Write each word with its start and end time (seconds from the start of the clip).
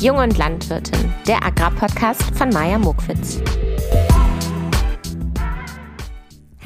Jung 0.00 0.18
und 0.18 0.38
Landwirtin, 0.38 1.12
der 1.26 1.44
Agrarpodcast 1.44 2.22
von 2.36 2.50
Maja 2.50 2.78
Mokwitz. 2.78 3.40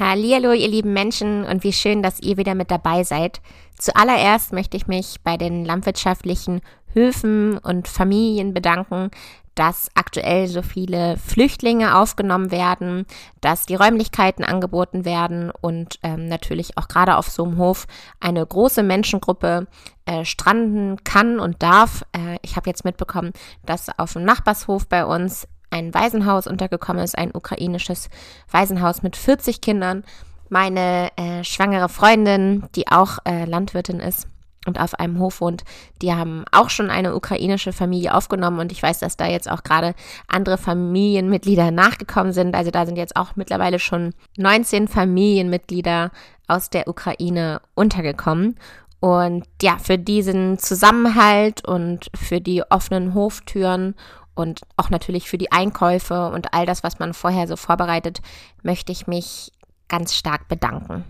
Hallo, 0.05 0.51
ihr 0.51 0.67
lieben 0.67 0.91
Menschen 0.91 1.45
und 1.45 1.63
wie 1.63 1.71
schön, 1.71 2.03
dass 2.03 2.19
ihr 2.19 2.35
wieder 2.35 2.55
mit 2.55 2.69
dabei 2.69 3.05
seid. 3.05 3.39
Zuallererst 3.77 4.51
möchte 4.51 4.75
ich 4.75 4.85
mich 4.85 5.21
bei 5.23 5.37
den 5.37 5.63
landwirtschaftlichen 5.63 6.59
Höfen 6.93 7.57
und 7.57 7.87
Familien 7.87 8.53
bedanken, 8.53 9.11
dass 9.55 9.89
aktuell 9.95 10.47
so 10.49 10.61
viele 10.61 11.15
Flüchtlinge 11.15 11.97
aufgenommen 11.97 12.51
werden, 12.51 13.05
dass 13.39 13.65
die 13.65 13.75
Räumlichkeiten 13.75 14.43
angeboten 14.43 15.05
werden 15.05 15.51
und 15.61 15.99
ähm, 16.03 16.27
natürlich 16.27 16.77
auch 16.77 16.89
gerade 16.89 17.15
auf 17.15 17.29
so 17.29 17.45
einem 17.45 17.57
Hof 17.57 17.87
eine 18.19 18.45
große 18.45 18.83
Menschengruppe 18.83 19.67
äh, 20.05 20.25
stranden 20.25 21.01
kann 21.05 21.39
und 21.39 21.63
darf. 21.63 22.03
Äh, 22.11 22.39
ich 22.41 22.57
habe 22.57 22.69
jetzt 22.69 22.83
mitbekommen, 22.83 23.31
dass 23.65 23.87
auf 23.97 24.11
dem 24.13 24.25
Nachbarshof 24.25 24.85
bei 24.89 25.05
uns 25.05 25.47
ein 25.73 25.93
Waisenhaus 25.93 26.47
untergekommen 26.47 27.03
ist, 27.03 27.17
ein 27.17 27.31
ukrainisches 27.33 28.09
Waisenhaus 28.51 29.01
mit 29.03 29.15
40 29.17 29.59
Kindern. 29.61 30.03
Meine 30.49 31.09
äh, 31.17 31.43
schwangere 31.43 31.89
Freundin, 31.89 32.65
die 32.75 32.87
auch 32.87 33.17
äh, 33.25 33.45
Landwirtin 33.45 33.99
ist, 33.99 34.27
und 34.65 34.79
auf 34.79 34.93
einem 34.95 35.19
Hof 35.19 35.41
wohnt, 35.41 35.63
die 36.01 36.13
haben 36.13 36.45
auch 36.51 36.69
schon 36.69 36.89
eine 36.89 37.15
ukrainische 37.15 37.73
Familie 37.73 38.13
aufgenommen 38.13 38.59
und 38.59 38.71
ich 38.71 38.81
weiß, 38.81 38.99
dass 38.99 39.17
da 39.17 39.27
jetzt 39.27 39.49
auch 39.49 39.63
gerade 39.63 39.93
andere 40.27 40.57
Familienmitglieder 40.57 41.71
nachgekommen 41.71 42.33
sind. 42.33 42.55
Also 42.55 42.71
da 42.71 42.85
sind 42.85 42.95
jetzt 42.97 43.15
auch 43.15 43.35
mittlerweile 43.35 43.79
schon 43.79 44.13
19 44.37 44.87
Familienmitglieder 44.87 46.11
aus 46.47 46.69
der 46.69 46.87
Ukraine 46.87 47.61
untergekommen. 47.75 48.57
Und 48.99 49.43
ja, 49.61 49.77
für 49.79 49.97
diesen 49.97 50.59
Zusammenhalt 50.59 51.67
und 51.67 52.09
für 52.15 52.39
die 52.39 52.63
offenen 52.69 53.13
Hoftüren 53.13 53.95
und 54.35 54.61
auch 54.77 54.89
natürlich 54.89 55.29
für 55.29 55.37
die 55.37 55.51
Einkäufe 55.51 56.29
und 56.29 56.53
all 56.53 56.65
das, 56.65 56.83
was 56.83 56.99
man 56.99 57.13
vorher 57.13 57.47
so 57.47 57.55
vorbereitet, 57.55 58.21
möchte 58.61 58.91
ich 58.91 59.07
mich 59.07 59.51
ganz 59.87 60.15
stark 60.15 60.47
bedanken. 60.47 61.05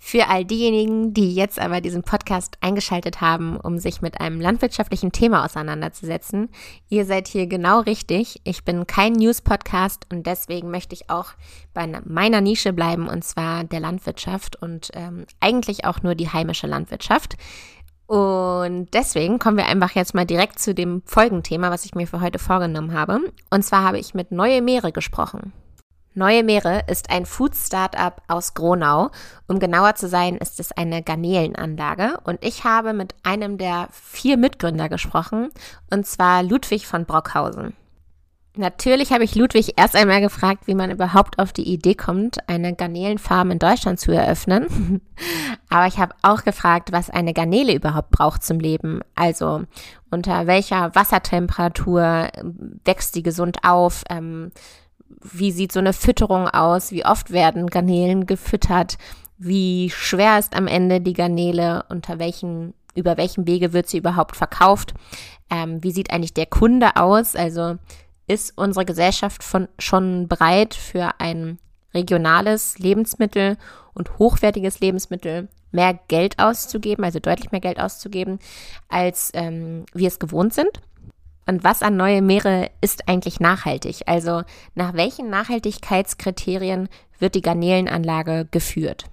Für 0.00 0.28
all 0.28 0.44
diejenigen, 0.44 1.12
die 1.12 1.34
jetzt 1.34 1.58
aber 1.58 1.80
diesen 1.80 2.04
Podcast 2.04 2.56
eingeschaltet 2.60 3.20
haben, 3.20 3.56
um 3.56 3.78
sich 3.78 4.00
mit 4.00 4.20
einem 4.20 4.40
landwirtschaftlichen 4.40 5.10
Thema 5.10 5.44
auseinanderzusetzen, 5.44 6.50
ihr 6.88 7.04
seid 7.04 7.26
hier 7.26 7.48
genau 7.48 7.80
richtig. 7.80 8.40
Ich 8.44 8.64
bin 8.64 8.86
kein 8.86 9.14
News-Podcast 9.14 10.06
und 10.12 10.24
deswegen 10.24 10.70
möchte 10.70 10.94
ich 10.94 11.10
auch 11.10 11.32
bei 11.74 11.86
meiner 12.04 12.40
Nische 12.40 12.72
bleiben, 12.72 13.08
und 13.08 13.24
zwar 13.24 13.64
der 13.64 13.80
Landwirtschaft 13.80 14.54
und 14.62 14.90
ähm, 14.94 15.26
eigentlich 15.40 15.84
auch 15.84 16.00
nur 16.02 16.14
die 16.14 16.28
heimische 16.28 16.68
Landwirtschaft. 16.68 17.36
Und 18.08 18.88
deswegen 18.94 19.38
kommen 19.38 19.58
wir 19.58 19.66
einfach 19.66 19.90
jetzt 19.90 20.14
mal 20.14 20.24
direkt 20.24 20.58
zu 20.58 20.74
dem 20.74 21.02
Folgenthema, 21.04 21.70
was 21.70 21.84
ich 21.84 21.94
mir 21.94 22.06
für 22.06 22.22
heute 22.22 22.38
vorgenommen 22.38 22.94
habe. 22.94 23.20
Und 23.50 23.62
zwar 23.64 23.84
habe 23.84 23.98
ich 23.98 24.14
mit 24.14 24.32
Neue 24.32 24.62
Meere 24.62 24.92
gesprochen. 24.92 25.52
Neue 26.14 26.42
Meere 26.42 26.84
ist 26.86 27.10
ein 27.10 27.26
Food-Startup 27.26 28.22
aus 28.26 28.54
Gronau. 28.54 29.10
Um 29.46 29.58
genauer 29.58 29.94
zu 29.94 30.08
sein, 30.08 30.38
ist 30.38 30.58
es 30.58 30.72
eine 30.72 31.02
Garnelenanlage. 31.02 32.18
Und 32.24 32.42
ich 32.42 32.64
habe 32.64 32.94
mit 32.94 33.14
einem 33.24 33.58
der 33.58 33.88
vier 33.92 34.38
Mitgründer 34.38 34.88
gesprochen, 34.88 35.50
und 35.90 36.06
zwar 36.06 36.42
Ludwig 36.42 36.86
von 36.86 37.04
Brockhausen. 37.04 37.74
Natürlich 38.58 39.12
habe 39.12 39.22
ich 39.22 39.36
Ludwig 39.36 39.74
erst 39.76 39.94
einmal 39.94 40.20
gefragt, 40.20 40.66
wie 40.66 40.74
man 40.74 40.90
überhaupt 40.90 41.38
auf 41.38 41.52
die 41.52 41.72
Idee 41.72 41.94
kommt, 41.94 42.38
eine 42.48 42.74
Garnelenfarm 42.74 43.52
in 43.52 43.60
Deutschland 43.60 44.00
zu 44.00 44.10
eröffnen. 44.10 45.00
Aber 45.68 45.86
ich 45.86 45.98
habe 45.98 46.16
auch 46.22 46.42
gefragt, 46.42 46.90
was 46.90 47.08
eine 47.08 47.34
Garnele 47.34 47.72
überhaupt 47.72 48.10
braucht 48.10 48.42
zum 48.42 48.58
Leben. 48.58 49.00
Also 49.14 49.62
unter 50.10 50.48
welcher 50.48 50.92
Wassertemperatur 50.96 52.30
wächst 52.84 53.14
sie 53.14 53.22
gesund 53.22 53.58
auf? 53.62 54.02
Ähm, 54.10 54.50
wie 55.22 55.52
sieht 55.52 55.70
so 55.70 55.78
eine 55.78 55.92
Fütterung 55.92 56.48
aus, 56.48 56.90
wie 56.90 57.06
oft 57.06 57.30
werden 57.30 57.68
Garnelen 57.68 58.26
gefüttert, 58.26 58.98
wie 59.38 59.88
schwer 59.90 60.36
ist 60.36 60.56
am 60.56 60.66
Ende 60.66 61.00
die 61.00 61.12
Garnele, 61.12 61.84
unter 61.90 62.18
welchen, 62.18 62.74
über 62.96 63.16
welchen 63.18 63.46
Wege 63.46 63.72
wird 63.72 63.88
sie 63.88 63.98
überhaupt 63.98 64.34
verkauft, 64.34 64.94
ähm, 65.48 65.80
wie 65.84 65.92
sieht 65.92 66.10
eigentlich 66.12 66.34
der 66.34 66.46
Kunde 66.46 66.96
aus, 66.96 67.36
also 67.36 67.76
ist 68.28 68.56
unsere 68.56 68.84
Gesellschaft 68.84 69.42
von, 69.42 69.68
schon 69.78 70.28
bereit 70.28 70.74
für 70.74 71.18
ein 71.18 71.58
regionales 71.94 72.78
Lebensmittel 72.78 73.56
und 73.94 74.18
hochwertiges 74.18 74.80
Lebensmittel 74.80 75.48
mehr 75.70 75.98
Geld 76.08 76.38
auszugeben, 76.38 77.04
also 77.04 77.18
deutlich 77.18 77.50
mehr 77.50 77.60
Geld 77.60 77.80
auszugeben, 77.80 78.38
als 78.88 79.30
ähm, 79.34 79.84
wir 79.92 80.08
es 80.08 80.18
gewohnt 80.18 80.54
sind. 80.54 80.80
Und 81.46 81.64
was 81.64 81.82
an 81.82 81.96
neue 81.96 82.20
Meere 82.20 82.70
ist 82.82 83.08
eigentlich 83.08 83.40
nachhaltig? 83.40 84.02
Also 84.06 84.42
nach 84.74 84.94
welchen 84.94 85.30
Nachhaltigkeitskriterien 85.30 86.88
wird 87.18 87.34
die 87.34 87.42
Garnelenanlage 87.42 88.46
geführt? 88.50 89.06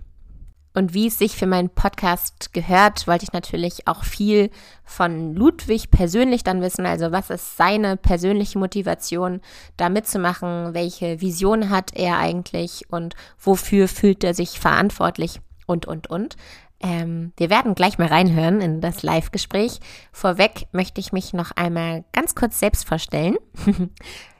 Und 0.76 0.94
wie 0.94 1.08
es 1.08 1.18
sich 1.18 1.38
für 1.38 1.48
meinen 1.48 1.70
Podcast 1.70 2.52
gehört, 2.52 3.08
wollte 3.08 3.24
ich 3.24 3.32
natürlich 3.32 3.88
auch 3.88 4.04
viel 4.04 4.52
von 4.84 5.34
Ludwig 5.34 5.90
persönlich 5.90 6.44
dann 6.44 6.62
wissen. 6.62 6.86
Also 6.86 7.14
was 7.14 7.30
ist 7.30 7.56
seine 7.56 7.96
persönliche 7.96 8.60
Motivation, 8.60 9.40
da 9.78 9.88
mitzumachen? 9.88 10.74
Welche 10.74 11.22
Vision 11.22 11.70
hat 11.70 11.96
er 11.96 12.18
eigentlich 12.18 12.84
und 12.90 13.16
wofür 13.40 13.88
fühlt 13.88 14.26
er 14.26 14.34
sich 14.34 14.60
verantwortlich? 14.60 15.40
Und, 15.66 15.86
und, 15.86 16.08
und. 16.08 16.36
Ähm, 16.82 17.32
wir 17.38 17.50
werden 17.50 17.74
gleich 17.74 17.98
mal 17.98 18.10
reinhören 18.10 18.60
in 18.60 18.82
das 18.82 19.02
Live-Gespräch. 19.02 19.80
Vorweg 20.12 20.68
möchte 20.74 21.00
ich 21.00 21.14
mich 21.14 21.32
noch 21.32 21.52
einmal 21.52 22.04
ganz 22.12 22.36
kurz 22.36 22.60
selbst 22.60 22.86
vorstellen. 22.86 23.38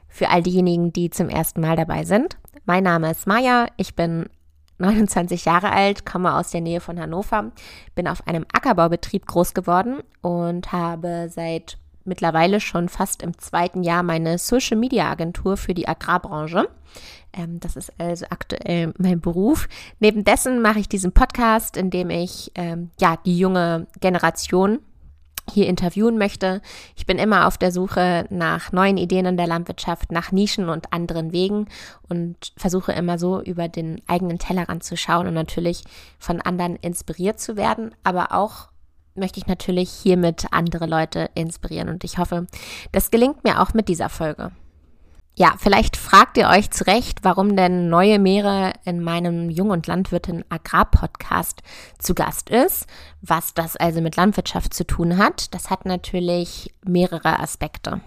Für 0.08 0.28
all 0.28 0.42
diejenigen, 0.42 0.92
die 0.92 1.08
zum 1.08 1.30
ersten 1.30 1.62
Mal 1.62 1.76
dabei 1.76 2.04
sind. 2.04 2.36
Mein 2.66 2.84
Name 2.84 3.10
ist 3.10 3.26
Maja. 3.26 3.66
Ich 3.76 3.94
bin 3.94 4.28
29 4.78 5.44
Jahre 5.44 5.72
alt, 5.72 6.04
komme 6.04 6.34
aus 6.34 6.50
der 6.50 6.60
Nähe 6.60 6.80
von 6.80 7.00
Hannover, 7.00 7.52
bin 7.94 8.08
auf 8.08 8.26
einem 8.26 8.44
Ackerbaubetrieb 8.52 9.26
groß 9.26 9.54
geworden 9.54 10.02
und 10.22 10.72
habe 10.72 11.28
seit 11.30 11.78
mittlerweile 12.04 12.60
schon 12.60 12.88
fast 12.88 13.22
im 13.22 13.36
zweiten 13.38 13.82
Jahr 13.82 14.02
meine 14.02 14.38
Social 14.38 14.76
Media 14.76 15.10
Agentur 15.10 15.56
für 15.56 15.74
die 15.74 15.88
Agrarbranche. 15.88 16.68
Ähm, 17.32 17.60
das 17.60 17.76
ist 17.76 17.92
also 17.98 18.26
aktuell 18.30 18.94
mein 18.98 19.20
Beruf. 19.20 19.68
Neben 19.98 20.24
dessen 20.24 20.62
mache 20.62 20.78
ich 20.78 20.88
diesen 20.88 21.12
Podcast, 21.12 21.76
in 21.76 21.90
dem 21.90 22.10
ich 22.10 22.52
ähm, 22.54 22.90
ja 23.00 23.16
die 23.24 23.38
junge 23.38 23.86
Generation 24.00 24.80
hier 25.50 25.66
interviewen 25.66 26.18
möchte. 26.18 26.60
Ich 26.96 27.06
bin 27.06 27.18
immer 27.18 27.46
auf 27.46 27.58
der 27.58 27.72
Suche 27.72 28.26
nach 28.30 28.72
neuen 28.72 28.96
Ideen 28.96 29.26
in 29.26 29.36
der 29.36 29.46
Landwirtschaft, 29.46 30.12
nach 30.12 30.32
Nischen 30.32 30.68
und 30.68 30.92
anderen 30.92 31.32
Wegen 31.32 31.66
und 32.08 32.52
versuche 32.56 32.92
immer 32.92 33.18
so 33.18 33.40
über 33.40 33.68
den 33.68 34.02
eigenen 34.06 34.38
Tellerrand 34.38 34.84
zu 34.84 34.96
schauen 34.96 35.26
und 35.26 35.34
natürlich 35.34 35.84
von 36.18 36.40
anderen 36.40 36.76
inspiriert 36.76 37.40
zu 37.40 37.56
werden, 37.56 37.94
aber 38.04 38.32
auch 38.32 38.68
möchte 39.14 39.38
ich 39.38 39.46
natürlich 39.46 39.90
hiermit 39.90 40.46
andere 40.50 40.86
Leute 40.86 41.30
inspirieren 41.34 41.88
und 41.88 42.04
ich 42.04 42.18
hoffe, 42.18 42.46
das 42.92 43.10
gelingt 43.10 43.44
mir 43.44 43.62
auch 43.62 43.72
mit 43.72 43.88
dieser 43.88 44.08
Folge. 44.08 44.52
Ja, 45.38 45.52
vielleicht 45.58 45.98
fragt 45.98 46.38
ihr 46.38 46.48
euch 46.48 46.70
zurecht, 46.70 47.18
warum 47.20 47.56
denn 47.56 47.90
Neue 47.90 48.18
Meere 48.18 48.72
in 48.86 49.02
meinem 49.02 49.50
Jung- 49.50 49.68
und 49.68 49.86
Landwirtin 49.86 50.46
Agrarpodcast 50.48 51.60
zu 51.98 52.14
Gast 52.14 52.48
ist. 52.48 52.86
Was 53.20 53.52
das 53.52 53.76
also 53.76 54.00
mit 54.00 54.16
Landwirtschaft 54.16 54.72
zu 54.72 54.86
tun 54.86 55.18
hat, 55.18 55.52
das 55.54 55.68
hat 55.68 55.84
natürlich 55.84 56.74
mehrere 56.86 57.38
Aspekte. 57.38 58.00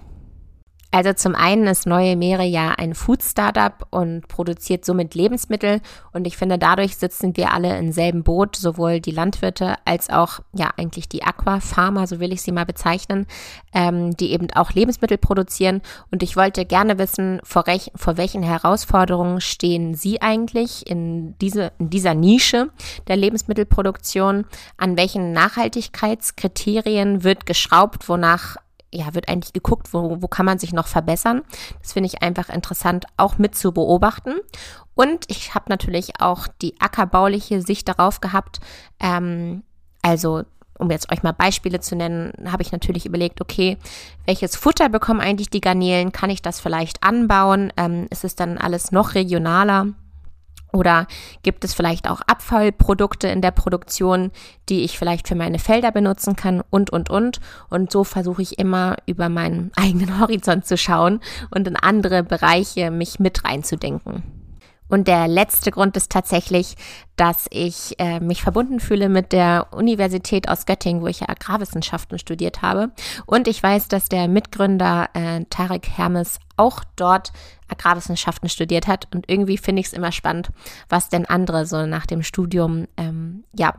Also 0.92 1.14
zum 1.14 1.36
einen 1.36 1.68
ist 1.68 1.86
Neue 1.86 2.16
Meere 2.16 2.44
ja 2.44 2.74
ein 2.76 2.96
Food-Startup 2.96 3.86
und 3.92 4.28
produziert 4.28 4.86
somit 4.86 5.14
Lebensmittel. 5.14 5.82
Und 6.14 6.26
ich 6.26 6.36
finde, 6.36 6.58
dadurch 6.58 6.98
sitzen 6.98 7.38
wir 7.38 7.54
alle 7.54 7.78
im 7.78 7.92
selben 7.92 8.24
Boot, 8.24 8.56
sowohl 8.56 9.00
die 9.00 9.12
Landwirte 9.12 9.76
als 9.86 10.10
auch 10.10 10.40
ja 10.52 10.72
eigentlich 10.78 11.08
die 11.08 11.24
Aquafarmer, 11.24 12.08
so 12.08 12.20
will 12.20 12.34
ich 12.34 12.42
sie 12.42 12.52
mal 12.52 12.66
bezeichnen, 12.66 13.28
ähm, 13.74 14.18
die 14.18 14.32
eben 14.32 14.48
auch 14.56 14.72
Lebensmittel 14.72 15.20
produzieren. 15.20 15.82
Und 16.12 16.24
ich 16.24 16.36
wollte 16.36 16.66
gerne 16.66 16.98
wissen, 16.98 17.40
vor, 17.44 17.66
vor 17.96 18.18
welchen 18.18 18.42
Herausforderungen 18.42 19.42
stehen 19.42 19.94
Sie 19.94 20.22
eigentlich 20.22 20.90
in, 20.90 21.38
diese, 21.40 21.72
in 21.78 21.92
dieser 21.92 22.16
Nische 22.16 22.70
der 23.08 23.16
Lebensmittelproduktion, 23.16 24.46
an 24.78 24.98
welchen 24.98 25.34
Nachhaltigkeitskriterien 25.34 27.24
wird 27.24 27.46
geschraubt, 27.46 28.10
wonach 28.10 28.58
ja, 28.92 29.14
wird 29.14 29.30
eigentlich 29.30 29.54
geguckt, 29.54 29.94
wo, 29.94 30.22
wo 30.22 30.28
kann 30.28 30.46
man 30.46 30.60
sich 30.60 30.74
noch 30.74 30.88
verbessern. 30.88 31.44
Das 31.82 31.94
finde 31.94 32.08
ich 32.08 32.22
einfach 32.22 32.50
interessant, 32.50 33.06
auch 33.18 33.38
mit 33.38 33.56
zu 33.56 33.72
beobachten. 33.72 34.34
Und 34.96 35.26
ich 35.28 35.56
habe 35.56 35.66
natürlich 35.70 36.20
auch 36.20 36.48
die 36.62 36.80
ackerbauliche 36.80 37.62
Sicht 37.62 37.88
darauf 37.88 38.20
gehabt. 38.20 38.60
Ähm, 39.00 39.64
also, 40.02 40.44
um 40.78 40.90
jetzt 40.92 41.12
euch 41.12 41.24
mal 41.24 41.34
Beispiele 41.34 41.80
zu 41.80 41.96
nennen, 41.96 42.34
habe 42.52 42.64
ich 42.64 42.72
natürlich 42.72 43.06
überlegt, 43.06 43.42
okay, 43.42 43.78
welches 44.26 44.56
Futter 44.56 44.90
bekommen 44.90 45.22
eigentlich 45.22 45.50
die 45.50 45.62
Garnelen? 45.62 46.12
Kann 46.12 46.30
ich 46.30 46.42
das 46.42 46.60
vielleicht 46.60 47.04
anbauen? 47.04 47.72
Ähm, 47.78 48.08
ist 48.10 48.24
es 48.24 48.36
dann 48.36 48.58
alles 48.58 48.92
noch 48.92 49.14
regionaler? 49.14 49.88
Oder 50.72 51.08
gibt 51.42 51.64
es 51.64 51.74
vielleicht 51.74 52.10
auch 52.10 52.22
Abfallprodukte 52.22 53.28
in 53.28 53.42
der 53.42 53.52
Produktion, 53.52 54.32
die 54.70 54.82
ich 54.84 55.00
vielleicht 55.00 55.28
für 55.28 55.36
meine 55.36 55.60
Felder 55.60 55.92
benutzen 55.92 56.36
kann 56.36 56.62
und, 56.70 56.92
und, 56.92 57.10
und. 57.10 57.40
Und 57.70 57.92
so 57.92 58.04
versuche 58.04 58.42
ich 58.42 58.60
immer 58.60 58.98
über 59.06 59.30
meinen 59.30 59.72
eigenen 59.76 60.20
Horizont 60.20 60.66
zu 60.66 60.78
schauen 60.78 61.22
und 61.50 61.68
in 61.68 61.76
andere 61.76 62.24
Bereiche 62.24 62.92
mich 62.92 63.20
mit 63.20 63.44
reinzudenken. 63.44 64.24
Und 64.90 65.08
der 65.08 65.28
letzte 65.28 65.70
Grund 65.70 65.96
ist 65.96 66.12
tatsächlich, 66.12 66.76
dass 67.16 67.46
ich 67.52 67.94
äh, 68.00 68.20
mich 68.20 68.42
verbunden 68.42 68.80
fühle 68.80 69.08
mit 69.08 69.32
der 69.32 69.68
Universität 69.72 70.50
aus 70.50 70.66
Göttingen, 70.66 71.04
wo 71.04 71.08
ich 71.08 71.20
ja 71.20 71.30
Agrarwissenschaften 71.30 72.18
studiert 72.18 72.64
habe. 72.64 72.90
Und 73.28 73.48
ich 73.48 73.62
weiß, 73.62 73.88
dass 73.88 74.10
der 74.10 74.28
Mitgründer 74.28 75.10
äh, 75.14 75.46
Tarek 75.50 75.88
Hermes 75.96 76.40
auch 76.60 76.84
dort 76.96 77.32
Agrarwissenschaften 77.68 78.50
studiert 78.50 78.88
hat. 78.88 79.08
Und 79.14 79.30
irgendwie 79.30 79.58
finde 79.58 79.80
ich 79.80 79.88
es 79.88 79.94
immer 79.94 80.12
spannend, 80.12 80.52
was 80.90 81.10
denn 81.10 81.26
andere 81.26 81.66
so 81.66 81.86
nach 81.86 82.06
dem 82.06 82.22
Studium 82.22 82.88
ähm, 82.98 83.46
ja 83.58 83.74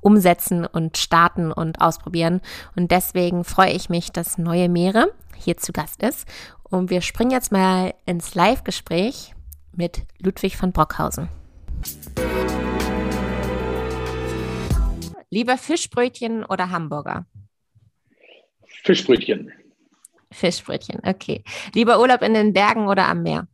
umsetzen 0.00 0.66
und 0.66 0.98
starten 0.98 1.50
und 1.50 1.80
ausprobieren. 1.80 2.40
Und 2.76 2.90
deswegen 2.90 3.44
freue 3.44 3.72
ich 3.72 3.88
mich, 3.88 4.12
dass 4.12 4.38
Neue 4.38 4.68
Meere 4.68 5.12
hier 5.36 5.56
zu 5.56 5.72
Gast 5.72 6.02
ist. 6.02 6.28
Und 6.62 6.90
wir 6.90 7.00
springen 7.00 7.30
jetzt 7.30 7.52
mal 7.52 7.94
ins 8.04 8.34
Live-Gespräch 8.34 9.34
mit 9.72 10.02
Ludwig 10.18 10.56
von 10.56 10.72
Brockhausen. 10.72 11.28
Lieber 15.30 15.58
Fischbrötchen 15.58 16.44
oder 16.44 16.70
Hamburger? 16.70 17.26
Fischbrötchen. 18.82 19.50
Fischbrötchen, 20.34 21.00
okay. 21.06 21.42
Lieber 21.74 22.00
Urlaub 22.00 22.22
in 22.22 22.34
den 22.34 22.52
Bergen 22.52 22.88
oder 22.88 23.06
am 23.08 23.22
Meer? 23.22 23.46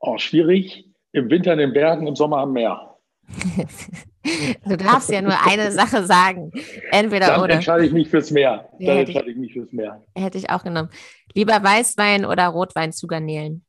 Oh, 0.00 0.18
schwierig. 0.18 0.86
Im 1.12 1.30
Winter 1.30 1.52
in 1.52 1.58
den 1.58 1.72
Bergen, 1.72 2.06
im 2.06 2.16
Sommer 2.16 2.38
am 2.38 2.52
Meer. 2.52 2.96
du 4.66 4.76
darfst 4.76 5.10
ja 5.10 5.22
nur 5.22 5.36
eine 5.46 5.70
Sache 5.80 6.04
sagen. 6.04 6.50
Entweder 6.90 7.28
Dann 7.28 7.40
oder. 7.42 7.54
entscheide 7.54 7.86
ich 7.86 7.92
mich 7.92 8.08
fürs 8.08 8.30
Meer. 8.30 8.68
Ja, 8.78 8.86
Dann 8.88 8.96
hätte 8.98 9.10
entscheide 9.12 9.30
ich 9.30 9.36
mich 9.36 9.52
fürs 9.52 9.72
Meer. 9.72 10.02
Hätte 10.16 10.38
ich 10.38 10.50
auch 10.50 10.64
genommen. 10.64 10.90
Lieber 11.34 11.62
Weißwein 11.62 12.24
oder 12.24 12.48
Rotwein 12.48 12.92
zu 12.92 13.06
Garnelen? 13.06 13.64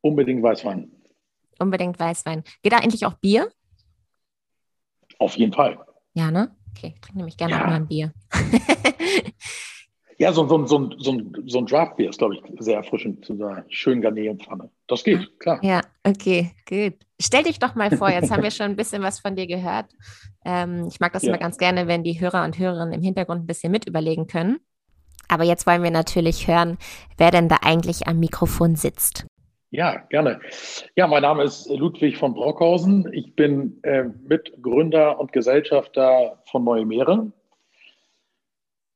Unbedingt 0.00 0.42
Weißwein. 0.42 0.90
Unbedingt 1.58 1.98
Weißwein. 1.98 2.44
Geht 2.62 2.72
da 2.72 2.78
eigentlich 2.78 3.04
auch 3.06 3.14
Bier? 3.14 3.50
Auf 5.18 5.36
jeden 5.36 5.52
Fall. 5.52 5.78
Ja, 6.14 6.30
ne? 6.30 6.54
Okay, 6.76 6.92
ich 6.94 7.00
trinke 7.00 7.18
nämlich 7.18 7.36
gerne 7.36 7.54
Ja. 7.54 7.62
auch 7.62 7.66
mal 7.66 7.74
ein 7.76 7.88
Bier. 7.88 8.12
Ja, 10.18 10.32
so, 10.32 10.48
so, 10.48 10.66
so, 10.66 10.90
so, 10.98 11.16
so 11.46 11.58
ein 11.58 11.66
Draftbier 11.66 12.10
ist, 12.10 12.18
glaube 12.18 12.34
ich, 12.34 12.42
sehr 12.58 12.76
erfrischend 12.76 13.24
zu 13.24 13.34
einer 13.34 13.64
schönen 13.68 14.02
Garnelenpfanne. 14.02 14.68
Das 14.88 15.04
geht, 15.04 15.38
klar. 15.38 15.60
Ja, 15.62 15.80
okay, 16.04 16.50
gut. 16.68 16.94
Stell 17.20 17.44
dich 17.44 17.60
doch 17.60 17.76
mal 17.76 17.96
vor, 17.96 18.10
jetzt 18.10 18.30
haben 18.30 18.42
wir 18.42 18.50
schon 18.50 18.66
ein 18.66 18.76
bisschen 18.76 19.02
was 19.02 19.20
von 19.20 19.36
dir 19.36 19.46
gehört. 19.46 19.86
Ähm, 20.44 20.86
ich 20.88 20.98
mag 20.98 21.12
das 21.12 21.22
Ja. 21.22 21.28
immer 21.28 21.38
ganz 21.38 21.56
gerne, 21.56 21.86
wenn 21.86 22.02
die 22.02 22.20
Hörer 22.20 22.44
und 22.44 22.58
Hörerinnen 22.58 22.94
im 22.94 23.02
Hintergrund 23.02 23.42
ein 23.44 23.46
bisschen 23.46 23.70
mit 23.70 23.86
überlegen 23.86 24.26
können. 24.26 24.58
Aber 25.28 25.44
jetzt 25.44 25.66
wollen 25.66 25.82
wir 25.84 25.90
natürlich 25.90 26.48
hören, 26.48 26.78
wer 27.16 27.30
denn 27.30 27.48
da 27.48 27.58
eigentlich 27.62 28.08
am 28.08 28.18
Mikrofon 28.18 28.74
sitzt. 28.74 29.26
Ja, 29.70 29.98
gerne. 30.08 30.40
Ja, 30.96 31.06
mein 31.06 31.22
Name 31.22 31.44
ist 31.44 31.68
Ludwig 31.70 32.16
von 32.16 32.34
Brockhausen. 32.34 33.12
Ich 33.12 33.36
bin 33.36 33.78
äh, 33.82 34.04
Mitgründer 34.26 35.20
und 35.20 35.32
Gesellschafter 35.32 36.42
von 36.50 36.64
Neue 36.64 36.86
Meere. 36.86 37.30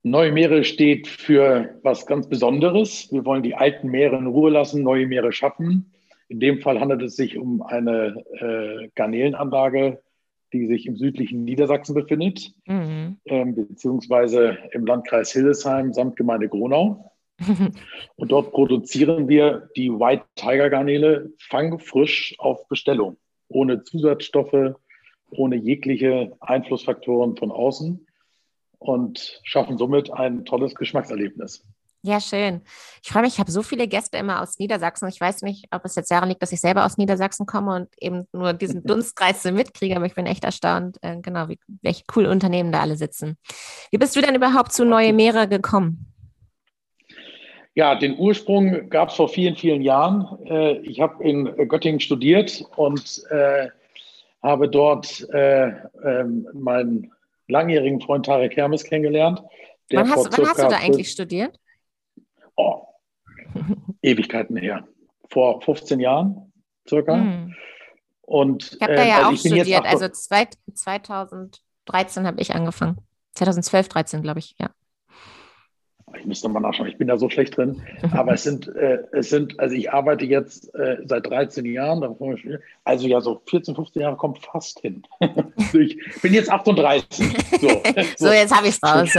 Neue 0.05 0.33
Meere 0.33 0.65
steht 0.65 1.07
für 1.07 1.79
was 1.83 2.07
ganz 2.07 2.29
Besonderes. 2.29 3.13
Wir 3.13 3.25
wollen 3.25 3.45
die 3.45 3.55
alten 3.55 3.89
Meere 3.89 4.17
in 4.17 4.27
Ruhe 4.27 4.51
lassen, 4.51 4.83
neue 4.83 5.07
Meere 5.07 5.33
schaffen. 5.33 5.93
In 6.29 6.41
dem 6.41 6.61
Fall 6.61 6.81
handelt 6.81 7.03
es 7.03 7.15
sich 7.15 7.39
um 7.39 7.63
eine 7.63 8.25
äh, 8.41 8.89
Garnelenanlage, 8.97 10.03
die 10.53 10.67
sich 10.67 10.87
im 10.87 10.97
südlichen 10.97 11.45
Niedersachsen 11.45 11.95
befindet, 11.95 12.53
Mhm. 12.67 13.19
ähm, 13.27 13.55
beziehungsweise 13.55 14.59
im 14.73 14.87
Landkreis 14.87 15.33
Hildesheim 15.33 15.93
samt 15.93 16.17
Gemeinde 16.17 16.49
Gronau. 16.49 17.13
Und 18.17 18.33
dort 18.33 18.53
produzieren 18.53 19.29
wir 19.29 19.69
die 19.77 19.91
White 19.91 20.25
Tiger 20.35 20.69
Garnele 20.69 21.31
fangfrisch 21.39 22.35
auf 22.39 22.67
Bestellung, 22.69 23.17
ohne 23.49 23.85
Zusatzstoffe, 23.85 24.75
ohne 25.31 25.57
jegliche 25.57 26.33
Einflussfaktoren 26.41 27.37
von 27.37 27.51
außen 27.53 28.07
und 28.83 29.41
schaffen 29.45 29.79
somit 29.79 30.13
ein 30.13 30.45
tolles 30.45 30.75
Geschmackserlebnis. 30.75 31.65
Ja, 32.05 32.21
schön. 32.21 32.63
Ich 33.05 33.11
freue 33.11 33.23
mich, 33.23 33.35
ich 33.35 33.39
habe 33.39 33.53
so 33.53 33.63
viele 33.63 33.87
Gäste 33.87 34.19
immer 34.19 34.43
aus 34.43 34.59
Niedersachsen. 34.59 35.09
Ich 35.09 35.21
weiß 35.21 35.43
nicht, 35.43 35.67
ob 35.71 35.85
es 35.85 35.95
jetzt 35.95 36.11
daran 36.11 36.29
liegt, 36.29 36.43
dass 36.43 36.51
ich 36.51 36.61
selber 36.61 36.85
aus 36.85 36.99
Niedersachsen 36.99 37.47
komme 37.47 37.77
und 37.77 37.89
eben 38.01 38.27
nur 38.33 38.55
diesen 38.55 38.83
Dunstkreis 38.87 39.45
so 39.45 39.53
mitkriege, 39.53 39.95
aber 39.95 40.07
ich 40.07 40.17
bin 40.17 40.27
echt 40.27 40.43
erstaunt, 40.43 40.97
äh, 41.03 41.19
genau, 41.21 41.49
wie, 41.49 41.61
welche 41.81 42.03
coolen 42.09 42.29
Unternehmen 42.29 42.73
da 42.73 42.81
alle 42.81 42.97
sitzen. 42.97 43.37
Wie 43.93 43.99
bist 43.99 44.17
du 44.17 44.21
denn 44.21 44.35
überhaupt 44.35 44.73
zu 44.73 44.85
Neue 44.85 45.13
Meere 45.13 45.47
gekommen? 45.47 46.13
Ja, 47.75 47.95
den 47.95 48.19
Ursprung 48.19 48.91
gab 48.91 49.11
es 49.11 49.15
vor 49.15 49.29
vielen, 49.29 49.55
vielen 49.55 49.83
Jahren. 49.83 50.45
Äh, 50.45 50.79
Ich 50.81 51.01
habe 51.01 51.23
in 51.23 51.45
Göttingen 51.69 52.01
studiert 52.01 52.65
und 52.77 53.23
äh, 53.31 53.69
habe 54.43 54.69
dort 54.69 55.27
äh, 55.31 55.69
ähm, 56.05 56.49
meinen 56.53 57.13
langjährigen 57.53 58.01
Freund 58.01 58.27
Tarek 58.27 58.57
Hermes 58.57 58.85
kennengelernt. 58.85 59.43
Wann 59.91 60.11
hast, 60.11 60.37
wann 60.37 60.47
hast 60.47 60.59
du 60.59 60.69
da 60.69 60.77
eigentlich 60.79 61.11
studiert? 61.11 61.59
Oh, 62.57 62.83
Ewigkeiten 64.03 64.57
her. 64.57 64.87
Vor 65.31 65.61
15 65.63 66.01
Jahren 66.01 66.53
circa. 66.89 67.15
Hm. 67.15 67.55
Und, 68.23 68.73
Ich 68.73 68.83
habe 68.83 68.95
da 68.95 69.05
ja 69.05 69.17
also 69.19 69.31
auch 69.31 69.37
studiert, 69.37 69.85
also 69.85 70.09
zwei, 70.09 70.49
2013 70.73 72.27
habe 72.27 72.41
ich 72.41 72.55
angefangen. 72.55 72.97
2012, 73.35 73.89
13, 73.89 74.23
glaube 74.23 74.39
ich, 74.39 74.55
ja. 74.59 74.71
Ich 76.19 76.27
müsste 76.27 76.49
mal 76.49 76.61
nachschauen, 76.61 76.89
ich 76.89 76.99
bin 76.99 77.09
da 77.09 77.17
so 77.17 77.29
schlecht 77.29 77.57
drin. 77.57 77.83
Aber 78.13 78.33
es 78.33 78.43
sind, 78.43 78.69
äh, 78.77 78.99
es 79.13 79.31
sind, 79.31 79.59
also 79.59 79.75
ich 79.75 79.93
arbeite 79.93 80.25
jetzt 80.25 80.75
äh, 80.75 80.99
seit 81.05 81.27
13 81.27 81.65
Jahren, 81.67 82.03
also 82.85 83.07
ja, 83.07 83.21
so 83.21 83.43
14, 83.49 83.75
15 83.75 84.03
Jahre 84.03 84.17
kommt 84.17 84.39
fast 84.39 84.81
hin. 84.81 85.03
Ich 85.75 86.21
bin 86.21 86.35
jetzt 86.35 86.51
38. 86.51 87.27
So, 87.61 87.69
So, 88.17 88.33
jetzt 88.33 88.55
habe 88.55 88.69
ich 88.69 88.75
es 88.75 88.83
raus. 88.83 89.11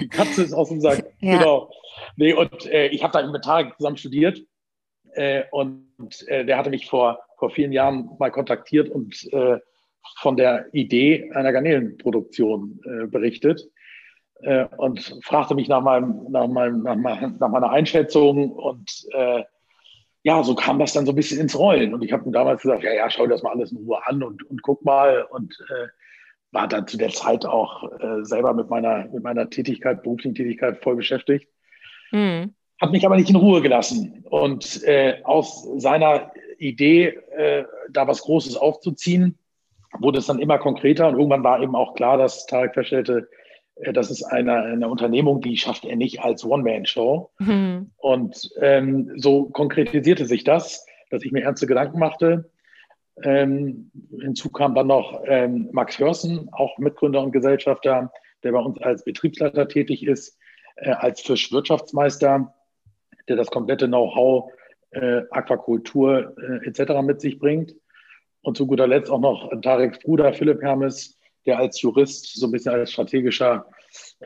Die 0.00 0.08
Katze 0.08 0.42
ist 0.42 0.52
aus 0.52 0.68
dem 0.68 0.80
Sack. 0.80 1.06
Ja. 1.20 1.38
Genau. 1.38 1.70
Nee, 2.16 2.34
und 2.34 2.66
äh, 2.66 2.88
ich 2.88 3.02
habe 3.02 3.12
da 3.12 3.26
mit 3.30 3.42
Tarek 3.42 3.74
zusammen 3.76 3.96
studiert. 3.96 4.42
Äh, 5.14 5.44
und 5.50 5.88
äh, 6.28 6.44
der 6.44 6.58
hatte 6.58 6.70
mich 6.70 6.86
vor, 6.88 7.20
vor 7.38 7.50
vielen 7.50 7.72
Jahren 7.72 8.10
mal 8.18 8.30
kontaktiert 8.30 8.88
und 8.88 9.32
äh, 9.32 9.58
von 10.20 10.36
der 10.36 10.66
Idee 10.72 11.30
einer 11.32 11.52
Garnelenproduktion 11.52 12.80
äh, 12.84 13.06
berichtet. 13.06 13.68
Äh, 14.42 14.66
und 14.76 15.18
fragte 15.22 15.54
mich 15.54 15.68
nach, 15.68 15.82
meinem, 15.82 16.26
nach, 16.30 16.48
meinem, 16.48 16.82
nach, 16.82 16.96
meiner- 16.96 17.34
nach 17.38 17.48
meiner 17.48 17.70
Einschätzung. 17.70 18.52
Und 18.52 19.06
äh, 19.12 19.44
ja, 20.24 20.42
so 20.42 20.54
kam 20.54 20.78
das 20.78 20.92
dann 20.92 21.06
so 21.06 21.12
ein 21.12 21.16
bisschen 21.16 21.40
ins 21.40 21.58
Rollen. 21.58 21.94
Und 21.94 22.02
ich 22.02 22.12
habe 22.12 22.24
ihm 22.24 22.32
damals 22.32 22.62
gesagt, 22.62 22.82
ja, 22.82 22.92
ja, 22.92 23.08
schau 23.10 23.24
dir 23.24 23.30
das 23.30 23.42
mal 23.42 23.52
alles 23.52 23.72
in 23.72 23.78
Ruhe 23.78 23.98
an 24.06 24.22
und, 24.22 24.42
und 24.48 24.62
guck 24.62 24.84
mal. 24.84 25.26
Und 25.30 25.56
äh, 25.70 25.88
war 26.52 26.68
dann 26.68 26.86
zu 26.86 26.98
der 26.98 27.10
Zeit 27.10 27.46
auch 27.46 27.84
äh, 28.00 28.24
selber 28.24 28.52
mit 28.52 28.68
meiner, 28.68 29.08
mit 29.12 29.22
meiner 29.22 29.48
Tätigkeit, 29.48 30.02
beruflichen 30.02 30.34
Tätigkeit 30.34 30.82
voll 30.82 30.96
beschäftigt. 30.96 31.48
Hm. 32.10 32.52
Hat 32.80 32.92
mich 32.92 33.06
aber 33.06 33.16
nicht 33.16 33.30
in 33.30 33.36
Ruhe 33.36 33.62
gelassen. 33.62 34.24
Und 34.28 34.82
äh, 34.84 35.20
aus 35.24 35.66
seiner 35.76 36.32
Idee, 36.58 37.06
äh, 37.36 37.64
da 37.90 38.06
was 38.06 38.22
Großes 38.22 38.56
aufzuziehen, 38.56 39.38
wurde 39.98 40.18
es 40.18 40.26
dann 40.26 40.38
immer 40.40 40.58
konkreter. 40.58 41.08
Und 41.08 41.14
irgendwann 41.14 41.44
war 41.44 41.62
eben 41.62 41.74
auch 41.74 41.94
klar, 41.94 42.18
dass 42.18 42.46
Tarek 42.46 42.74
feststellte, 42.74 43.18
äh, 43.18 43.41
das 43.92 44.10
ist 44.10 44.22
eine, 44.22 44.54
eine 44.62 44.88
Unternehmung, 44.88 45.40
die 45.40 45.56
schafft 45.56 45.84
er 45.84 45.96
nicht 45.96 46.20
als 46.20 46.44
One-Man-Show. 46.44 47.30
Hm. 47.38 47.90
Und 47.96 48.50
ähm, 48.60 49.12
so 49.16 49.46
konkretisierte 49.46 50.26
sich 50.26 50.44
das, 50.44 50.86
dass 51.10 51.24
ich 51.24 51.32
mir 51.32 51.42
ernste 51.42 51.66
Gedanken 51.66 51.98
machte. 51.98 52.50
Ähm, 53.22 53.90
hinzu 54.20 54.50
kam 54.50 54.74
dann 54.74 54.86
noch 54.86 55.22
ähm, 55.26 55.68
Max 55.72 55.98
Hörsen, 55.98 56.48
auch 56.52 56.78
Mitgründer 56.78 57.22
und 57.22 57.32
Gesellschafter, 57.32 58.12
der 58.42 58.52
bei 58.52 58.58
uns 58.58 58.80
als 58.80 59.04
Betriebsleiter 59.04 59.68
tätig 59.68 60.06
ist, 60.06 60.38
äh, 60.76 60.90
als 60.90 61.20
Fischwirtschaftsmeister, 61.20 62.54
der 63.28 63.36
das 63.36 63.50
komplette 63.50 63.86
Know-how 63.86 64.50
äh, 64.90 65.22
Aquakultur 65.30 66.34
äh, 66.38 66.66
etc. 66.66 67.02
mit 67.02 67.20
sich 67.20 67.38
bringt. 67.38 67.74
Und 68.42 68.56
zu 68.56 68.66
guter 68.66 68.88
Letzt 68.88 69.10
auch 69.10 69.20
noch 69.20 69.50
Tareks 69.60 70.00
Bruder 70.00 70.32
Philipp 70.32 70.62
Hermes, 70.62 71.18
der 71.46 71.58
als 71.58 71.80
Jurist 71.82 72.34
so 72.38 72.46
ein 72.46 72.52
bisschen 72.52 72.72
als 72.72 72.92
strategischer 72.92 73.66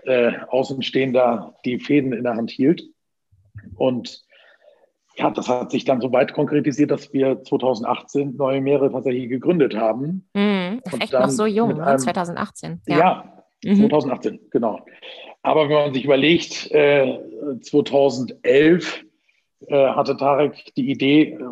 äh, 0.05 0.33
Außenstehender 0.49 1.55
die 1.65 1.79
Fäden 1.81 2.13
in 2.13 2.25
der 2.25 2.35
Hand 2.37 2.51
hielt. 2.51 2.83
Und 3.75 4.23
ja, 5.17 5.31
das 5.31 5.49
hat 5.49 5.71
sich 5.71 5.85
dann 5.85 6.01
so 6.01 6.13
weit 6.13 6.35
konkretisiert, 6.35 6.91
dass 6.91 7.13
wir 7.13 7.43
2018 7.43 8.37
Neue 8.37 8.61
Meere 8.61 8.93
tatsächlich 8.93 9.29
gegründet 9.31 9.75
haben. 9.75 10.29
Hm. 10.37 10.81
Und 10.93 11.03
echt 11.03 11.13
noch 11.13 11.31
so 11.31 11.47
jung, 11.47 11.75
ne? 11.75 11.87
einem- 11.87 11.99
2018. 11.99 12.83
Ja, 12.87 12.99
Ja. 12.99 13.33
Mhm. 13.65 13.77
2018, 13.89 14.41
genau. 14.51 14.85
Aber 15.43 15.69
wenn 15.69 15.77
man 15.77 15.95
sich 15.95 16.05
überlegt, 16.05 16.71
äh, 16.73 17.19
2011 17.63 19.03
äh, 19.03 19.06
hatte 19.71 20.17
Tarek 20.17 20.75
die 20.77 20.91
Idee, 20.91 21.33
äh, 21.33 21.45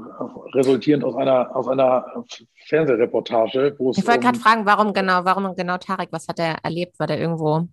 resultierend 0.55 1.05
aus 1.05 1.17
einer, 1.17 1.55
aus 1.57 1.69
einer 1.69 2.25
Fernsehreportage, 2.67 3.75
wo 3.79 3.91
es. 3.91 3.99
Ich 3.99 4.07
wollte 4.07 4.21
um, 4.21 4.25
gerade 4.25 4.39
fragen, 4.39 4.67
warum 4.67 4.93
genau, 4.93 5.25
warum 5.25 5.55
genau 5.57 5.79
Tarek? 5.79 6.09
Was 6.11 6.29
hat 6.29 6.39
er 6.39 6.59
erlebt? 6.63 6.99
War 6.99 7.07
der 7.07 7.19
irgendwo 7.19 7.67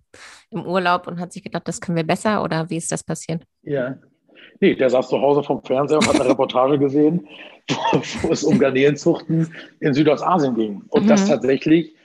im 0.50 0.65
Urlaub 0.65 1.07
und 1.07 1.19
hat 1.19 1.33
sich 1.33 1.43
gedacht, 1.43 1.67
das 1.67 1.81
können 1.81 1.97
wir 1.97 2.05
besser 2.05 2.43
oder 2.43 2.69
wie 2.69 2.77
ist 2.77 2.91
das 2.91 3.03
passiert? 3.03 3.43
Ja. 3.63 3.97
Nee, 4.59 4.75
der 4.75 4.89
saß 4.89 5.09
zu 5.09 5.19
Hause 5.19 5.43
vom 5.43 5.63
Fernseher 5.63 5.97
und 5.97 6.07
hat 6.07 6.19
eine 6.19 6.29
Reportage 6.29 6.77
gesehen, 6.79 7.27
wo 8.21 8.31
es 8.31 8.43
um 8.43 8.59
Garnelenzuchten 8.59 9.53
in 9.79 9.93
Südostasien 9.93 10.55
ging. 10.55 10.81
Und 10.89 11.05
mhm. 11.05 11.07
das 11.07 11.27
tatsächlich 11.27 11.95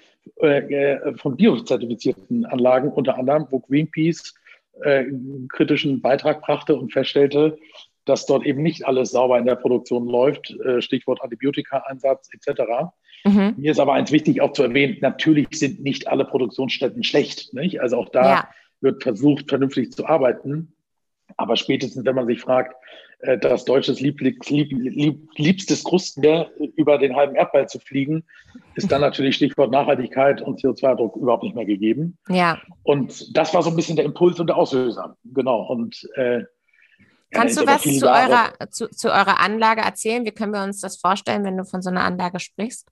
äh, 0.42 0.59
äh, 0.59 1.16
von 1.16 1.37
biozertifizierten 1.37 2.45
Anlagen, 2.47 2.90
unter 2.90 3.16
anderem, 3.16 3.47
wo 3.50 3.61
Greenpeace 3.61 4.35
äh, 4.83 5.04
kritischen 5.49 6.00
Beitrag 6.00 6.42
brachte 6.42 6.75
und 6.76 6.92
feststellte, 6.92 7.59
dass 8.06 8.25
dort 8.25 8.46
eben 8.46 8.62
nicht 8.62 8.86
alles 8.86 9.10
sauber 9.10 9.38
in 9.38 9.44
der 9.44 9.56
Produktion 9.56 10.08
läuft, 10.08 10.50
äh, 10.60 10.80
Stichwort 10.80 11.22
Antibiotika-Einsatz 11.22 12.30
etc. 12.32 12.62
Mhm. 13.25 13.54
Mir 13.58 13.72
ist 13.72 13.80
aber 13.80 13.92
eins 13.92 14.12
wichtig 14.12 14.40
auch 14.40 14.52
zu 14.52 14.62
erwähnen, 14.62 14.96
natürlich 15.00 15.48
sind 15.52 15.82
nicht 15.82 16.08
alle 16.08 16.25
Produktionsstätten 16.25 17.02
schlecht. 17.02 17.52
Nicht? 17.52 17.80
Also 17.80 17.98
auch 17.98 18.08
da 18.08 18.25
ja. 18.25 18.48
wird 18.80 19.02
versucht, 19.02 19.48
vernünftig 19.48 19.92
zu 19.92 20.06
arbeiten. 20.06 20.72
Aber 21.36 21.56
spätestens, 21.56 22.04
wenn 22.04 22.14
man 22.14 22.26
sich 22.26 22.40
fragt, 22.40 22.75
äh, 23.20 23.36
das 23.38 23.64
deutsches 23.64 24.00
Lieblings, 24.00 24.48
lieb, 24.48 24.70
lieb, 24.72 25.28
liebstes 25.36 25.82
Krustenmeer 25.82 26.50
über 26.76 26.98
den 26.98 27.16
halben 27.16 27.34
Erdball 27.34 27.68
zu 27.68 27.80
fliegen, 27.80 28.25
ist 28.76 28.92
dann 28.92 29.00
natürlich 29.00 29.36
Stichwort 29.36 29.72
Nachhaltigkeit 29.72 30.40
und 30.40 30.60
CO2-Druck 30.60 31.16
überhaupt 31.16 31.42
nicht 31.42 31.56
mehr 31.56 31.64
gegeben. 31.64 32.16
Ja. 32.28 32.60
Und 32.84 33.36
das 33.36 33.52
war 33.52 33.62
so 33.62 33.70
ein 33.70 33.76
bisschen 33.76 33.96
der 33.96 34.04
Impuls 34.04 34.38
und 34.38 34.46
der 34.46 34.56
Auslöser. 34.56 35.16
Genau. 35.25 35.62
Und 35.62 36.08
äh, 36.14 36.44
Kannst 37.30 37.61
du 37.61 37.66
was 37.66 37.83
zu 37.83 38.06
eurer, 38.06 38.52
zu, 38.71 38.88
zu 38.88 39.09
eurer 39.09 39.40
Anlage 39.40 39.83
erzählen? 39.83 40.25
Wie 40.25 40.30
können 40.30 40.52
wir 40.52 40.62
uns 40.62 40.80
das 40.80 40.97
vorstellen, 40.97 41.45
wenn 41.45 41.56
du 41.56 41.64
von 41.64 41.83
so 41.83 41.90
einer 41.90 42.02
Anlage 42.02 42.40
sprichst? 42.40 42.88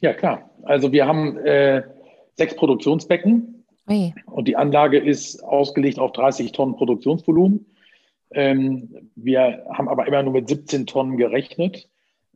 Ja, 0.00 0.14
klar. 0.14 0.50
Also 0.62 0.92
wir 0.92 1.06
haben 1.06 1.38
äh, 1.38 1.82
sechs 2.36 2.54
Produktionsbecken 2.54 3.64
Ui. 3.88 4.14
und 4.26 4.46
die 4.46 4.56
Anlage 4.56 4.98
ist 4.98 5.42
ausgelegt 5.42 5.98
auf 5.98 6.12
30 6.12 6.52
Tonnen 6.52 6.76
Produktionsvolumen. 6.76 7.66
Ähm, 8.32 9.10
wir 9.16 9.64
haben 9.72 9.88
aber 9.88 10.06
immer 10.06 10.22
nur 10.22 10.32
mit 10.32 10.48
17 10.48 10.86
Tonnen 10.86 11.16
gerechnet, 11.16 11.88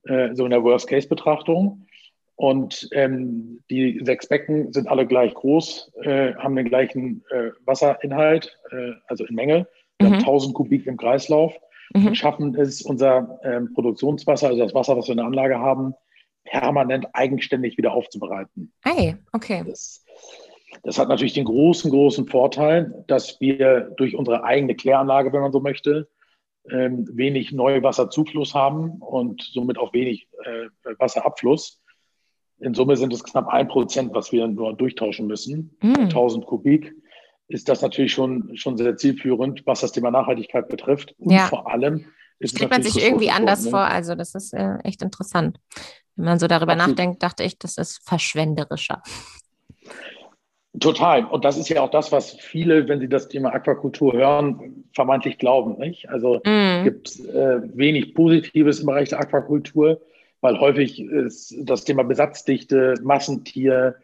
äh, 0.05 0.35
so 0.35 0.45
in 0.45 0.51
der 0.51 0.65
Worst-Case-Betrachtung. 0.65 1.87
Und 2.37 2.89
ähm, 2.91 3.63
die 3.71 4.01
sechs 4.03 4.27
Becken 4.27 4.73
sind 4.73 4.89
alle 4.89 5.07
gleich 5.07 5.35
groß, 5.35 5.93
äh, 6.03 6.35
haben 6.35 6.57
den 6.57 6.69
gleichen 6.69 7.25
äh, 7.31 7.51
Wasserinhalt, 7.65 8.59
äh, 8.73 8.93
also 9.07 9.25
in 9.25 9.37
Menge. 9.37 9.69
Wir 9.99 10.09
mhm. 10.09 10.15
haben 10.15 10.21
1000 10.21 10.55
Kubik 10.55 10.87
im 10.87 10.97
Kreislauf 10.97 11.55
mhm. 11.95 12.09
und 12.09 12.15
schaffen 12.17 12.55
es, 12.57 12.83
unser 12.83 13.39
ähm, 13.45 13.73
Produktionswasser, 13.75 14.49
also 14.49 14.61
das 14.61 14.75
Wasser, 14.75 14.97
was 14.97 15.07
wir 15.07 15.13
in 15.13 15.19
der 15.19 15.27
Anlage 15.27 15.59
haben, 15.59 15.95
permanent 16.45 17.07
eigenständig 17.15 17.79
wieder 17.79 17.93
aufzubereiten. 17.93 18.73
Hey, 18.83 19.17
okay. 19.33 19.65
Das, 19.67 20.05
das 20.83 20.99
hat 20.99 21.09
natürlich 21.09 21.35
den 21.35 21.47
großen, 21.47 21.91
großen 21.91 22.27
Vorteil, 22.27 23.05
dass 23.07 23.41
wir 23.41 23.93
durch 23.97 24.17
unsere 24.17 24.45
eigene 24.45 24.75
Kläranlage, 24.75 25.33
wenn 25.33 25.41
man 25.41 25.53
so 25.53 25.61
möchte, 25.61 26.09
ähm, 26.71 27.07
wenig 27.13 27.53
Neuwasserzufluss 27.53 28.55
haben 28.55 28.93
und 29.01 29.43
somit 29.43 29.79
auch 29.79 29.93
wenig 29.93 30.29
äh, 30.45 30.95
Wasserabfluss. 30.99 31.81
In 32.61 32.75
Summe 32.75 32.97
sind 32.97 33.13
es 33.13 33.25
knapp 33.25 33.49
ein 33.49 33.69
Prozent, 33.69 34.15
was 34.15 34.33
wir 34.33 34.47
nur 34.47 34.75
durchtauschen 34.75 35.27
müssen, 35.27 35.77
mm. 35.83 36.05
1000 36.05 36.47
Kubik 36.47 36.95
ist 37.49 37.69
das 37.69 37.83
natürlich 37.83 38.13
schon, 38.13 38.57
schon 38.57 38.77
sehr 38.77 38.97
zielführend, 38.97 39.63
was 39.67 39.81
das 39.81 39.93
Thema 39.93 40.11
Nachhaltigkeit 40.11 40.69
betrifft. 40.69 41.15
Und 41.19 41.33
ja. 41.33 41.47
vor 41.47 41.71
allem 41.71 42.07
ist 42.39 42.57
Stellt 42.57 42.71
man 42.71 42.83
sich 42.83 43.03
irgendwie 43.03 43.31
anders 43.31 43.65
ne? 43.65 43.71
vor. 43.71 43.81
Also, 43.81 44.15
das 44.15 44.35
ist 44.35 44.53
äh, 44.55 44.79
echt 44.85 45.03
interessant. 45.03 45.59
Wenn 46.17 46.27
man 46.27 46.39
so 46.39 46.47
darüber 46.47 46.73
Absolut. 46.73 46.97
nachdenkt, 46.97 47.23
dachte 47.23 47.43
ich, 47.45 47.59
das 47.59 47.77
ist 47.77 48.01
verschwenderischer. 48.07 49.03
Total. 50.81 51.25
Und 51.25 51.45
das 51.45 51.57
ist 51.57 51.69
ja 51.69 51.83
auch 51.83 51.91
das, 51.91 52.11
was 52.11 52.33
viele, 52.33 52.89
wenn 52.89 52.99
sie 52.99 53.09
das 53.09 53.29
Thema 53.29 53.53
Aquakultur 53.53 54.13
hören, 54.13 54.85
vermeintlich 54.93 55.39
glauben. 55.39 55.79
Nicht? 55.79 56.09
Also 56.09 56.41
mm. 56.45 56.83
gibt 56.83 57.09
es 57.09 57.25
äh, 57.25 57.61
wenig 57.75 58.15
Positives 58.15 58.81
im 58.81 58.87
Bereich 58.87 59.11
der 59.11 59.21
Aquakultur, 59.21 60.01
weil 60.41 60.59
häufig 60.59 61.01
ist 61.01 61.55
das 61.61 61.85
Thema 61.85 62.03
Besatzdichte, 62.03 62.95
Massentier, 63.03 63.97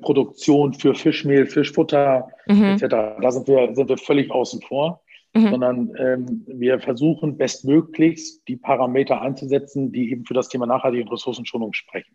Produktion 0.00 0.74
für 0.74 0.94
Fischmehl, 0.94 1.46
Fischfutter 1.46 2.28
mhm. 2.46 2.64
etc. 2.64 2.86
Da 3.20 3.30
sind 3.30 3.48
wir, 3.48 3.74
sind 3.74 3.88
wir 3.88 3.98
völlig 3.98 4.30
außen 4.30 4.62
vor, 4.62 5.02
mhm. 5.34 5.50
sondern 5.50 5.92
ähm, 5.98 6.44
wir 6.46 6.78
versuchen 6.80 7.36
bestmöglichst 7.36 8.46
die 8.46 8.56
Parameter 8.56 9.20
einzusetzen, 9.20 9.92
die 9.92 10.10
eben 10.12 10.24
für 10.24 10.34
das 10.34 10.48
Thema 10.48 10.66
Nachhaltige 10.66 11.02
und 11.02 11.12
Ressourcenschonung 11.12 11.72
sprechen. 11.72 12.14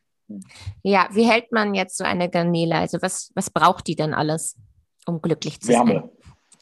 Ja, 0.84 1.08
wie 1.12 1.24
hält 1.24 1.52
man 1.52 1.74
jetzt 1.74 1.98
so 1.98 2.04
eine 2.04 2.30
Garnele? 2.30 2.76
Also 2.76 3.02
was, 3.02 3.32
was 3.36 3.50
braucht 3.50 3.88
die 3.88 3.96
denn 3.96 4.14
alles, 4.14 4.58
um 5.06 5.22
glücklich 5.22 5.60
zu 5.62 5.70
Wärme. 5.70 5.94
sein? 5.94 6.10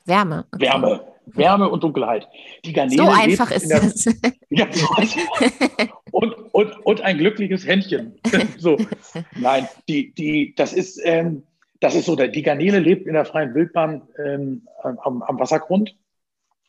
Wärme. 0.05 0.45
Okay. 0.51 0.65
Wärme. 0.65 1.15
Wärme 1.27 1.69
und 1.69 1.83
Dunkelheit. 1.83 2.27
Die 2.63 2.73
Garnele 2.73 3.03
so 3.03 3.09
einfach 3.09 3.51
ist 3.51 3.69
das. 3.69 4.05
Ja, 4.49 4.65
und, 4.65 5.15
und, 6.55 6.85
und 6.85 7.01
ein 7.01 7.17
glückliches 7.17 7.67
Händchen. 7.67 8.17
so. 8.57 8.77
Nein, 9.35 9.67
die, 9.89 10.13
die, 10.13 10.55
das 10.55 10.71
ist, 10.71 11.01
ähm, 11.03 11.43
das 11.81 11.95
ist 11.95 12.05
so, 12.05 12.15
die 12.15 12.41
Garnele 12.41 12.79
lebt 12.79 13.07
in 13.07 13.13
der 13.13 13.25
freien 13.25 13.53
Wildbahn 13.53 14.03
ähm, 14.23 14.65
am, 14.81 15.21
am, 15.21 15.37
Wassergrund. 15.37 15.97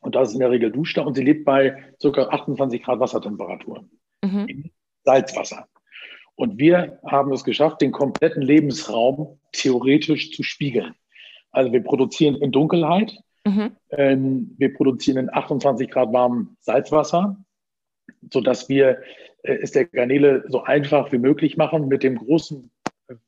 Und 0.01 0.17
da 0.17 0.23
ist 0.23 0.33
in 0.33 0.41
der 0.41 0.51
Regel 0.51 0.73
Duschter 0.73 1.07
und 1.07 1.15
sie 1.15 1.23
lebt 1.23 1.45
bei 1.45 1.85
ca. 2.03 2.21
28 2.21 2.83
Grad 2.83 2.99
Wassertemperatur 2.99 3.85
mhm. 4.25 4.47
im 4.49 4.71
Salzwasser. 5.05 5.69
Und 6.35 6.59
wir 6.59 6.99
haben 7.07 7.33
es 7.33 7.45
geschafft, 7.45 7.81
den 7.81 7.93
kompletten 7.93 8.43
Lebensraum 8.43 9.39
theoretisch 9.53 10.33
zu 10.33 10.43
spiegeln. 10.43 10.97
Also 11.53 11.73
wir 11.73 11.85
produzieren 11.85 12.35
in 12.35 12.51
Dunkelheit, 12.51 13.17
mhm. 13.45 13.77
ähm, 13.91 14.57
wir 14.59 14.75
produzieren 14.75 15.19
in 15.19 15.33
28 15.33 15.89
Grad 15.89 16.13
warmem 16.13 16.57
Salzwasser, 16.59 17.37
sodass 18.33 18.69
wir 18.69 19.01
es 19.47 19.73
der 19.73 19.87
Garnele 19.87 20.45
so 20.49 20.63
einfach 20.63 21.13
wie 21.13 21.19
möglich 21.19 21.57
machen, 21.57 21.89
mit 21.89 22.03
dem 22.03 22.17
großen 22.17 22.71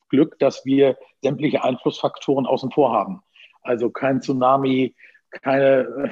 Glück, 0.09 0.39
dass 0.39 0.65
wir 0.65 0.97
sämtliche 1.23 1.63
Einflussfaktoren 1.65 2.47
außen 2.47 2.71
vor 2.71 2.93
haben. 2.93 3.23
Also 3.63 3.91
kein 3.91 4.21
Tsunami, 4.21 4.95
keine, 5.31 6.11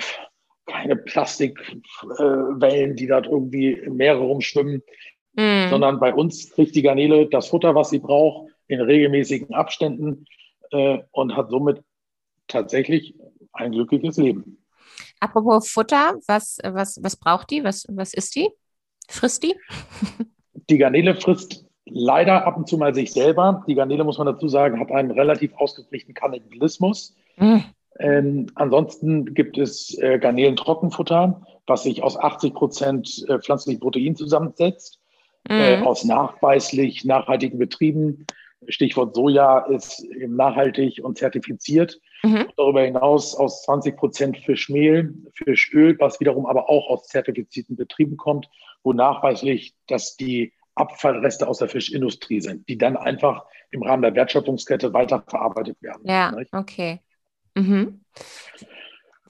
keine 0.67 0.97
Plastikwellen, 0.97 2.93
äh, 2.93 2.95
die 2.95 3.07
dort 3.07 3.27
irgendwie 3.27 3.73
im 3.73 3.97
Meer 3.97 4.17
rumschwimmen, 4.17 4.83
mhm. 5.35 5.69
sondern 5.71 5.99
bei 6.01 6.13
uns 6.13 6.51
kriegt 6.53 6.75
die 6.75 6.83
Garnele 6.83 7.29
das 7.29 7.49
Futter, 7.49 7.75
was 7.75 7.91
sie 7.91 7.99
braucht, 7.99 8.51
in 8.69 8.81
regelmäßigen 8.81 9.55
Abständen 9.55 10.27
äh, 10.71 10.99
und 11.13 11.37
hat 11.37 11.51
somit 11.51 11.83
tatsächlich 12.49 13.15
ein 13.53 13.73
glückliches 13.73 14.17
Leben. 14.17 14.63
Apropos 15.21 15.71
Futter, 15.71 16.19
was, 16.27 16.59
was, 16.63 17.03
was 17.03 17.17
braucht 17.17 17.51
die? 17.51 17.65
Was, 17.65 17.87
was 17.89 18.13
isst 18.13 18.37
die? 18.37 18.51
Frisst 19.09 19.43
die? 19.43 19.55
Die 20.69 20.79
Garnele 20.79 21.15
frisst 21.15 21.65
leider 21.85 22.47
ab 22.47 22.57
und 22.57 22.69
zu 22.69 22.77
mal 22.77 22.95
sich 22.95 23.13
selber. 23.13 23.65
Die 23.69 23.75
Garnele, 23.75 24.05
muss 24.05 24.19
man 24.19 24.27
dazu 24.27 24.49
sagen, 24.49 24.81
hat 24.81 24.91
einen 24.91 25.13
relativ 25.13 25.55
ausgeprägten 25.55 26.15
Kannibalismus. 26.15 27.15
Mhm. 27.37 27.65
Ähm, 27.99 28.47
ansonsten 28.55 29.33
gibt 29.35 29.57
es 29.57 29.97
äh, 29.99 30.19
Garnelentrockenfutter, 30.19 31.41
was 31.67 31.85
sich 31.85 32.03
aus 32.03 32.19
80 32.19 32.53
Prozent 32.53 33.25
äh, 33.29 33.39
pflanzlichen 33.39 33.81
Protein 33.81 34.17
zusammensetzt, 34.17 35.01
mhm. 35.49 35.57
äh, 35.57 35.83
aus 35.83 36.05
nachweislich 36.05 37.05
nachhaltigen 37.05 37.59
Betrieben. 37.59 38.27
Stichwort 38.69 39.15
Soja 39.15 39.61
ist 39.67 40.05
nachhaltig 40.27 41.01
und 41.03 41.19
zertifiziert. 41.19 42.01
Mhm. 42.23 42.47
Darüber 42.57 42.83
hinaus 42.83 43.35
aus 43.35 43.63
20 43.63 43.97
Prozent 43.97 44.39
Fischmehl, 44.39 45.15
Fischöl, 45.35 45.97
was 46.01 46.21
wiederum 46.21 46.47
aber 46.47 46.69
auch 46.69 46.89
aus 46.89 47.07
zertifizierten 47.07 47.77
Betrieben 47.77 48.17
kommt, 48.17 48.49
wo 48.87 48.93
nachweislich, 48.93 49.75
dass 49.89 50.17
die 50.17 50.53
Abfallreste 50.77 51.49
aus 51.49 51.59
der 51.59 51.69
Fischindustrie 51.69 52.41
sind, 52.41 52.69
die 52.69 52.79
dann 52.79 52.97
einfach 52.97 53.45
im 53.73 53.83
Rahmen 53.83 54.03
der 54.03 54.15
Wertschöpfungskette 54.15 54.93
weiterverarbeitet 54.93 55.77
werden. 55.83 56.03
Ja, 56.05 56.31
nicht? 56.31 56.55
okay. 56.55 57.01
Mhm. 57.57 58.05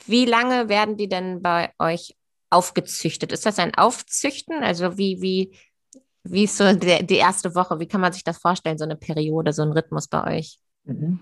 Wie 0.05 0.27
lange 0.27 0.69
werden 0.69 0.99
die 0.99 1.09
denn 1.09 1.41
bei 1.41 1.71
euch 1.79 2.17
aufgezüchtet? 2.51 3.33
Ist 3.33 3.47
das 3.47 3.59
ein 3.59 3.75
Aufzüchten? 3.75 4.63
Also 4.63 4.99
wie, 4.99 5.23
wie, 5.23 5.57
wie 6.23 6.45
ist 6.45 6.59
so 6.59 6.75
der, 6.75 7.03
die 7.03 7.17
erste 7.17 7.55
Woche? 7.55 7.81
Wie 7.81 7.89
kann 7.89 8.03
man 8.03 8.13
sich 8.13 8.25
das 8.25 8.37
vorstellen, 8.37 8.77
so 8.77 8.85
eine 8.85 8.97
Periode, 8.97 9.55
so 9.55 9.63
ein 9.63 9.73
Rhythmus 9.73 10.09
bei 10.09 10.37
euch? 10.37 10.59
Mhm. 10.85 11.21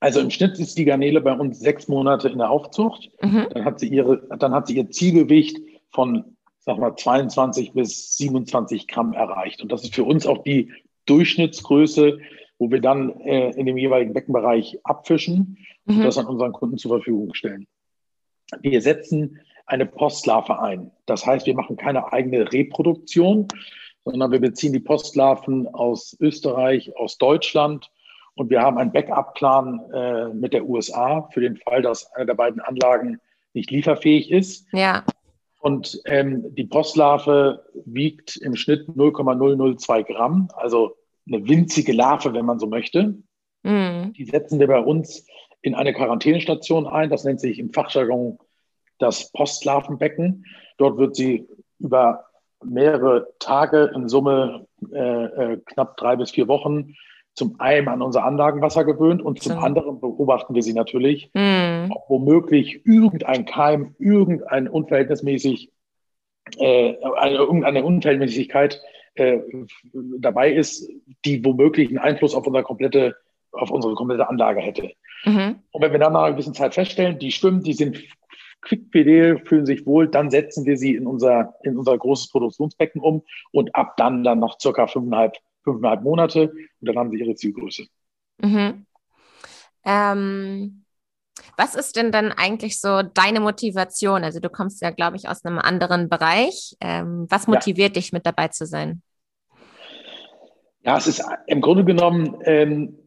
Also 0.00 0.20
im 0.20 0.30
Schnitt 0.30 0.58
ist 0.58 0.78
die 0.78 0.86
Garnele 0.86 1.20
bei 1.20 1.34
uns 1.34 1.60
sechs 1.60 1.86
Monate 1.86 2.30
in 2.30 2.38
der 2.38 2.50
Aufzucht. 2.50 3.10
Mhm. 3.20 3.46
Dann, 3.52 3.64
hat 3.66 3.78
sie 3.78 3.88
ihre, 3.88 4.26
dann 4.38 4.54
hat 4.54 4.68
sie 4.68 4.76
ihr 4.76 4.90
Zielgewicht 4.90 5.58
von, 5.90 6.31
sag 6.64 6.78
mal, 6.78 6.94
22 6.94 7.72
bis 7.72 8.16
27 8.16 8.86
Gramm 8.86 9.12
erreicht. 9.12 9.62
Und 9.62 9.72
das 9.72 9.82
ist 9.82 9.94
für 9.94 10.04
uns 10.04 10.26
auch 10.26 10.42
die 10.42 10.72
Durchschnittsgröße, 11.06 12.18
wo 12.58 12.70
wir 12.70 12.80
dann 12.80 13.20
äh, 13.20 13.50
in 13.50 13.66
dem 13.66 13.76
jeweiligen 13.76 14.12
Beckenbereich 14.12 14.78
abfischen 14.84 15.58
mhm. 15.84 15.96
und 15.96 16.04
das 16.04 16.18
an 16.18 16.26
unseren 16.26 16.52
Kunden 16.52 16.78
zur 16.78 16.92
Verfügung 16.92 17.34
stellen. 17.34 17.66
Wir 18.60 18.80
setzen 18.80 19.40
eine 19.66 19.86
Postlarve 19.86 20.60
ein. 20.60 20.92
Das 21.06 21.26
heißt, 21.26 21.46
wir 21.46 21.54
machen 21.54 21.76
keine 21.76 22.12
eigene 22.12 22.52
Reproduktion, 22.52 23.48
sondern 24.04 24.30
wir 24.30 24.40
beziehen 24.40 24.72
die 24.72 24.80
Postlarven 24.80 25.66
aus 25.68 26.16
Österreich, 26.20 26.96
aus 26.96 27.18
Deutschland 27.18 27.90
und 28.34 28.50
wir 28.50 28.60
haben 28.62 28.78
einen 28.78 28.92
Backup-Plan 28.92 29.80
äh, 29.92 30.28
mit 30.34 30.52
der 30.52 30.68
USA 30.68 31.28
für 31.32 31.40
den 31.40 31.56
Fall, 31.56 31.82
dass 31.82 32.12
eine 32.12 32.26
der 32.26 32.34
beiden 32.34 32.60
Anlagen 32.60 33.20
nicht 33.54 33.70
lieferfähig 33.70 34.30
ist. 34.30 34.66
Ja. 34.72 35.04
Und 35.62 36.02
ähm, 36.06 36.52
die 36.56 36.64
Postlarve 36.64 37.64
wiegt 37.84 38.36
im 38.38 38.56
Schnitt 38.56 38.96
0,002 38.96 40.02
Gramm, 40.02 40.48
also 40.56 40.96
eine 41.24 41.48
winzige 41.48 41.92
Larve, 41.92 42.34
wenn 42.34 42.44
man 42.44 42.58
so 42.58 42.66
möchte. 42.66 43.14
Mhm. 43.62 44.12
Die 44.12 44.24
setzen 44.24 44.58
wir 44.58 44.66
bei 44.66 44.80
uns 44.80 45.24
in 45.60 45.76
eine 45.76 45.94
Quarantänestation 45.94 46.88
ein. 46.88 47.10
Das 47.10 47.22
nennt 47.22 47.40
sich 47.40 47.60
im 47.60 47.72
Fachjargon 47.72 48.40
das 48.98 49.30
Postlarvenbecken. 49.30 50.46
Dort 50.78 50.98
wird 50.98 51.14
sie 51.14 51.46
über 51.78 52.24
mehrere 52.64 53.28
Tage, 53.38 53.92
in 53.94 54.08
Summe 54.08 54.66
äh, 54.92 54.98
äh, 54.98 55.60
knapp 55.64 55.96
drei 55.96 56.16
bis 56.16 56.32
vier 56.32 56.48
Wochen, 56.48 56.96
zum 57.34 57.58
einen 57.60 57.88
an 57.88 58.02
unser 58.02 58.24
Anlagenwasser 58.24 58.84
gewöhnt 58.84 59.22
und 59.22 59.42
zum 59.42 59.58
anderen 59.58 60.00
beobachten 60.00 60.54
wir 60.54 60.62
sie 60.62 60.74
natürlich, 60.74 61.30
mm. 61.32 61.90
ob 61.90 62.08
womöglich 62.08 62.84
irgendein 62.84 63.46
Keim, 63.46 63.94
irgendein 63.98 64.68
unverhältnismäßig, 64.68 65.70
äh, 66.58 66.94
eine, 67.16 67.36
irgendeine 67.36 67.84
Unverhältnismäßigkeit 67.84 68.80
äh, 69.14 69.38
dabei 69.92 70.52
ist, 70.52 70.90
die 71.24 71.44
womöglich 71.44 71.88
einen 71.88 71.98
Einfluss 71.98 72.34
auf 72.34 72.46
unsere 72.46 72.64
komplette, 72.64 73.16
auf 73.52 73.70
unsere 73.70 73.94
komplette 73.94 74.28
Anlage 74.28 74.60
hätte. 74.60 74.92
Mhm. 75.24 75.56
Und 75.70 75.82
wenn 75.82 75.92
wir 75.92 75.98
dann 75.98 76.12
nach 76.12 76.24
einer 76.24 76.32
gewissen 76.32 76.54
Zeit 76.54 76.74
feststellen, 76.74 77.18
die 77.18 77.32
schwimmen, 77.32 77.62
die 77.62 77.72
sind 77.72 77.98
quickfidel, 78.62 79.38
fühlen 79.44 79.66
sich 79.66 79.86
wohl, 79.86 80.08
dann 80.08 80.30
setzen 80.30 80.64
wir 80.66 80.76
sie 80.76 80.94
in 80.94 81.06
unser, 81.06 81.54
in 81.62 81.76
unser 81.76 81.98
großes 81.98 82.30
Produktionsbecken 82.30 83.00
um 83.00 83.22
und 83.52 83.74
ab 83.74 83.96
dann 83.96 84.22
dann 84.22 84.38
noch 84.38 84.58
circa 84.60 84.86
fünfeinhalb, 84.86 85.36
fünfeinhalb 85.64 86.02
Monate 86.02 86.50
und 86.50 86.88
dann 86.88 86.96
haben 86.96 87.10
sie 87.10 87.18
ihre 87.18 87.34
Zielgröße. 87.34 87.86
Mhm. 88.38 88.86
Ähm, 89.84 90.84
was 91.56 91.74
ist 91.74 91.96
denn 91.96 92.12
dann 92.12 92.32
eigentlich 92.32 92.80
so 92.80 93.02
deine 93.02 93.40
Motivation? 93.40 94.24
Also 94.24 94.40
du 94.40 94.48
kommst 94.48 94.82
ja, 94.82 94.90
glaube 94.90 95.16
ich, 95.16 95.28
aus 95.28 95.44
einem 95.44 95.58
anderen 95.58 96.08
Bereich. 96.08 96.76
Ähm, 96.80 97.26
was 97.28 97.46
motiviert 97.46 97.90
ja. 97.90 98.00
dich, 98.00 98.12
mit 98.12 98.26
dabei 98.26 98.48
zu 98.48 98.66
sein? 98.66 99.02
Ja, 100.84 100.96
es 100.96 101.06
ist 101.06 101.22
im 101.46 101.60
Grunde 101.60 101.84
genommen 101.84 102.38
ähm, 102.44 102.98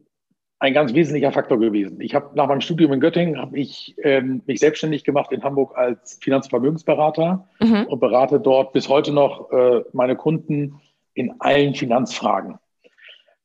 ein 0.58 0.72
ganz 0.72 0.94
wesentlicher 0.94 1.32
Faktor 1.32 1.58
gewesen. 1.58 2.00
Ich 2.00 2.14
habe 2.14 2.30
nach 2.34 2.46
meinem 2.46 2.62
Studium 2.62 2.92
in 2.92 3.00
Göttingen 3.00 3.38
habe 3.38 3.58
ich 3.58 3.94
ähm, 4.02 4.42
mich 4.46 4.60
selbstständig 4.60 5.04
gemacht 5.04 5.30
in 5.32 5.42
Hamburg 5.42 5.76
als 5.76 6.18
Finanzvermögensberater 6.22 7.46
mhm. 7.60 7.86
und 7.88 8.00
berate 8.00 8.40
dort 8.40 8.72
bis 8.72 8.88
heute 8.88 9.12
noch 9.12 9.50
äh, 9.52 9.82
meine 9.92 10.16
Kunden 10.16 10.80
in 11.16 11.40
allen 11.40 11.74
Finanzfragen. 11.74 12.58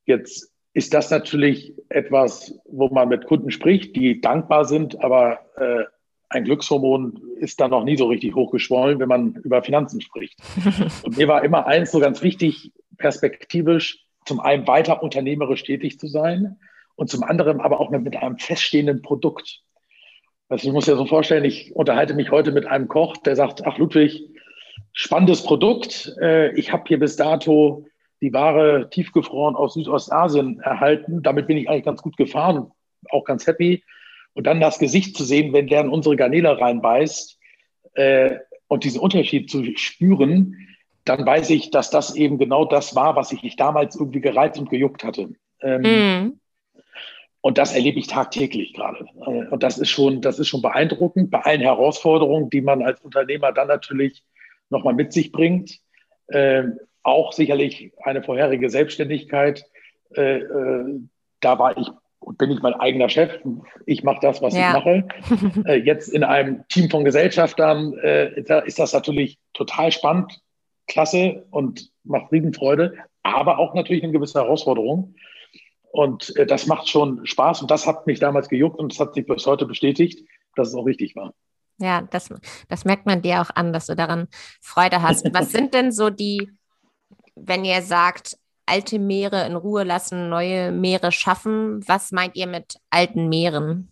Jetzt 0.05 0.51
ist 0.73 0.93
das 0.93 1.09
natürlich 1.09 1.73
etwas, 1.89 2.59
wo 2.65 2.89
man 2.89 3.09
mit 3.09 3.25
Kunden 3.25 3.49
spricht, 3.49 3.95
die 3.95 4.21
dankbar 4.21 4.65
sind, 4.65 5.03
aber 5.03 5.39
äh, 5.55 5.85
ein 6.29 6.43
Glückshormon 6.43 7.21
ist 7.39 7.59
da 7.59 7.67
noch 7.67 7.83
nie 7.83 7.97
so 7.97 8.07
richtig 8.07 8.35
hochgeschwollen, 8.35 8.99
wenn 8.99 9.09
man 9.09 9.35
über 9.43 9.63
Finanzen 9.63 10.01
spricht. 10.01 10.39
Und 11.03 11.17
mir 11.17 11.27
war 11.27 11.43
immer 11.43 11.65
eins 11.65 11.91
so 11.91 11.99
ganz 11.99 12.21
wichtig, 12.21 12.71
perspektivisch 12.97 14.05
zum 14.25 14.39
einen 14.39 14.67
weiter 14.67 15.01
unternehmerisch 15.01 15.63
tätig 15.63 15.99
zu 15.99 16.07
sein 16.07 16.59
und 16.95 17.09
zum 17.09 17.23
anderen 17.23 17.59
aber 17.59 17.79
auch 17.79 17.89
mit, 17.89 18.03
mit 18.03 18.15
einem 18.15 18.37
feststehenden 18.37 19.01
Produkt. 19.01 19.63
Also 20.47 20.67
ich 20.67 20.73
muss 20.73 20.85
ja 20.85 20.95
so 20.95 21.05
vorstellen, 21.05 21.43
ich 21.43 21.75
unterhalte 21.75 22.13
mich 22.13 22.29
heute 22.29 22.51
mit 22.51 22.67
einem 22.67 22.87
Koch, 22.87 23.17
der 23.17 23.35
sagt, 23.35 23.65
ach 23.65 23.77
Ludwig, 23.79 24.30
spannendes 24.93 25.43
Produkt. 25.43 26.15
Äh, 26.21 26.53
ich 26.53 26.71
habe 26.71 26.83
hier 26.87 26.99
bis 26.99 27.15
dato 27.15 27.85
die 28.21 28.33
Ware 28.33 28.89
tiefgefroren 28.89 29.55
aus 29.55 29.73
Südostasien 29.73 30.59
erhalten. 30.59 31.23
Damit 31.23 31.47
bin 31.47 31.57
ich 31.57 31.69
eigentlich 31.69 31.85
ganz 31.85 32.01
gut 32.01 32.17
gefahren, 32.17 32.71
auch 33.09 33.25
ganz 33.25 33.47
happy. 33.47 33.83
Und 34.33 34.47
dann 34.47 34.61
das 34.61 34.79
Gesicht 34.79 35.17
zu 35.17 35.23
sehen, 35.23 35.53
wenn 35.53 35.67
der 35.67 35.81
in 35.81 35.89
unsere 35.89 36.15
Garnele 36.15 36.59
reinbeißt 36.59 37.37
äh, 37.95 38.37
und 38.67 38.83
diesen 38.83 39.01
Unterschied 39.01 39.49
zu 39.49 39.63
spüren, 39.75 40.55
dann 41.03 41.25
weiß 41.25 41.49
ich, 41.49 41.71
dass 41.71 41.89
das 41.89 42.15
eben 42.15 42.37
genau 42.37 42.65
das 42.65 42.95
war, 42.95 43.15
was 43.15 43.31
ich 43.31 43.55
damals 43.55 43.95
irgendwie 43.95 44.21
gereizt 44.21 44.59
und 44.59 44.69
gejuckt 44.69 45.03
hatte. 45.03 45.29
Ähm, 45.61 45.81
mm. 45.81 46.39
Und 47.41 47.57
das 47.57 47.73
erlebe 47.73 47.97
ich 47.97 48.07
tagtäglich 48.07 48.73
gerade. 48.73 49.05
Äh, 49.25 49.47
und 49.47 49.63
das 49.63 49.79
ist 49.79 49.89
schon, 49.89 50.21
das 50.21 50.37
ist 50.37 50.47
schon 50.47 50.61
beeindruckend 50.61 51.31
bei 51.31 51.39
allen 51.39 51.61
Herausforderungen, 51.61 52.51
die 52.51 52.61
man 52.61 52.83
als 52.83 53.01
Unternehmer 53.01 53.51
dann 53.51 53.67
natürlich 53.67 54.23
nochmal 54.71 54.93
mit 54.93 55.13
sich 55.13 55.31
bringt. 55.31 55.79
Äh, 56.27 56.63
auch 57.03 57.33
sicherlich 57.33 57.91
eine 58.03 58.23
vorherige 58.23 58.69
Selbstständigkeit. 58.69 59.65
Äh, 60.15 60.39
äh, 60.39 60.99
da 61.39 61.59
war 61.59 61.77
ich 61.77 61.87
und 62.19 62.37
bin 62.37 62.51
ich 62.51 62.61
mein 62.61 62.75
eigener 62.75 63.09
Chef. 63.09 63.31
Ich 63.85 64.03
mache 64.03 64.19
das, 64.21 64.41
was 64.41 64.55
ja. 64.55 64.69
ich 64.69 64.73
mache. 64.73 65.07
Äh, 65.65 65.77
jetzt 65.77 66.09
in 66.09 66.23
einem 66.23 66.63
Team 66.69 66.89
von 66.89 67.03
Gesellschaftern 67.03 67.97
äh, 67.97 68.43
da 68.43 68.59
ist 68.59 68.79
das 68.79 68.93
natürlich 68.93 69.39
total 69.53 69.91
spannend, 69.91 70.39
klasse 70.87 71.45
und 71.51 71.91
macht 72.03 72.31
Riesenfreude, 72.31 72.95
aber 73.23 73.59
auch 73.59 73.73
natürlich 73.73 74.03
eine 74.03 74.11
gewisse 74.11 74.39
Herausforderung. 74.39 75.15
Und 75.91 76.35
äh, 76.37 76.45
das 76.45 76.67
macht 76.67 76.87
schon 76.89 77.25
Spaß 77.25 77.61
und 77.61 77.71
das 77.71 77.85
hat 77.85 78.07
mich 78.07 78.19
damals 78.19 78.49
gejuckt 78.49 78.79
und 78.79 78.93
das 78.93 78.99
hat 78.99 79.13
sich 79.13 79.25
bis 79.25 79.45
heute 79.45 79.65
bestätigt, 79.65 80.25
dass 80.55 80.69
es 80.69 80.75
auch 80.75 80.85
richtig 80.85 81.15
war. 81.15 81.33
Ja, 81.81 82.01
das, 82.01 82.29
das 82.69 82.85
merkt 82.85 83.05
man 83.05 83.21
dir 83.21 83.41
auch 83.41 83.49
an, 83.55 83.73
dass 83.73 83.87
du 83.87 83.95
daran 83.95 84.27
Freude 84.61 85.01
hast. 85.01 85.33
Was 85.33 85.51
sind 85.51 85.73
denn 85.73 85.91
so 85.91 86.09
die, 86.09 86.49
wenn 87.35 87.65
ihr 87.65 87.81
sagt, 87.81 88.37
alte 88.65 88.99
Meere 88.99 89.45
in 89.45 89.55
Ruhe 89.55 89.83
lassen, 89.83 90.29
neue 90.29 90.71
Meere 90.71 91.11
schaffen, 91.11 91.85
was 91.87 92.11
meint 92.11 92.35
ihr 92.35 92.47
mit 92.47 92.77
alten 92.89 93.27
Meeren? 93.27 93.91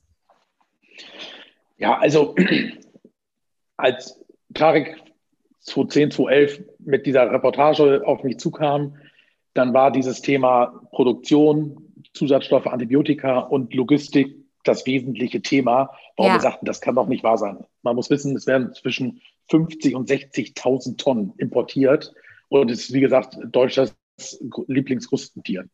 Ja, 1.77 1.97
also 1.97 2.35
als 3.77 4.23
Tarek 4.53 4.95
2010, 5.61 6.11
2011 6.11 6.63
mit 6.79 7.05
dieser 7.05 7.31
Reportage 7.31 8.01
auf 8.05 8.23
mich 8.23 8.37
zukam, 8.37 8.95
dann 9.53 9.73
war 9.73 9.91
dieses 9.91 10.21
Thema 10.21 10.81
Produktion, 10.91 11.93
Zusatzstoffe, 12.13 12.67
Antibiotika 12.67 13.39
und 13.39 13.73
Logistik 13.73 14.35
das 14.63 14.85
wesentliche 14.85 15.41
Thema, 15.41 15.91
warum 16.15 16.31
ja. 16.31 16.37
wir 16.37 16.41
sagten, 16.41 16.65
das 16.65 16.81
kann 16.81 16.95
doch 16.95 17.07
nicht 17.07 17.23
wahr 17.23 17.37
sein. 17.37 17.65
Man 17.81 17.95
muss 17.95 18.09
wissen, 18.09 18.35
es 18.35 18.47
werden 18.47 18.73
zwischen 18.73 19.21
50 19.49 19.95
und 19.95 20.09
60.000 20.09 20.97
Tonnen 20.97 21.33
importiert 21.37 22.13
und 22.49 22.71
es 22.71 22.81
ist, 22.81 22.93
wie 22.93 23.01
gesagt, 23.01 23.37
Deutschlands 23.45 23.95
Lieblingsrustentier. 24.67 25.65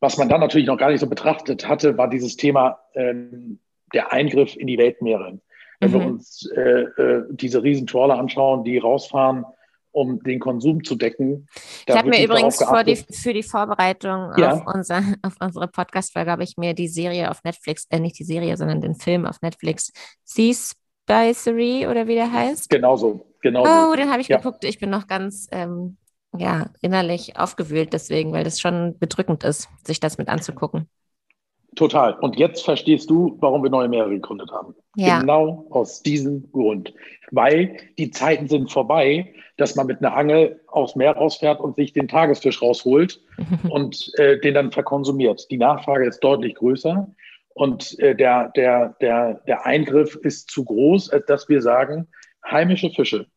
Was 0.00 0.18
man 0.18 0.28
dann 0.28 0.40
natürlich 0.40 0.66
noch 0.66 0.78
gar 0.78 0.90
nicht 0.90 1.00
so 1.00 1.08
betrachtet 1.08 1.68
hatte, 1.68 1.98
war 1.98 2.08
dieses 2.08 2.36
Thema 2.36 2.80
ähm, 2.94 3.60
der 3.92 4.12
Eingriff 4.12 4.56
in 4.56 4.66
die 4.66 4.78
Weltmeere. 4.78 5.40
Wenn 5.80 5.90
mhm. 5.90 5.94
wir 5.94 6.06
uns 6.06 6.50
äh, 6.54 6.60
äh, 6.60 7.24
diese 7.30 7.62
riesen 7.62 7.86
Trawler 7.86 8.18
anschauen, 8.18 8.64
die 8.64 8.78
rausfahren 8.78 9.44
um 9.96 10.22
den 10.22 10.40
Konsum 10.40 10.84
zu 10.84 10.94
decken. 10.94 11.48
ich 11.88 11.96
habe 11.96 12.10
mir 12.10 12.22
übrigens 12.22 12.58
die, 12.58 12.96
für 13.14 13.32
die 13.32 13.42
Vorbereitung 13.42 14.30
ja. 14.36 14.52
auf, 14.52 14.66
unser, 14.66 15.02
auf 15.22 15.36
unsere 15.40 15.68
Podcast-Folge 15.68 16.30
habe 16.30 16.44
ich 16.44 16.58
mir 16.58 16.74
die 16.74 16.86
Serie 16.86 17.30
auf 17.30 17.42
Netflix, 17.44 17.86
äh, 17.88 17.98
nicht 17.98 18.18
die 18.18 18.24
Serie, 18.24 18.58
sondern 18.58 18.82
den 18.82 18.94
Film 18.94 19.24
auf 19.24 19.40
Netflix, 19.40 19.92
Seaspicery 21.08 21.86
oder 21.86 22.06
wie 22.06 22.14
der 22.14 22.32
heißt. 22.32 22.70
Genauso, 22.70 23.26
genau. 23.40 23.62
Oh, 23.62 23.94
den 23.94 24.10
habe 24.10 24.20
ich 24.20 24.28
ja. 24.28 24.38
geguckt. 24.38 24.64
Ich 24.64 24.78
bin 24.78 24.90
noch 24.90 25.06
ganz 25.06 25.48
ähm, 25.52 25.96
ja, 26.36 26.70
innerlich 26.80 27.38
aufgewühlt 27.38 27.92
deswegen, 27.92 28.32
weil 28.32 28.44
das 28.44 28.60
schon 28.60 28.98
bedrückend 28.98 29.44
ist, 29.44 29.68
sich 29.84 30.00
das 30.00 30.18
mit 30.18 30.28
anzugucken. 30.28 30.88
Total. 31.74 32.14
Und 32.14 32.38
jetzt 32.38 32.64
verstehst 32.64 33.10
du, 33.10 33.36
warum 33.40 33.62
wir 33.62 33.70
neue 33.70 33.88
Meere 33.88 34.08
gegründet 34.08 34.50
haben. 34.50 34.74
Ja. 34.96 35.20
Genau 35.20 35.66
aus 35.70 36.02
diesem 36.02 36.50
Grund. 36.50 36.94
Weil 37.30 37.76
die 37.98 38.10
Zeiten 38.10 38.48
sind 38.48 38.72
vorbei, 38.72 39.34
dass 39.58 39.76
man 39.76 39.86
mit 39.86 39.98
einer 39.98 40.16
Angel 40.16 40.60
aufs 40.68 40.96
Meer 40.96 41.16
rausfährt 41.16 41.60
und 41.60 41.76
sich 41.76 41.92
den 41.92 42.08
Tagesfisch 42.08 42.62
rausholt 42.62 43.20
und 43.68 44.10
äh, 44.18 44.40
den 44.40 44.54
dann 44.54 44.72
verkonsumiert. 44.72 45.50
Die 45.50 45.58
Nachfrage 45.58 46.06
ist 46.06 46.20
deutlich 46.20 46.54
größer 46.54 47.08
und 47.56 47.98
äh, 48.00 48.14
der, 48.14 48.50
der, 48.54 48.96
der, 49.00 49.40
der 49.46 49.64
Eingriff 49.64 50.14
ist 50.14 50.50
zu 50.50 50.62
groß, 50.62 51.08
als 51.08 51.24
dass 51.24 51.48
wir 51.48 51.62
sagen, 51.62 52.06
heimische 52.44 52.90
Fische 52.90 53.28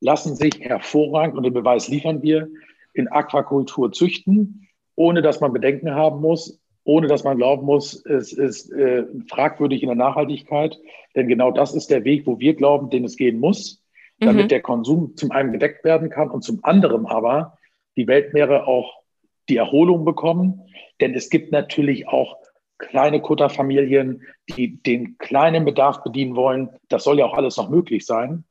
lassen 0.00 0.34
sich 0.34 0.58
hervorragend, 0.58 1.36
und 1.36 1.44
den 1.44 1.52
Beweis 1.52 1.86
liefern 1.86 2.20
wir, 2.20 2.48
in 2.94 3.06
Aquakultur 3.06 3.92
züchten, 3.92 4.66
ohne 4.96 5.22
dass 5.22 5.40
man 5.40 5.52
Bedenken 5.52 5.94
haben 5.94 6.20
muss, 6.20 6.60
ohne 6.82 7.06
dass 7.06 7.22
man 7.22 7.36
glauben 7.36 7.64
muss, 7.64 8.04
es 8.06 8.32
ist 8.32 8.72
äh, 8.72 9.04
fragwürdig 9.28 9.82
in 9.82 9.88
der 9.88 9.96
Nachhaltigkeit. 9.96 10.76
Denn 11.14 11.28
genau 11.28 11.52
das 11.52 11.72
ist 11.72 11.90
der 11.90 12.02
Weg, 12.02 12.26
wo 12.26 12.40
wir 12.40 12.54
glauben, 12.54 12.90
den 12.90 13.04
es 13.04 13.16
gehen 13.16 13.38
muss, 13.38 13.84
damit 14.18 14.46
mhm. 14.46 14.48
der 14.48 14.62
Konsum 14.62 15.16
zum 15.16 15.30
einen 15.30 15.52
gedeckt 15.52 15.84
werden 15.84 16.10
kann 16.10 16.28
und 16.30 16.42
zum 16.42 16.58
anderen 16.64 17.06
aber 17.06 17.56
die 17.96 18.08
Weltmeere 18.08 18.66
auch 18.66 19.00
die 19.48 19.58
Erholung 19.58 20.04
bekommen. 20.04 20.62
Denn 21.00 21.14
es 21.14 21.30
gibt 21.30 21.52
natürlich 21.52 22.08
auch 22.08 22.36
kleine 22.80 23.20
Kutterfamilien, 23.20 24.22
die 24.48 24.82
den 24.82 25.18
kleinen 25.18 25.64
Bedarf 25.64 26.02
bedienen 26.02 26.34
wollen. 26.34 26.70
Das 26.88 27.04
soll 27.04 27.18
ja 27.18 27.26
auch 27.26 27.34
alles 27.34 27.56
noch 27.56 27.70
möglich 27.70 28.04
sein. 28.04 28.44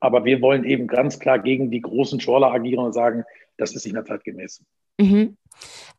Aber 0.00 0.24
wir 0.24 0.40
wollen 0.40 0.64
eben 0.64 0.86
ganz 0.86 1.18
klar 1.18 1.38
gegen 1.38 1.70
die 1.70 1.82
großen 1.82 2.20
Schorler 2.20 2.52
agieren 2.52 2.84
und 2.84 2.92
sagen, 2.92 3.24
das 3.58 3.74
ist 3.74 3.84
nicht 3.84 3.92
mehr 3.92 4.04
zeitgemäß. 4.04 4.64
Mhm. 4.98 5.36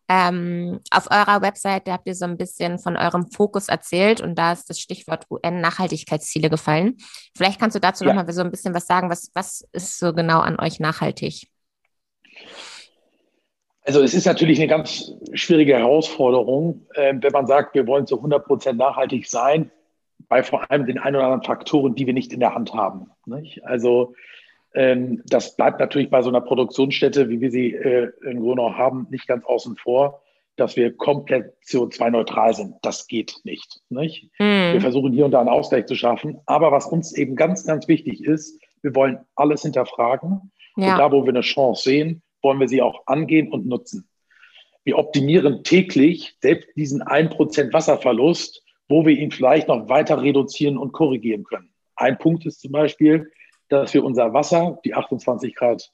Ähm, 0.10 0.80
auf 0.89 1.10
eurer 1.10 1.41
Webseite 1.41 1.93
habt 1.93 2.08
ihr 2.08 2.15
so 2.15 2.26
ein 2.26 2.38
bisschen 2.38 2.80
von 2.80 2.97
eurem 2.97 3.32
Fokus 3.32 3.69
erzählt 3.69 4.19
und 4.19 4.36
da 4.36 4.52
ist 4.52 4.69
das 4.69 4.80
Stichwort 4.80 5.26
UN-Nachhaltigkeitsziele 5.30 6.50
gefallen. 6.50 6.97
Vielleicht 7.38 7.60
kannst 7.60 7.76
du 7.76 7.80
dazu 7.80 8.04
ja. 8.04 8.13
noch 8.13 8.26
mal 8.26 8.34
so 8.34 8.41
ein 8.41 8.52
bisschen 8.52 8.74
was 8.74 8.88
sagen. 8.88 9.10
Was, 9.10 9.32
was 9.36 9.67
ist 9.71 10.00
so 10.00 10.13
genau 10.13 10.39
an 10.39 10.60
euch 10.60 10.80
nachhaltig? 10.80 11.47
Also 13.84 14.02
es 14.02 14.13
ist 14.13 14.26
natürlich 14.26 14.60
eine 14.60 14.67
ganz 14.67 15.13
schwierige 15.34 15.76
Herausforderung, 15.76 16.86
äh, 16.94 17.13
wenn 17.17 17.32
man 17.32 17.48
sagt, 17.48 17.74
wir 17.74 17.88
wollen 17.88 18.06
zu 18.06 18.17
100 18.17 18.46
Prozent 18.46 18.78
nachhaltig 18.78 19.28
sein, 19.28 19.72
bei 20.30 20.44
vor 20.44 20.70
allem 20.70 20.86
den 20.86 21.00
ein 21.00 21.15
oder 21.15 21.26
anderen 21.26 21.44
Faktoren, 21.44 21.96
die 21.96 22.06
wir 22.06 22.13
nicht 22.13 22.32
in 22.32 22.39
der 22.39 22.54
Hand 22.54 22.74
haben. 22.74 23.12
Nicht? 23.26 23.65
Also 23.65 24.13
ähm, 24.74 25.22
das 25.26 25.56
bleibt 25.56 25.80
natürlich 25.80 26.10
bei 26.10 26.22
so 26.22 26.30
einer 26.30 26.41
Produktionsstätte, 26.41 27.30
wie 27.30 27.41
wir 27.41 27.52
sie 27.52 27.74
äh, 27.74 28.12
in 28.24 28.39
Grunau 28.39 28.74
haben, 28.74 29.08
nicht 29.10 29.28
ganz 29.28 29.46
außen 29.46 29.76
vor, 29.78 30.22
dass 30.56 30.76
wir 30.76 30.96
komplett 30.96 31.56
CO2-neutral 31.65 32.54
sind. 32.54 32.76
Das 32.82 33.08
geht 33.08 33.36
nicht. 33.44 33.82
nicht? 33.89 34.30
Mhm. 34.39 34.74
Wir 34.74 34.82
versuchen 34.82 35.12
hier 35.12 35.26
und 35.26 35.32
da 35.32 35.39
einen 35.39 35.50
Ausgleich 35.50 35.88
zu 35.88 35.96
schaffen. 35.96 36.39
Aber 36.46 36.72
was 36.72 36.86
uns 36.86 37.13
eben 37.13 37.36
ganz, 37.36 37.65
ganz 37.65 37.88
wichtig 37.88 38.24
ist, 38.24 38.62
wir 38.82 38.96
wollen 38.96 39.20
alles 39.36 39.63
hinterfragen. 39.63 40.52
Ja. 40.78 40.94
Und 40.94 41.00
da, 41.00 41.12
wo 41.12 41.24
wir 41.24 41.30
eine 41.30 41.41
Chance 41.41 41.84
sehen, 41.84 42.22
wollen 42.41 42.60
wir 42.60 42.67
sie 42.67 42.82
auch 42.82 43.04
angehen 43.06 43.51
und 43.51 43.67
nutzen. 43.67 44.08
Wir 44.84 44.97
optimieren 44.97 45.63
täglich 45.63 46.36
selbst 46.41 46.69
diesen 46.75 47.04
1% 47.04 47.73
Wasserverlust, 47.73 48.63
wo 48.89 49.06
wir 49.06 49.17
ihn 49.17 49.32
vielleicht 49.32 49.67
noch 49.67 49.89
weiter 49.89 50.21
reduzieren 50.21 50.77
und 50.77 50.91
korrigieren 50.91 51.43
können. 51.43 51.71
Ein 51.95 52.17
Punkt 52.17 52.45
ist 52.45 52.62
zum 52.62 52.71
Beispiel, 52.71 53.32
dass 53.69 53.93
wir 53.93 54.04
unser 54.04 54.34
Wasser, 54.34 54.80
die 54.84 54.93
28 54.93 55.56
Grad 55.56 55.91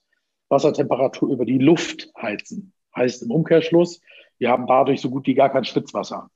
Wassertemperatur 0.49 1.29
über 1.29 1.45
die 1.45 1.57
Luft 1.57 2.09
heizen. 2.19 2.73
Heißt 2.95 3.21
im 3.23 3.31
Umkehrschluss, 3.31 4.01
wir 4.39 4.49
haben 4.49 4.65
dadurch 4.67 5.01
so 5.01 5.09
gut 5.09 5.27
wie 5.27 5.33
gar 5.33 5.49
kein 5.49 5.65
Schwitzwasser, 5.65 6.29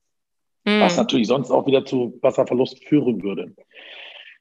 mhm. 0.65 0.81
was 0.81 0.97
natürlich 0.97 1.27
sonst 1.27 1.51
auch 1.51 1.65
wieder 1.65 1.85
zu 1.85 2.17
Wasserverlust 2.21 2.83
führen 2.85 3.23
würde. 3.23 3.55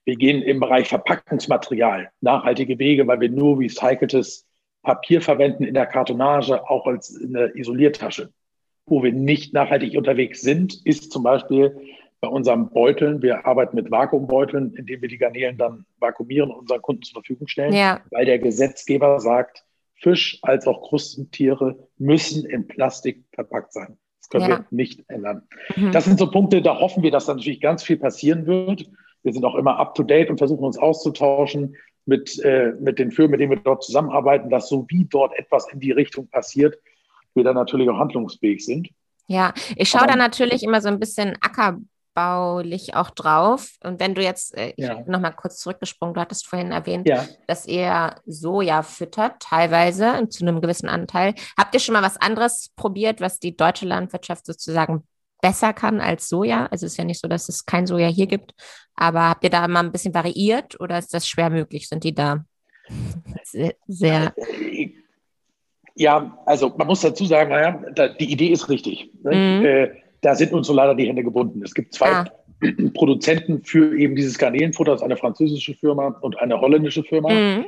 Wir 0.04 0.16
gehen 0.16 0.42
im 0.42 0.60
Bereich 0.60 0.88
Verpackungsmaterial, 0.88 2.10
nachhaltige 2.20 2.78
Wege, 2.78 3.06
weil 3.06 3.20
wir 3.20 3.30
nur 3.30 3.60
recyceltes 3.60 4.46
Papier 4.82 5.20
verwenden 5.20 5.64
in 5.64 5.74
der 5.74 5.86
Kartonage, 5.86 6.68
auch 6.68 6.86
als 6.86 7.10
in 7.10 7.32
der 7.32 7.54
Isoliertasche. 7.54 8.30
Wo 8.86 9.02
wir 9.02 9.12
nicht 9.12 9.52
nachhaltig 9.52 9.96
unterwegs 9.96 10.40
sind, 10.40 10.84
ist 10.84 11.12
zum 11.12 11.22
Beispiel 11.22 11.76
bei 12.20 12.28
unseren 12.28 12.70
Beuteln. 12.70 13.22
Wir 13.22 13.46
arbeiten 13.46 13.76
mit 13.76 13.90
Vakuumbeuteln, 13.90 14.74
indem 14.74 15.02
wir 15.02 15.08
die 15.08 15.18
Garnelen 15.18 15.56
dann 15.56 15.86
vakuumieren 15.98 16.50
und 16.50 16.60
unseren 16.60 16.82
Kunden 16.82 17.02
zur 17.02 17.22
Verfügung 17.22 17.46
stellen, 17.46 17.72
ja. 17.72 18.00
weil 18.10 18.24
der 18.24 18.38
Gesetzgeber 18.38 19.20
sagt, 19.20 19.64
Fisch 19.94 20.38
als 20.42 20.66
auch 20.66 20.88
Krustentiere 20.88 21.76
müssen 21.98 22.48
in 22.48 22.66
Plastik 22.66 23.24
verpackt 23.32 23.72
sein. 23.72 23.98
Das 24.18 24.28
können 24.30 24.50
ja. 24.50 24.58
wir 24.58 24.66
nicht 24.70 25.04
ändern. 25.08 25.42
Mhm. 25.76 25.92
Das 25.92 26.06
sind 26.06 26.18
so 26.18 26.30
Punkte, 26.30 26.62
da 26.62 26.78
hoffen 26.80 27.02
wir, 27.02 27.10
dass 27.10 27.26
da 27.26 27.34
natürlich 27.34 27.60
ganz 27.60 27.82
viel 27.82 27.98
passieren 27.98 28.46
wird. 28.46 28.90
Wir 29.22 29.34
sind 29.34 29.44
auch 29.44 29.56
immer 29.56 29.78
up 29.78 29.94
to 29.94 30.02
date 30.02 30.30
und 30.30 30.38
versuchen 30.38 30.64
uns 30.64 30.78
auszutauschen 30.78 31.76
mit, 32.10 32.40
äh, 32.40 32.72
mit 32.80 32.98
den 32.98 33.12
Firmen, 33.12 33.30
mit 33.30 33.40
denen 33.40 33.52
wir 33.52 33.60
dort 33.60 33.84
zusammenarbeiten, 33.84 34.50
dass 34.50 34.68
so 34.68 34.84
wie 34.88 35.04
dort 35.04 35.32
etwas 35.38 35.72
in 35.72 35.78
die 35.78 35.92
Richtung 35.92 36.26
passiert, 36.28 36.76
wir 37.34 37.44
dann 37.44 37.54
natürlich 37.54 37.88
auch 37.88 37.98
handlungsfähig 37.98 38.64
sind. 38.64 38.88
Ja, 39.28 39.54
ich 39.76 39.88
schaue 39.88 40.08
da 40.08 40.16
natürlich 40.16 40.64
immer 40.64 40.80
so 40.80 40.88
ein 40.88 40.98
bisschen 40.98 41.38
ackerbaulich 41.40 42.96
auch 42.96 43.10
drauf. 43.10 43.76
Und 43.84 44.00
wenn 44.00 44.16
du 44.16 44.22
jetzt, 44.22 44.58
äh, 44.58 44.72
ich 44.76 44.86
ja. 44.86 44.94
bin 44.94 45.12
nochmal 45.12 45.36
kurz 45.36 45.60
zurückgesprungen, 45.60 46.14
du 46.14 46.20
hattest 46.20 46.48
vorhin 46.48 46.72
erwähnt, 46.72 47.08
ja. 47.08 47.24
dass 47.46 47.68
ihr 47.68 48.16
Soja 48.26 48.82
füttert, 48.82 49.40
teilweise 49.40 50.28
zu 50.30 50.44
einem 50.44 50.60
gewissen 50.60 50.88
Anteil. 50.88 51.34
Habt 51.56 51.74
ihr 51.74 51.80
schon 51.80 51.92
mal 51.92 52.02
was 52.02 52.16
anderes 52.16 52.72
probiert, 52.74 53.20
was 53.20 53.38
die 53.38 53.56
deutsche 53.56 53.86
Landwirtschaft 53.86 54.46
sozusagen 54.46 55.04
besser 55.40 55.72
kann 55.72 56.00
als 56.00 56.28
Soja? 56.28 56.66
Also 56.66 56.86
es 56.86 56.92
ist 56.92 56.98
ja 56.98 57.04
nicht 57.04 57.20
so, 57.20 57.28
dass 57.28 57.48
es 57.48 57.66
kein 57.66 57.86
Soja 57.86 58.08
hier 58.08 58.26
gibt, 58.26 58.54
aber 58.94 59.28
habt 59.30 59.44
ihr 59.44 59.50
da 59.50 59.66
mal 59.68 59.84
ein 59.84 59.92
bisschen 59.92 60.14
variiert 60.14 60.78
oder 60.80 60.98
ist 60.98 61.14
das 61.14 61.26
schwer 61.26 61.50
möglich? 61.50 61.88
Sind 61.88 62.04
die 62.04 62.14
da 62.14 62.44
sehr, 63.44 63.74
Ja, 65.94 66.38
also 66.46 66.72
man 66.76 66.86
muss 66.86 67.00
dazu 67.00 67.24
sagen, 67.24 67.50
naja, 67.50 67.82
da, 67.94 68.08
die 68.08 68.30
Idee 68.30 68.48
ist 68.48 68.68
richtig. 68.68 69.10
Ne? 69.22 69.34
Mhm. 69.34 69.64
Äh, 69.64 69.90
da 70.20 70.34
sind 70.34 70.52
uns 70.52 70.66
so 70.66 70.72
leider 70.72 70.94
die 70.94 71.06
Hände 71.06 71.24
gebunden. 71.24 71.62
Es 71.62 71.74
gibt 71.74 71.94
zwei 71.94 72.10
ah. 72.10 72.24
Produzenten 72.94 73.62
für 73.64 73.96
eben 73.96 74.16
dieses 74.16 74.38
Garnelenfutter, 74.38 74.92
das 74.92 75.00
ist 75.00 75.04
eine 75.04 75.16
französische 75.16 75.74
Firma 75.74 76.08
und 76.20 76.38
eine 76.38 76.60
holländische 76.60 77.02
Firma. 77.02 77.30
Mhm. 77.30 77.66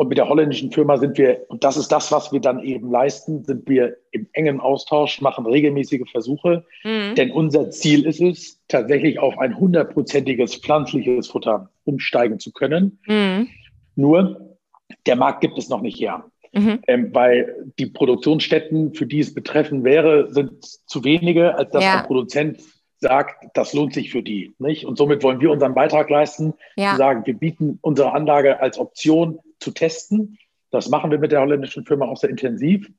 Und 0.00 0.08
mit 0.08 0.16
der 0.16 0.30
holländischen 0.30 0.72
Firma 0.72 0.96
sind 0.96 1.18
wir, 1.18 1.44
und 1.48 1.62
das 1.62 1.76
ist 1.76 1.88
das, 1.88 2.10
was 2.10 2.32
wir 2.32 2.40
dann 2.40 2.60
eben 2.60 2.90
leisten, 2.90 3.44
sind 3.44 3.68
wir 3.68 3.98
im 4.12 4.26
engen 4.32 4.58
Austausch, 4.58 5.20
machen 5.20 5.44
regelmäßige 5.44 6.10
Versuche. 6.10 6.64
Mhm. 6.84 7.16
Denn 7.16 7.30
unser 7.30 7.70
Ziel 7.70 8.06
ist 8.06 8.18
es, 8.18 8.62
tatsächlich 8.66 9.18
auf 9.18 9.38
ein 9.38 9.58
hundertprozentiges 9.58 10.54
pflanzliches 10.54 11.28
Futter 11.28 11.68
umsteigen 11.84 12.38
zu 12.38 12.50
können. 12.50 12.98
Mhm. 13.06 13.48
Nur, 13.94 14.56
der 15.04 15.16
Markt 15.16 15.42
gibt 15.42 15.58
es 15.58 15.68
noch 15.68 15.82
nicht 15.82 16.00
her. 16.00 16.24
Mhm. 16.54 16.78
Ähm, 16.86 17.10
weil 17.12 17.70
die 17.78 17.84
Produktionsstätten, 17.84 18.94
für 18.94 19.04
die 19.04 19.20
es 19.20 19.34
betreffen 19.34 19.84
wäre, 19.84 20.32
sind 20.32 20.64
zu 20.64 21.04
wenige, 21.04 21.56
als 21.56 21.72
dass 21.72 21.84
ja. 21.84 21.98
ein 21.98 22.06
Produzent 22.06 22.62
sagt, 23.00 23.48
das 23.52 23.74
lohnt 23.74 23.92
sich 23.92 24.10
für 24.10 24.22
die. 24.22 24.54
Nicht? 24.58 24.86
Und 24.86 24.96
somit 24.96 25.22
wollen 25.22 25.42
wir 25.42 25.50
unseren 25.50 25.74
Beitrag 25.74 26.08
leisten, 26.08 26.54
ja. 26.76 26.92
zu 26.92 26.96
sagen, 26.96 27.26
wir 27.26 27.34
bieten 27.34 27.78
unsere 27.82 28.14
Anlage 28.14 28.60
als 28.62 28.78
Option 28.78 29.40
zu 29.60 29.70
testen. 29.70 30.38
Das 30.70 30.88
machen 30.88 31.10
wir 31.10 31.18
mit 31.18 31.32
der 31.32 31.40
holländischen 31.40 31.84
Firma 31.84 32.06
auch 32.06 32.16
sehr 32.16 32.30
intensiv 32.30 32.90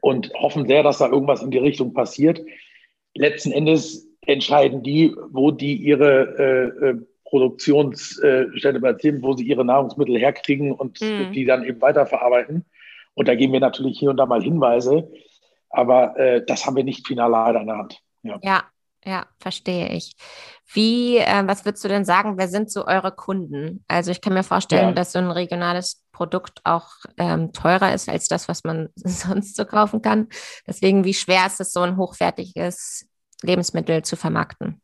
und 0.00 0.32
hoffen 0.34 0.66
sehr, 0.66 0.82
dass 0.82 0.98
da 0.98 1.08
irgendwas 1.08 1.42
in 1.42 1.50
die 1.50 1.58
Richtung 1.58 1.92
passiert. 1.94 2.40
Letzten 3.14 3.52
Endes 3.52 4.06
entscheiden 4.26 4.82
die, 4.82 5.14
wo 5.30 5.50
die 5.50 5.76
ihre 5.76 6.72
äh, 6.82 6.88
äh 6.88 6.96
Produktionsstätte 7.28 8.80
platzieren, 8.80 9.22
wo 9.22 9.34
sie 9.34 9.44
ihre 9.44 9.62
Nahrungsmittel 9.62 10.18
herkriegen 10.18 10.72
und 10.72 10.98
mhm. 11.02 11.30
die 11.32 11.44
dann 11.44 11.62
eben 11.62 11.78
weiterverarbeiten. 11.82 12.64
Und 13.12 13.28
da 13.28 13.34
geben 13.34 13.52
wir 13.52 13.60
natürlich 13.60 13.98
hier 13.98 14.08
und 14.08 14.16
da 14.16 14.24
mal 14.24 14.42
Hinweise, 14.42 15.10
aber 15.68 16.18
äh, 16.18 16.42
das 16.46 16.64
haben 16.64 16.76
wir 16.76 16.84
nicht 16.84 17.06
final 17.06 17.30
leider 17.30 17.60
in 17.60 17.66
der 17.66 17.76
Hand. 17.76 18.00
Ja. 18.22 18.38
ja. 18.42 18.64
Ja, 19.04 19.26
verstehe 19.38 19.88
ich. 19.90 20.16
Wie, 20.72 21.18
äh, 21.18 21.42
was 21.46 21.64
würdest 21.64 21.84
du 21.84 21.88
denn 21.88 22.04
sagen, 22.04 22.36
wer 22.36 22.48
sind 22.48 22.70
so 22.70 22.86
eure 22.86 23.12
Kunden? 23.12 23.84
Also 23.88 24.10
ich 24.10 24.20
kann 24.20 24.34
mir 24.34 24.42
vorstellen, 24.42 24.88
ja. 24.88 24.92
dass 24.92 25.12
so 25.12 25.18
ein 25.18 25.30
regionales 25.30 26.04
Produkt 26.12 26.60
auch 26.64 26.88
ähm, 27.16 27.52
teurer 27.52 27.94
ist 27.94 28.08
als 28.08 28.28
das, 28.28 28.48
was 28.48 28.64
man 28.64 28.88
sonst 28.96 29.56
so 29.56 29.64
kaufen 29.64 30.02
kann. 30.02 30.28
Deswegen, 30.66 31.04
wie 31.04 31.14
schwer 31.14 31.46
ist 31.46 31.60
es, 31.60 31.72
so 31.72 31.80
ein 31.80 31.96
hochwertiges 31.96 33.08
Lebensmittel 33.42 34.02
zu 34.02 34.16
vermarkten? 34.16 34.80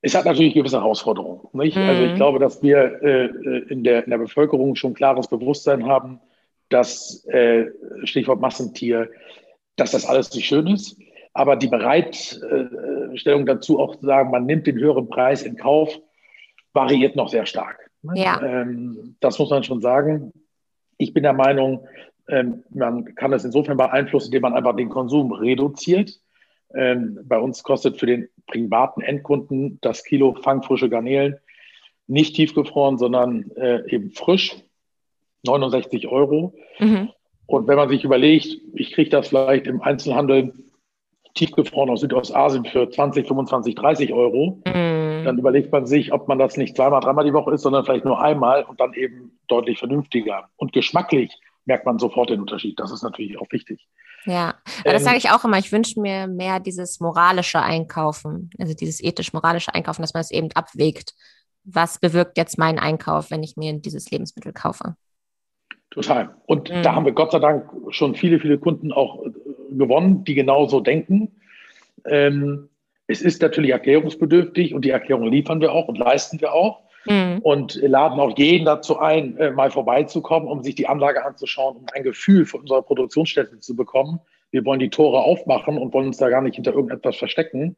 Es 0.00 0.14
hat 0.14 0.24
natürlich 0.24 0.54
gewisse 0.54 0.78
Herausforderungen. 0.78 1.40
Nicht? 1.52 1.76
Mhm. 1.76 1.82
Also 1.82 2.02
ich 2.02 2.12
mhm. 2.12 2.16
glaube, 2.16 2.38
dass 2.38 2.62
wir 2.62 3.02
äh, 3.02 3.26
in, 3.68 3.84
der, 3.84 4.04
in 4.04 4.10
der 4.10 4.18
Bevölkerung 4.18 4.74
schon 4.76 4.94
klares 4.94 5.28
Bewusstsein 5.28 5.86
haben, 5.86 6.20
dass 6.68 7.24
äh, 7.26 7.66
Stichwort 8.04 8.40
Massentier, 8.40 9.08
dass 9.76 9.92
das 9.92 10.06
alles 10.06 10.34
nicht 10.34 10.46
schön 10.46 10.66
ist. 10.66 10.98
Aber 11.34 11.56
die 11.56 11.66
Bereitstellung 11.66 13.44
dazu 13.44 13.80
auch 13.80 13.96
zu 13.96 14.06
sagen, 14.06 14.30
man 14.30 14.46
nimmt 14.46 14.66
den 14.66 14.78
höheren 14.78 15.08
Preis 15.08 15.42
in 15.42 15.56
Kauf, 15.56 15.98
variiert 16.72 17.16
noch 17.16 17.28
sehr 17.28 17.44
stark. 17.44 17.90
Ja. 18.14 18.40
Ähm, 18.42 19.16
das 19.20 19.38
muss 19.38 19.50
man 19.50 19.64
schon 19.64 19.80
sagen. 19.80 20.32
Ich 20.96 21.12
bin 21.12 21.24
der 21.24 21.32
Meinung, 21.32 21.86
ähm, 22.28 22.62
man 22.70 23.14
kann 23.16 23.32
das 23.32 23.44
insofern 23.44 23.76
beeinflussen, 23.76 24.26
indem 24.26 24.42
man 24.42 24.54
einfach 24.54 24.76
den 24.76 24.88
Konsum 24.88 25.32
reduziert. 25.32 26.20
Ähm, 26.74 27.18
bei 27.24 27.38
uns 27.38 27.62
kostet 27.62 27.98
für 27.98 28.06
den 28.06 28.28
privaten 28.46 29.00
Endkunden 29.00 29.78
das 29.80 30.04
Kilo 30.04 30.34
fangfrische 30.34 30.88
Garnelen 30.88 31.38
nicht 32.06 32.36
tiefgefroren, 32.36 32.98
sondern 32.98 33.50
äh, 33.56 33.88
eben 33.90 34.10
frisch, 34.10 34.56
69 35.44 36.08
Euro. 36.08 36.54
Mhm. 36.78 37.10
Und 37.46 37.68
wenn 37.68 37.76
man 37.76 37.88
sich 37.88 38.04
überlegt, 38.04 38.58
ich 38.74 38.92
kriege 38.92 39.10
das 39.10 39.28
vielleicht 39.28 39.66
im 39.66 39.82
Einzelhandel 39.82 40.52
tiefgefroren 41.34 41.90
aus 41.90 42.00
Südostasien 42.00 42.64
für 42.64 42.88
20, 42.88 43.26
25, 43.26 43.74
30 43.74 44.12
Euro, 44.12 44.62
mm. 44.64 45.24
dann 45.24 45.38
überlegt 45.38 45.72
man 45.72 45.86
sich, 45.86 46.12
ob 46.12 46.28
man 46.28 46.38
das 46.38 46.56
nicht 46.56 46.76
zweimal, 46.76 47.00
dreimal 47.00 47.24
die 47.24 47.32
Woche 47.32 47.52
isst, 47.52 47.64
sondern 47.64 47.84
vielleicht 47.84 48.04
nur 48.04 48.20
einmal 48.20 48.64
und 48.64 48.80
dann 48.80 48.94
eben 48.94 49.38
deutlich 49.48 49.78
vernünftiger. 49.78 50.48
Und 50.56 50.72
geschmacklich 50.72 51.32
merkt 51.66 51.86
man 51.86 51.98
sofort 51.98 52.30
den 52.30 52.40
Unterschied. 52.40 52.78
Das 52.78 52.92
ist 52.92 53.02
natürlich 53.02 53.38
auch 53.38 53.50
wichtig. 53.50 53.86
Ja, 54.26 54.54
aber 54.80 54.92
das 54.92 55.02
ähm, 55.02 55.06
sage 55.06 55.18
ich 55.18 55.30
auch 55.30 55.44
immer. 55.44 55.58
Ich 55.58 55.72
wünsche 55.72 56.00
mir 56.00 56.26
mehr 56.28 56.60
dieses 56.60 57.00
moralische 57.00 57.60
Einkaufen, 57.60 58.50
also 58.58 58.74
dieses 58.74 59.02
ethisch-moralische 59.02 59.74
Einkaufen, 59.74 60.02
dass 60.02 60.14
man 60.14 60.22
es 60.22 60.30
eben 60.30 60.48
abwägt. 60.54 61.14
Was 61.64 61.98
bewirkt 61.98 62.38
jetzt 62.38 62.58
mein 62.58 62.78
Einkauf, 62.78 63.30
wenn 63.30 63.42
ich 63.42 63.56
mir 63.56 63.72
dieses 63.74 64.10
Lebensmittel 64.10 64.52
kaufe? 64.52 64.96
Total. 65.90 66.34
Und 66.46 66.70
mhm. 66.70 66.82
da 66.82 66.94
haben 66.94 67.04
wir 67.04 67.12
Gott 67.12 67.32
sei 67.32 67.38
Dank 67.38 67.70
schon 67.90 68.14
viele, 68.14 68.40
viele 68.40 68.58
Kunden 68.58 68.92
auch 68.92 69.22
gewonnen, 69.78 70.24
die 70.24 70.34
genauso 70.34 70.80
denken. 70.80 71.32
Ähm, 72.06 72.68
es 73.06 73.20
ist 73.20 73.42
natürlich 73.42 73.70
erklärungsbedürftig 73.70 74.74
und 74.74 74.84
die 74.84 74.90
Erklärung 74.90 75.30
liefern 75.30 75.60
wir 75.60 75.72
auch 75.72 75.88
und 75.88 75.98
leisten 75.98 76.40
wir 76.40 76.52
auch. 76.52 76.84
mhm. 77.06 77.40
und 77.42 77.74
laden 77.82 78.18
auch 78.18 78.36
jeden 78.38 78.64
dazu 78.64 78.98
ein, 78.98 79.36
äh, 79.36 79.50
mal 79.50 79.70
vorbeizukommen, 79.70 80.48
um 80.48 80.62
sich 80.62 80.74
die 80.74 80.88
Anlage 80.88 81.24
anzuschauen, 81.24 81.76
um 81.76 81.86
ein 81.92 82.02
Gefühl 82.02 82.46
von 82.46 82.62
unserer 82.62 82.82
Produktionsstätte 82.82 83.60
zu 83.60 83.76
bekommen. 83.76 84.20
Wir 84.50 84.64
wollen 84.64 84.80
die 84.80 84.90
Tore 84.90 85.20
aufmachen 85.20 85.78
und 85.78 85.92
wollen 85.92 86.06
uns 86.06 86.16
da 86.16 86.28
gar 86.28 86.40
nicht 86.40 86.54
hinter 86.54 86.72
irgendetwas 86.72 87.16
verstecken 87.16 87.76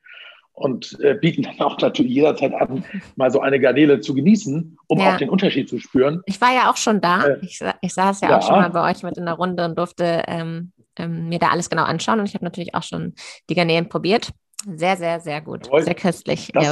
und 0.57 0.99
äh, 1.01 1.15
bieten 1.15 1.43
dann 1.43 1.61
auch 1.61 1.79
natürlich 1.79 2.13
jederzeit 2.13 2.55
an, 2.55 2.85
mal 3.17 3.31
so 3.31 3.41
eine 3.41 3.61
Garnele 3.61 4.01
zu 4.01 4.15
genießen, 4.15 4.79
um 4.87 4.99
ja. 4.99 5.13
auch 5.13 5.17
den 5.19 5.29
Unterschied 5.29 5.69
zu 5.69 5.79
spüren. 5.79 6.23
Ich 6.27 6.41
war 6.41 6.55
ja 6.55 6.71
auch 6.71 6.77
schon 6.77 7.01
da. 7.01 7.27
Äh, 7.27 7.39
ich, 7.43 7.61
ich, 7.83 7.95
saß 7.95 8.23
ja, 8.23 8.31
ja, 8.31 8.39
auch 8.39 8.43
schon 8.43 8.57
mal 8.57 8.71
bei 8.71 8.91
euch 8.91 9.03
mit 9.03 9.19
in 9.19 9.27
der 9.27 9.35
Runde 9.35 9.65
und 9.65 9.77
durfte 9.77 10.23
ähm, 10.27 10.73
ähm, 10.99 11.29
mir 11.29 11.39
da 11.39 11.49
alles 11.49 11.71
genau 11.71 11.85
anschauen. 11.85 12.21
Und 12.21 12.27
ich 12.27 12.35
habe 12.35 12.45
natürlich 12.45 12.75
auch 12.75 12.83
schon 12.83 13.15
die 13.49 13.55
Garnelen 13.55 13.89
probiert. 13.89 14.31
Sehr, 14.75 14.97
sehr, 14.97 15.21
sehr 15.21 15.41
gut. 15.41 15.67
Jawohl. 15.67 15.83
Sehr 15.83 15.95
köstlich. 15.95 16.51
Das, 16.53 16.67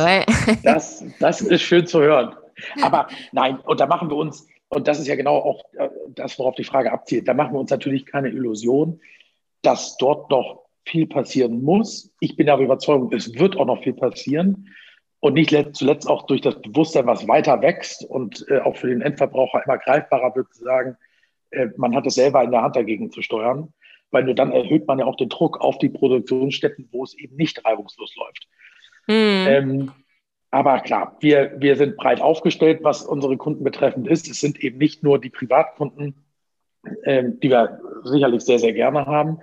das, 0.63 1.05
das 1.21 1.41
ist 1.41 1.63
schön 1.63 1.87
zu 1.87 2.01
hören. 2.01 2.35
Aber 2.83 3.09
nein, 3.33 3.59
und 3.61 3.81
da 3.81 3.87
machen 3.87 4.09
wir 4.11 4.17
uns, 4.17 4.47
und 4.69 4.89
das 4.89 4.99
ist 4.99 5.07
ja 5.07 5.17
genau 5.17 5.37
auch 5.37 5.65
äh, 5.75 5.89
das, 6.09 6.39
worauf 6.39 6.55
die 6.55 6.65
Frage 6.65 6.93
abzielt, 6.93 7.29
da 7.29 7.35
machen 7.35 7.53
wir 7.53 7.61
uns 7.61 7.71
natürlich 7.71 8.07
keine 8.07 8.29
Illusion, 8.29 9.01
dass 9.63 9.97
dort 9.97 10.31
noch 10.31 10.65
viel 10.87 11.07
passieren 11.07 11.63
muss. 11.63 12.13
Ich 12.21 12.37
bin 12.37 12.49
aber 12.49 12.63
überzeugt, 12.63 13.15
es 13.15 13.35
wird 13.35 13.57
auch 13.57 13.67
noch 13.67 13.83
viel 13.83 13.95
passieren. 13.95 14.69
Und 15.21 15.35
nicht 15.35 15.57
zuletzt 15.75 16.07
auch 16.07 16.27
durch 16.27 16.43
das 16.43 16.61
Bewusstsein, 16.61 17.07
was 17.07 17.27
weiter 17.27 17.63
wächst 17.63 18.05
und 18.05 18.45
äh, 18.51 18.59
auch 18.59 18.77
für 18.77 18.89
den 18.89 19.01
Endverbraucher 19.01 19.63
immer 19.65 19.79
greifbarer 19.79 20.37
wird, 20.37 20.53
zu 20.53 20.65
sagen, 20.65 20.99
äh, 21.51 21.69
man 21.79 21.95
hat 21.95 22.07
es 22.07 22.17
selber 22.17 22.43
in 22.45 22.51
der 22.51 22.61
Hand 22.61 22.77
dagegen 22.77 23.11
zu 23.11 23.23
steuern, 23.23 23.73
weil 24.15 24.25
nur 24.25 24.35
dann 24.35 24.53
erhöht 24.53 24.87
man 24.87 24.99
ja 24.99 25.05
auch 25.05 25.17
den 25.17 25.29
Druck 25.29 25.61
auf 25.61 25.79
die 25.79 25.91
Produktionsstätten, 25.91 26.89
wo 26.93 27.05
es 27.05 27.19
eben 27.19 27.37
nicht 27.37 27.65
reibungslos 27.65 28.15
läuft. 28.17 28.49
Mhm. 29.07 29.47
Ähm, 29.47 29.93
aber 30.55 30.79
klar, 30.81 31.17
wir, 31.19 31.57
wir 31.59 31.75
sind 31.75 31.97
breit 31.97 32.21
aufgestellt, 32.21 32.85
was 32.85 33.03
unsere 33.03 33.37
Kunden 33.37 33.65
betreffend 33.65 34.07
ist. 34.07 34.31
Es 34.31 34.41
sind 34.41 34.63
eben 34.63 34.79
nicht 34.79 35.03
nur 35.03 35.21
die 35.21 35.31
Privatkunden, 35.31 36.25
ähm, 37.03 37.41
die 37.41 37.51
wir 37.51 37.81
sicherlich 38.05 38.45
sehr, 38.45 38.61
sehr 38.61 38.73
gerne 38.73 39.05
haben, 39.05 39.41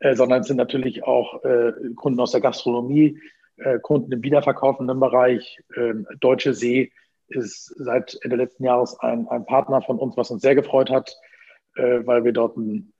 äh, 0.00 0.14
sondern 0.16 0.40
es 0.40 0.46
sind 0.46 0.56
natürlich 0.56 1.04
auch 1.04 1.44
äh, 1.44 1.72
Kunden 1.96 2.18
aus 2.18 2.32
der 2.32 2.40
Gastronomie, 2.40 3.20
äh, 3.58 3.78
Kunden 3.78 4.10
im 4.10 4.22
wiederverkaufenden 4.22 4.98
Bereich. 4.98 5.58
Ähm, 5.76 6.06
Deutsche 6.20 6.54
See 6.54 6.92
ist 7.28 7.66
seit 7.76 8.16
Ende 8.22 8.36
letzten 8.36 8.64
Jahres 8.64 8.98
ein, 9.00 9.28
ein 9.28 9.44
Partner 9.44 9.82
von 9.82 9.98
uns, 9.98 10.16
was 10.16 10.30
uns 10.30 10.40
sehr 10.40 10.54
gefreut 10.54 10.88
hat, 10.88 11.14
äh, 11.76 12.00
weil 12.06 12.24
wir 12.24 12.32
dort 12.32 12.56
einen 12.56 12.93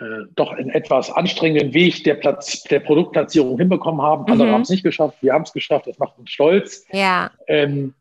äh, 0.00 0.26
doch 0.34 0.52
einen 0.52 0.70
etwas 0.70 1.10
anstrengenden 1.10 1.74
Weg 1.74 2.04
der, 2.04 2.14
Platz, 2.14 2.62
der 2.64 2.80
Produktplatzierung 2.80 3.58
hinbekommen 3.58 4.02
haben. 4.02 4.30
Andere 4.30 4.48
mhm. 4.48 4.52
haben 4.52 4.62
es 4.62 4.70
nicht 4.70 4.84
geschafft, 4.84 5.18
wir 5.20 5.32
haben 5.32 5.42
es 5.42 5.52
geschafft, 5.52 5.86
das 5.86 5.98
macht 5.98 6.18
uns 6.18 6.30
stolz. 6.30 6.84
Ja. 6.92 7.30
Ähm, 7.46 7.94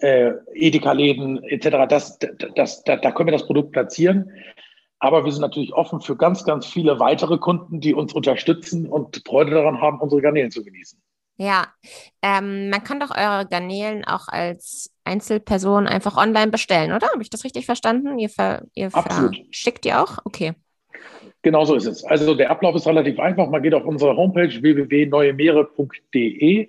äh, 0.00 0.32
Edeka-Läden 0.54 1.42
etc., 1.44 1.86
das, 1.88 2.18
das, 2.18 2.30
das, 2.54 2.84
da, 2.84 2.96
da 2.96 3.12
können 3.12 3.28
wir 3.28 3.32
das 3.32 3.46
Produkt 3.46 3.72
platzieren. 3.72 4.30
Aber 4.98 5.24
wir 5.24 5.32
sind 5.32 5.42
natürlich 5.42 5.74
offen 5.74 6.00
für 6.00 6.16
ganz, 6.16 6.44
ganz 6.44 6.66
viele 6.66 6.98
weitere 6.98 7.38
Kunden, 7.38 7.80
die 7.80 7.94
uns 7.94 8.14
unterstützen 8.14 8.86
und 8.86 9.22
Freude 9.26 9.50
daran 9.50 9.80
haben, 9.80 10.00
unsere 10.00 10.22
Garnelen 10.22 10.50
zu 10.50 10.64
genießen. 10.64 10.98
Ja, 11.36 11.66
ähm, 12.22 12.70
man 12.70 12.84
kann 12.84 13.00
doch 13.00 13.10
eure 13.10 13.46
Garnelen 13.46 14.04
auch 14.04 14.28
als 14.28 14.94
Einzelperson 15.02 15.88
einfach 15.88 16.16
online 16.16 16.50
bestellen, 16.50 16.92
oder? 16.92 17.08
Habe 17.08 17.22
ich 17.22 17.30
das 17.30 17.44
richtig 17.44 17.66
verstanden? 17.66 18.18
Ihr, 18.18 18.30
ver, 18.30 18.62
ihr 18.74 18.90
schickt 19.50 19.84
die 19.84 19.94
auch? 19.94 20.18
Okay. 20.24 20.54
Genau 21.44 21.64
so 21.66 21.74
ist 21.74 21.86
es. 21.86 22.02
Also 22.04 22.34
der 22.34 22.50
Ablauf 22.50 22.74
ist 22.74 22.86
relativ 22.86 23.20
einfach. 23.20 23.50
Man 23.50 23.62
geht 23.62 23.74
auf 23.74 23.84
unsere 23.84 24.16
Homepage 24.16 24.62
www.neuemeere.de, 24.62 26.68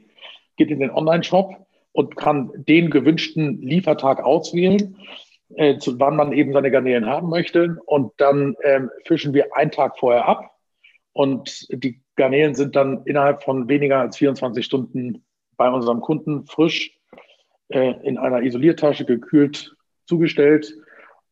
geht 0.58 0.70
in 0.70 0.80
den 0.80 0.92
Online-Shop 0.92 1.56
und 1.94 2.18
kann 2.18 2.52
den 2.56 2.90
gewünschten 2.90 3.62
Liefertag 3.62 4.22
auswählen 4.22 4.98
äh, 5.56 5.78
zu 5.78 5.98
wann 5.98 6.18
man 6.18 6.34
eben 6.34 6.52
seine 6.52 6.72
Garnelen 6.72 7.06
haben 7.06 7.30
möchte. 7.30 7.78
Und 7.86 8.12
dann 8.18 8.58
ähm, 8.64 8.92
fischen 9.06 9.34
wir 9.34 9.56
einen 9.56 9.72
Tag 9.72 9.98
vorher 9.98 10.28
ab. 10.28 10.52
Und 11.14 11.68
die 11.70 12.02
Garnelen 12.18 12.54
sind 12.54 12.76
dann 12.76 13.04
innerhalb 13.06 13.44
von 13.44 13.70
weniger 13.70 14.02
als 14.02 14.18
24 14.18 14.66
Stunden 14.66 15.24
bei 15.56 15.70
unserem 15.70 16.02
Kunden 16.02 16.48
frisch 16.48 17.00
äh, 17.70 17.94
in 18.04 18.18
einer 18.18 18.42
Isoliertasche 18.42 19.06
gekühlt 19.06 19.74
zugestellt 20.06 20.74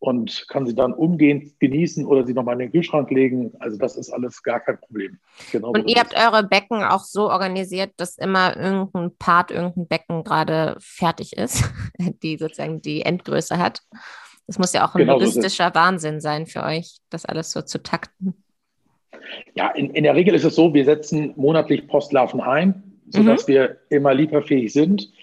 und 0.04 0.50
kann 0.50 0.68
sie 0.68 0.76
dann 0.76 0.92
umgehend 0.94 1.58
genießen 1.62 2.06
oder 2.06 2.26
sie 2.26 2.34
nochmal 2.34 2.56
in 2.56 2.60
den 2.60 2.72
Kühlschrank 2.74 3.10
legen. 3.10 3.54
Also 3.60 3.78
das 3.78 3.96
ist 3.96 4.10
alles 4.10 4.44
gar 4.44 4.60
kein 4.60 4.78
Problem. 4.78 5.18
Genau 5.54 5.70
und 5.70 5.90
ihr 5.90 5.96
habt 5.96 6.14
eure 6.14 6.44
Becken 6.44 6.84
auch 6.84 7.06
so 7.06 7.30
organisiert, 7.30 7.92
dass 7.96 8.18
immer 8.18 8.58
irgendein 8.58 9.16
Part, 9.18 9.50
irgendein 9.50 9.88
Becken 9.88 10.26
gerade 10.26 10.76
fertig 10.82 11.38
ist, 11.38 11.72
die 12.22 12.38
sozusagen 12.38 12.82
die 12.82 13.04
Endgröße 13.04 13.58
hat. 13.58 13.82
Das 14.46 14.60
muss 14.60 14.74
ja 14.74 14.86
auch 14.86 14.94
ein 14.94 15.00
genau 15.00 15.14
logistischer 15.14 15.72
so 15.74 15.80
Wahnsinn 15.80 16.20
sein 16.20 16.48
für 16.48 16.64
euch, 16.64 16.98
das 17.10 17.24
alles 17.24 17.52
so 17.52 17.62
zu 17.62 17.82
takten. 17.82 18.44
Ja, 19.56 19.70
in, 19.70 19.92
in 19.92 20.04
der 20.04 20.16
Regel 20.16 20.36
ist 20.36 20.44
es 20.44 20.56
so, 20.56 20.74
wir 20.74 20.84
setzen 20.84 21.32
monatlich 21.38 21.88
Postlarven 21.88 22.42
ein, 22.42 23.00
sodass 23.08 23.48
mhm. 23.48 23.54
wir 23.54 23.78
immer 23.90 24.14
lieferfähig 24.14 24.74
sind. 24.74 25.14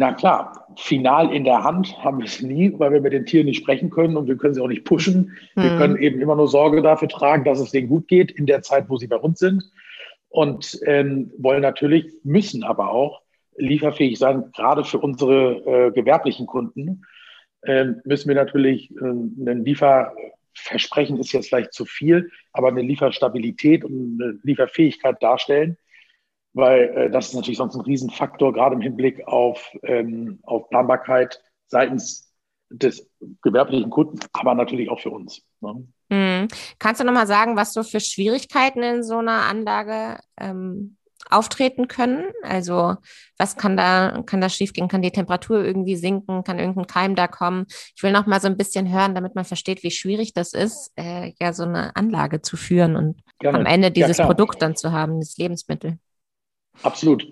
Na 0.00 0.12
klar, 0.12 0.68
final 0.76 1.34
in 1.34 1.42
der 1.42 1.64
Hand 1.64 1.98
haben 2.04 2.18
wir 2.18 2.26
es 2.26 2.40
nie, 2.40 2.72
weil 2.78 2.92
wir 2.92 3.00
mit 3.00 3.12
den 3.12 3.26
Tieren 3.26 3.46
nicht 3.46 3.56
sprechen 3.56 3.90
können 3.90 4.16
und 4.16 4.28
wir 4.28 4.36
können 4.36 4.54
sie 4.54 4.60
auch 4.60 4.68
nicht 4.68 4.84
pushen. 4.84 5.36
Mhm. 5.56 5.62
Wir 5.64 5.76
können 5.76 5.96
eben 5.96 6.20
immer 6.20 6.36
nur 6.36 6.46
Sorge 6.46 6.82
dafür 6.82 7.08
tragen, 7.08 7.42
dass 7.42 7.58
es 7.58 7.72
denen 7.72 7.88
gut 7.88 8.06
geht 8.06 8.30
in 8.30 8.46
der 8.46 8.62
Zeit, 8.62 8.88
wo 8.88 8.96
sie 8.96 9.08
bei 9.08 9.16
uns 9.16 9.40
sind. 9.40 9.64
Und 10.28 10.78
ähm, 10.86 11.32
wollen 11.38 11.62
natürlich, 11.62 12.12
müssen 12.22 12.62
aber 12.62 12.92
auch 12.92 13.22
lieferfähig 13.56 14.20
sein, 14.20 14.52
gerade 14.54 14.84
für 14.84 14.98
unsere 14.98 15.88
äh, 15.88 15.90
gewerblichen 15.90 16.46
Kunden. 16.46 17.02
Ähm, 17.66 18.00
müssen 18.04 18.28
wir 18.28 18.36
natürlich 18.36 18.92
äh, 18.92 19.04
ein 19.04 19.64
Lieferversprechen 19.64 21.18
ist 21.18 21.32
jetzt 21.32 21.48
vielleicht 21.48 21.72
zu 21.72 21.86
viel, 21.86 22.30
aber 22.52 22.68
eine 22.68 22.82
Lieferstabilität 22.82 23.82
und 23.82 24.22
eine 24.22 24.38
Lieferfähigkeit 24.44 25.20
darstellen 25.20 25.76
weil 26.58 26.88
äh, 26.96 27.10
das 27.10 27.28
ist 27.28 27.34
natürlich 27.34 27.58
sonst 27.58 27.76
ein 27.76 27.82
Riesenfaktor, 27.82 28.52
gerade 28.52 28.74
im 28.74 28.80
Hinblick 28.80 29.26
auf, 29.26 29.70
ähm, 29.84 30.40
auf 30.42 30.68
Planbarkeit 30.68 31.40
seitens 31.68 32.34
des 32.68 33.08
gewerblichen 33.42 33.90
Kunden, 33.90 34.18
aber 34.32 34.54
natürlich 34.54 34.90
auch 34.90 35.00
für 35.00 35.10
uns. 35.10 35.42
Ne? 35.60 35.86
Mhm. 36.10 36.48
Kannst 36.78 37.00
du 37.00 37.04
nochmal 37.04 37.28
sagen, 37.28 37.56
was 37.56 37.72
so 37.72 37.82
für 37.84 38.00
Schwierigkeiten 38.00 38.82
in 38.82 39.02
so 39.04 39.18
einer 39.18 39.42
Anlage 39.44 40.18
ähm, 40.36 40.96
auftreten 41.30 41.86
können? 41.86 42.24
Also 42.42 42.96
was 43.38 43.56
kann 43.56 43.76
da, 43.76 44.22
kann 44.26 44.40
da 44.40 44.48
schiefgehen? 44.48 44.88
Kann 44.88 45.02
die 45.02 45.12
Temperatur 45.12 45.64
irgendwie 45.64 45.96
sinken? 45.96 46.42
Kann 46.42 46.58
irgendein 46.58 46.88
Keim 46.88 47.14
da 47.14 47.28
kommen? 47.28 47.66
Ich 47.94 48.02
will 48.02 48.12
noch 48.12 48.26
mal 48.26 48.40
so 48.40 48.48
ein 48.48 48.56
bisschen 48.56 48.92
hören, 48.92 49.14
damit 49.14 49.36
man 49.36 49.44
versteht, 49.44 49.84
wie 49.84 49.92
schwierig 49.92 50.34
das 50.34 50.54
ist, 50.54 50.90
äh, 50.96 51.32
ja 51.40 51.52
so 51.52 51.62
eine 51.62 51.94
Anlage 51.94 52.42
zu 52.42 52.56
führen 52.56 52.96
und 52.96 53.22
Gerne. 53.38 53.58
am 53.58 53.66
Ende 53.66 53.92
dieses 53.92 54.18
ja, 54.18 54.26
Produkt 54.26 54.60
dann 54.60 54.74
zu 54.74 54.90
haben, 54.90 55.20
das 55.20 55.36
Lebensmittel. 55.38 55.98
Absolut. 56.82 57.26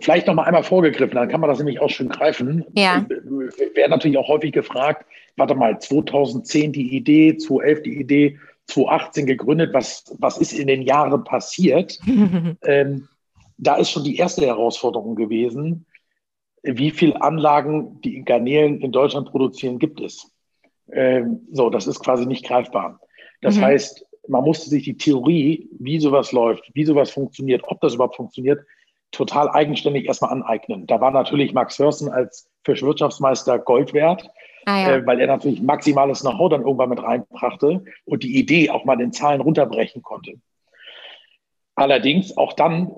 Vielleicht 0.00 0.26
noch 0.26 0.34
mal 0.34 0.44
einmal 0.44 0.64
vorgegriffen, 0.64 1.16
dann 1.16 1.28
kann 1.28 1.40
man 1.40 1.50
das 1.50 1.58
nämlich 1.58 1.80
auch 1.80 1.90
schön 1.90 2.08
greifen. 2.08 2.64
Ja. 2.74 3.04
Werden 3.08 3.90
natürlich 3.90 4.16
auch 4.16 4.28
häufig 4.28 4.52
gefragt, 4.52 5.04
warte 5.36 5.54
mal, 5.54 5.78
2010 5.78 6.72
die 6.72 6.96
Idee, 6.96 7.36
2011 7.36 7.82
die 7.82 8.00
Idee, 8.00 8.38
2018 8.66 9.26
gegründet, 9.26 9.74
was, 9.74 10.04
was 10.18 10.38
ist 10.38 10.52
in 10.52 10.68
den 10.68 10.82
Jahren 10.82 11.22
passiert? 11.24 11.98
ähm, 12.62 13.08
da 13.58 13.76
ist 13.76 13.90
schon 13.90 14.04
die 14.04 14.16
erste 14.16 14.46
Herausforderung 14.46 15.16
gewesen, 15.16 15.86
wie 16.62 16.90
viele 16.90 17.20
Anlagen, 17.20 18.00
die 18.00 18.24
Garnelen 18.24 18.80
in 18.80 18.90
Deutschland 18.90 19.30
produzieren, 19.30 19.78
gibt 19.78 20.00
es? 20.00 20.30
Ähm, 20.90 21.46
so, 21.52 21.68
das 21.68 21.86
ist 21.86 22.00
quasi 22.00 22.24
nicht 22.24 22.46
greifbar. 22.46 23.00
Das 23.42 23.56
mhm. 23.56 23.62
heißt, 23.62 24.06
man 24.28 24.44
musste 24.44 24.70
sich 24.70 24.84
die 24.84 24.96
Theorie, 24.96 25.68
wie 25.78 25.98
sowas 25.98 26.32
läuft, 26.32 26.70
wie 26.74 26.84
sowas 26.84 27.10
funktioniert, 27.10 27.62
ob 27.66 27.80
das 27.80 27.94
überhaupt 27.94 28.16
funktioniert, 28.16 28.64
total 29.10 29.50
eigenständig 29.50 30.06
erstmal 30.06 30.32
aneignen. 30.32 30.86
Da 30.86 31.00
war 31.00 31.10
natürlich 31.10 31.52
Max 31.52 31.78
Hörsen 31.78 32.10
als 32.10 32.50
Fischwirtschaftsmeister 32.64 33.58
Gold 33.58 33.92
wert, 33.92 34.28
ah, 34.66 34.80
ja. 34.80 34.96
äh, 34.96 35.06
weil 35.06 35.20
er 35.20 35.28
natürlich 35.28 35.62
maximales 35.62 36.20
Know-how 36.20 36.50
dann 36.50 36.62
irgendwann 36.62 36.88
mit 36.88 37.02
reinbrachte 37.02 37.84
und 38.04 38.22
die 38.22 38.38
Idee 38.38 38.70
auch 38.70 38.84
mal 38.84 39.00
in 39.00 39.12
Zahlen 39.12 39.40
runterbrechen 39.40 40.02
konnte. 40.02 40.34
Allerdings, 41.76 42.36
auch 42.36 42.52
dann 42.52 42.92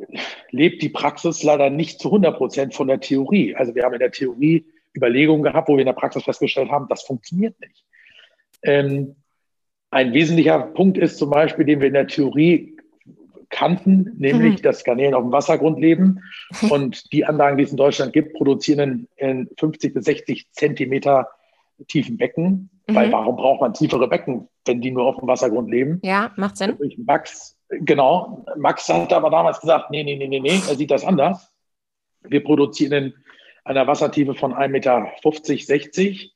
lebt 0.50 0.82
die 0.82 0.90
Praxis 0.90 1.42
leider 1.42 1.70
nicht 1.70 1.98
zu 1.98 2.08
100 2.08 2.36
Prozent 2.36 2.74
von 2.74 2.88
der 2.88 3.00
Theorie. 3.00 3.54
Also 3.54 3.74
wir 3.74 3.84
haben 3.84 3.94
in 3.94 4.00
der 4.00 4.10
Theorie 4.10 4.66
Überlegungen 4.94 5.42
gehabt, 5.42 5.68
wo 5.68 5.74
wir 5.74 5.80
in 5.80 5.86
der 5.86 5.92
Praxis 5.92 6.24
festgestellt 6.24 6.70
haben, 6.70 6.86
das 6.88 7.02
funktioniert 7.02 7.58
nicht. 7.60 7.84
Ähm, 8.62 9.16
ein 9.96 10.12
wesentlicher 10.12 10.58
Punkt 10.58 10.98
ist 10.98 11.16
zum 11.16 11.30
Beispiel, 11.30 11.64
den 11.64 11.80
wir 11.80 11.88
in 11.88 11.94
der 11.94 12.06
Theorie 12.06 12.76
kannten, 13.48 14.12
nämlich, 14.18 14.58
mhm. 14.58 14.62
dass 14.62 14.84
Garnelen 14.84 15.14
auf 15.14 15.22
dem 15.22 15.32
Wassergrund 15.32 15.80
leben. 15.80 16.22
Und 16.70 17.10
die 17.12 17.24
Anlagen, 17.24 17.56
die 17.56 17.64
es 17.64 17.70
in 17.70 17.78
Deutschland 17.78 18.12
gibt, 18.12 18.34
produzieren 18.34 19.08
in 19.16 19.48
50 19.58 19.94
bis 19.94 20.04
60 20.04 20.52
Zentimeter 20.52 21.28
tiefen 21.88 22.18
Becken. 22.18 22.68
Mhm. 22.86 22.94
Weil 22.94 23.10
warum 23.10 23.36
braucht 23.36 23.62
man 23.62 23.72
tiefere 23.72 24.06
Becken, 24.06 24.48
wenn 24.66 24.82
die 24.82 24.90
nur 24.90 25.06
auf 25.06 25.16
dem 25.16 25.28
Wassergrund 25.28 25.70
leben? 25.70 25.98
Ja, 26.04 26.30
macht 26.36 26.58
Sinn. 26.58 26.76
Max, 26.98 27.58
genau. 27.70 28.44
Max 28.58 28.86
hat 28.90 29.14
aber 29.14 29.30
damals 29.30 29.60
gesagt, 29.60 29.90
nee, 29.90 30.04
nee, 30.04 30.16
nee, 30.16 30.28
nee, 30.28 30.40
nee, 30.40 30.60
er 30.68 30.76
sieht 30.76 30.90
das 30.90 31.06
anders. 31.06 31.50
Wir 32.20 32.44
produzieren 32.44 32.92
in 32.92 33.14
einer 33.64 33.86
Wassertiefe 33.86 34.34
von 34.34 34.52
1,50 34.52 34.68
Meter, 34.68 35.08
60. 35.22 36.35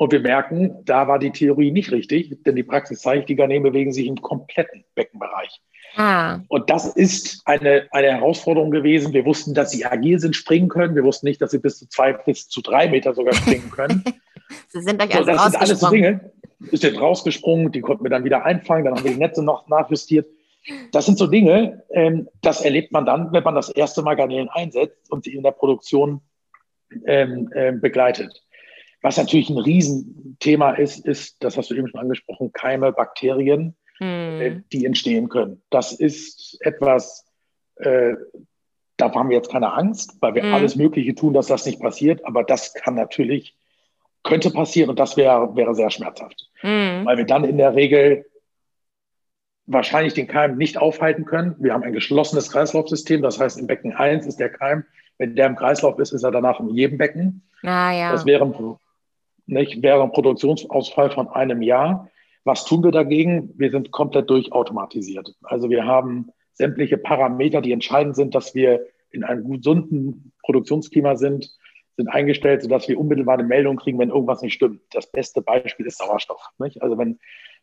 Und 0.00 0.12
wir 0.12 0.20
merken, 0.20 0.82
da 0.86 1.08
war 1.08 1.18
die 1.18 1.30
Theorie 1.30 1.70
nicht 1.70 1.92
richtig, 1.92 2.42
denn 2.44 2.56
die 2.56 2.62
Praxis 2.62 3.00
zeigt, 3.00 3.28
die 3.28 3.36
Garnelen 3.36 3.62
bewegen 3.62 3.92
sich 3.92 4.06
im 4.06 4.18
kompletten 4.22 4.82
Beckenbereich. 4.94 5.60
Ah. 5.94 6.38
Und 6.48 6.70
das 6.70 6.86
ist 6.96 7.42
eine, 7.44 7.86
eine 7.90 8.06
Herausforderung 8.06 8.70
gewesen. 8.70 9.12
Wir 9.12 9.26
wussten, 9.26 9.52
dass 9.52 9.72
sie 9.72 9.84
agil 9.84 10.18
sind, 10.18 10.34
springen 10.34 10.70
können. 10.70 10.94
Wir 10.94 11.04
wussten 11.04 11.26
nicht, 11.26 11.42
dass 11.42 11.50
sie 11.50 11.58
bis 11.58 11.78
zu 11.78 11.86
zwei, 11.86 12.14
bis 12.14 12.48
zu 12.48 12.62
drei 12.62 12.88
Meter 12.88 13.12
sogar 13.12 13.34
springen 13.34 13.70
können. 13.70 14.02
sie 14.68 14.80
sind 14.80 15.02
euch 15.02 15.14
also 15.14 15.32
so, 15.32 15.36
Das 15.36 15.44
sind 15.44 15.60
alles 15.60 15.80
so 15.80 15.90
Dinge. 15.90 16.32
Ist 16.70 16.82
jetzt 16.82 16.98
rausgesprungen, 16.98 17.70
die 17.70 17.82
konnten 17.82 18.02
wir 18.02 18.10
dann 18.10 18.24
wieder 18.24 18.46
einfangen, 18.46 18.86
dann 18.86 18.94
haben 18.94 19.04
wir 19.04 19.12
die 19.12 19.18
Netze 19.18 19.44
noch 19.44 19.68
nachjustiert. 19.68 20.26
Das 20.92 21.04
sind 21.04 21.18
so 21.18 21.26
Dinge, 21.26 21.82
ähm, 21.90 22.26
das 22.40 22.62
erlebt 22.62 22.90
man 22.90 23.04
dann, 23.04 23.34
wenn 23.34 23.44
man 23.44 23.54
das 23.54 23.68
erste 23.68 24.00
Mal 24.00 24.16
Garnelen 24.16 24.48
einsetzt 24.48 25.12
und 25.12 25.24
sie 25.24 25.34
in 25.34 25.42
der 25.42 25.50
Produktion 25.50 26.22
ähm, 27.04 27.50
äh, 27.52 27.72
begleitet. 27.72 28.42
Was 29.02 29.16
natürlich 29.16 29.48
ein 29.48 29.58
Riesenthema 29.58 30.72
ist, 30.72 31.06
ist, 31.06 31.42
das 31.42 31.56
hast 31.56 31.70
du 31.70 31.74
eben 31.74 31.88
schon 31.88 32.00
angesprochen, 32.00 32.52
Keime, 32.52 32.92
Bakterien, 32.92 33.76
hm. 33.98 34.40
äh, 34.40 34.62
die 34.72 34.84
entstehen 34.84 35.28
können. 35.28 35.62
Das 35.70 35.92
ist 35.92 36.58
etwas, 36.60 37.26
äh, 37.76 38.14
da 38.96 39.14
haben 39.14 39.30
wir 39.30 39.36
jetzt 39.36 39.50
keine 39.50 39.72
Angst, 39.72 40.16
weil 40.20 40.34
wir 40.34 40.42
hm. 40.42 40.54
alles 40.54 40.76
Mögliche 40.76 41.14
tun, 41.14 41.32
dass 41.32 41.46
das 41.46 41.64
nicht 41.64 41.80
passiert. 41.80 42.24
Aber 42.26 42.44
das 42.44 42.74
kann 42.74 42.94
natürlich, 42.94 43.56
könnte 44.22 44.50
passieren 44.50 44.90
und 44.90 44.98
das 44.98 45.16
wäre, 45.16 45.56
wäre 45.56 45.74
sehr 45.74 45.90
schmerzhaft. 45.90 46.50
Hm. 46.60 47.06
Weil 47.06 47.16
wir 47.16 47.24
dann 47.24 47.44
in 47.44 47.56
der 47.56 47.74
Regel 47.74 48.26
wahrscheinlich 49.66 50.14
den 50.14 50.26
Keim 50.26 50.56
nicht 50.56 50.78
aufhalten 50.78 51.24
können. 51.24 51.54
Wir 51.58 51.72
haben 51.72 51.84
ein 51.84 51.92
geschlossenes 51.92 52.50
Kreislaufsystem. 52.50 53.22
Das 53.22 53.38
heißt, 53.38 53.58
im 53.58 53.66
Becken 53.66 53.94
1 53.94 54.26
ist 54.26 54.40
der 54.40 54.50
Keim, 54.50 54.84
wenn 55.16 55.36
der 55.36 55.46
im 55.46 55.56
Kreislauf 55.56 55.98
ist, 55.98 56.12
ist 56.12 56.24
er 56.24 56.32
danach 56.32 56.60
in 56.60 56.68
jedem 56.70 56.98
Becken. 56.98 57.48
Ah, 57.62 57.92
ja. 57.92 58.12
Das 58.12 58.26
wäre 58.26 58.44
nicht, 59.50 59.82
wäre 59.82 60.02
ein 60.02 60.12
Produktionsausfall 60.12 61.10
von 61.10 61.28
einem 61.28 61.62
Jahr. 61.62 62.08
Was 62.44 62.64
tun 62.64 62.82
wir 62.82 62.90
dagegen? 62.90 63.52
Wir 63.56 63.70
sind 63.70 63.90
komplett 63.90 64.30
durchautomatisiert. 64.30 65.34
Also 65.42 65.68
wir 65.68 65.84
haben 65.84 66.30
sämtliche 66.54 66.96
Parameter, 66.96 67.60
die 67.60 67.72
entscheidend 67.72 68.16
sind, 68.16 68.34
dass 68.34 68.54
wir 68.54 68.86
in 69.10 69.24
einem 69.24 69.50
gesunden 69.50 70.32
Produktionsklima 70.42 71.16
sind, 71.16 71.50
sind 71.96 72.08
eingestellt, 72.08 72.62
sodass 72.62 72.88
wir 72.88 72.98
unmittelbar 72.98 73.38
eine 73.38 73.46
Meldung 73.46 73.76
kriegen, 73.76 73.98
wenn 73.98 74.10
irgendwas 74.10 74.42
nicht 74.42 74.54
stimmt. 74.54 74.80
Das 74.92 75.10
beste 75.10 75.42
Beispiel 75.42 75.86
ist 75.86 75.98
Sauerstoff. 75.98 76.40
Nicht? 76.58 76.82
Also 76.82 76.96
wenn, 76.96 77.18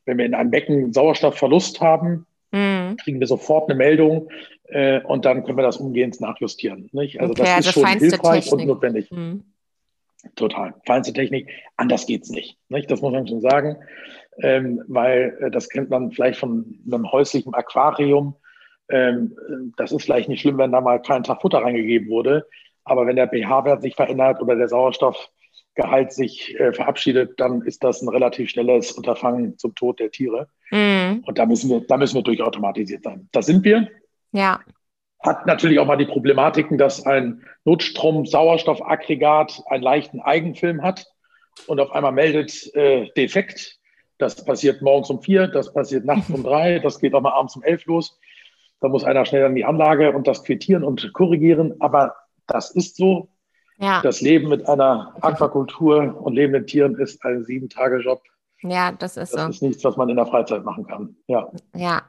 wenn 0.05 0.17
wir 0.17 0.25
in 0.25 0.33
einem 0.33 0.51
Becken 0.51 0.93
Sauerstoffverlust 0.93 1.81
haben, 1.81 2.25
mhm. 2.51 2.97
kriegen 2.97 3.19
wir 3.19 3.27
sofort 3.27 3.69
eine 3.69 3.77
Meldung 3.77 4.29
äh, 4.65 5.01
und 5.01 5.25
dann 5.25 5.43
können 5.43 5.57
wir 5.57 5.63
das 5.63 5.77
umgehend 5.77 6.19
nachjustieren. 6.21 6.89
Nicht? 6.91 7.19
Also 7.19 7.31
okay, 7.31 7.43
das 7.43 7.49
ist 7.49 7.67
also 7.67 7.81
schon 7.81 7.99
hilfreich 7.99 8.43
Technik. 8.43 8.61
und 8.61 8.67
notwendig. 8.67 9.11
Mhm. 9.11 9.43
Total. 10.35 10.73
Feinste 10.85 11.13
Technik. 11.13 11.49
Anders 11.75 12.05
geht's 12.05 12.29
nicht. 12.29 12.57
nicht? 12.69 12.89
Das 12.89 13.01
muss 13.01 13.11
man 13.11 13.27
schon 13.27 13.41
sagen. 13.41 13.77
Ähm, 14.39 14.83
weil 14.87 15.37
äh, 15.41 15.51
das 15.51 15.69
kennt 15.69 15.89
man 15.89 16.11
vielleicht 16.11 16.39
von 16.39 16.79
einem 16.85 17.11
häuslichen 17.11 17.53
Aquarium. 17.53 18.35
Ähm, 18.89 19.35
das 19.77 19.91
ist 19.91 20.03
vielleicht 20.03 20.29
nicht 20.29 20.41
schlimm, 20.41 20.57
wenn 20.57 20.71
da 20.71 20.81
mal 20.81 21.01
kein 21.01 21.23
Tag 21.23 21.41
Futter 21.41 21.59
reingegeben 21.59 22.09
wurde. 22.09 22.47
Aber 22.83 23.05
wenn 23.05 23.15
der 23.15 23.27
pH-Wert 23.27 23.81
sich 23.81 23.95
verändert 23.95 24.41
oder 24.41 24.55
der 24.55 24.69
Sauerstoffgehalt 24.69 26.13
sich 26.13 26.57
äh, 26.59 26.71
verabschiedet, 26.71 27.39
dann 27.39 27.61
ist 27.63 27.83
das 27.83 28.01
ein 28.01 28.09
relativ 28.09 28.49
schnelles 28.49 28.91
Unterfangen 28.91 29.57
zum 29.57 29.75
Tod 29.75 29.99
der 29.99 30.11
Tiere. 30.11 30.47
Mhm. 30.71 31.23
Und 31.25 31.37
da 31.37 31.45
müssen 31.45 31.69
wir, 31.69 31.81
da 31.81 31.97
müssen 31.97 32.15
wir 32.15 32.23
durchautomatisiert 32.23 33.03
sein. 33.03 33.27
Da 33.31 33.41
sind 33.41 33.63
wir. 33.63 33.89
Ja 34.31 34.59
hat 35.19 35.45
natürlich 35.45 35.79
auch 35.79 35.85
mal 35.85 35.97
die 35.97 36.05
Problematiken, 36.05 36.77
dass 36.77 37.05
ein 37.05 37.43
Notstrom-Sauerstoffaggregat 37.65 39.63
einen 39.67 39.83
leichten 39.83 40.21
Eigenfilm 40.21 40.83
hat 40.83 41.05
und 41.65 41.79
auf 41.79 41.91
einmal 41.91 42.11
meldet 42.11 42.73
äh, 42.75 43.09
defekt. 43.17 43.77
Das 44.19 44.43
passiert 44.43 44.81
morgens 44.81 45.09
um 45.09 45.21
vier, 45.21 45.47
das 45.47 45.73
passiert 45.73 46.05
nachts 46.05 46.29
um 46.29 46.43
drei, 46.43 46.79
das 46.79 46.99
geht 46.99 47.13
auch 47.13 47.21
mal 47.21 47.33
abends 47.33 47.55
um 47.55 47.63
elf 47.63 47.85
los. 47.85 48.19
Da 48.79 48.89
muss 48.89 49.03
einer 49.03 49.25
schnell 49.25 49.45
an 49.45 49.55
die 49.55 49.65
Anlage 49.65 50.11
und 50.11 50.27
das 50.27 50.43
quittieren 50.43 50.83
und 50.83 51.11
korrigieren. 51.13 51.75
Aber 51.79 52.15
das 52.45 52.71
ist 52.71 52.95
so. 52.95 53.29
Ja. 53.79 54.01
Das 54.01 54.21
Leben 54.21 54.49
mit 54.49 54.67
einer 54.67 55.15
Aquakultur 55.21 56.19
und 56.19 56.33
lebenden 56.33 56.65
Tieren 56.65 56.95
ist 56.95 57.23
ein 57.23 57.43
Sieben-Tage-Job. 57.43 58.21
Ja, 58.63 58.91
das 58.91 59.17
ist 59.17 59.31
das 59.33 59.41
so. 59.41 59.47
Das 59.47 59.55
ist 59.55 59.61
nichts, 59.61 59.83
was 59.83 59.97
man 59.97 60.09
in 60.09 60.15
der 60.15 60.25
Freizeit 60.25 60.63
machen 60.63 60.85
kann. 60.87 61.15
Ja. 61.27 61.49
Ja. 61.75 62.01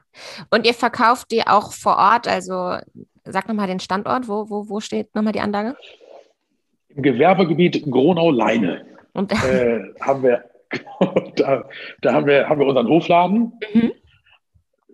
Und 0.49 0.65
ihr 0.65 0.73
verkauft 0.73 1.31
die 1.31 1.45
auch 1.45 1.73
vor 1.73 1.97
Ort? 1.97 2.27
Also 2.27 2.77
sag 3.23 3.47
nochmal 3.47 3.67
den 3.67 3.79
Standort. 3.79 4.27
Wo, 4.27 4.49
wo, 4.49 4.67
wo 4.67 4.79
steht 4.79 5.13
nochmal 5.13 5.33
die 5.33 5.41
Anlage? 5.41 5.75
Im 6.89 7.03
Gewerbegebiet 7.03 7.83
Gronau-Leine. 7.89 8.85
Und 9.13 9.31
äh, 9.31 9.81
haben 10.01 10.23
wir, 10.23 10.45
da, 11.35 11.65
da 12.01 12.13
haben 12.13 12.25
wir, 12.25 12.49
haben 12.49 12.59
wir 12.59 12.67
unseren 12.67 12.87
Hofladen. 12.87 13.53
Mhm. 13.73 13.91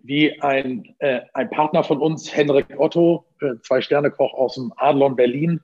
Wie 0.04 0.40
ein, 0.42 0.94
äh, 1.00 1.22
ein 1.34 1.50
Partner 1.50 1.84
von 1.84 2.00
uns, 2.00 2.36
Henrik 2.36 2.68
Otto, 2.78 3.26
äh, 3.42 3.56
Zwei-Sterne-Koch 3.62 4.34
aus 4.34 4.56
dem 4.56 4.72
Adlon 4.76 5.16
Berlin, 5.16 5.62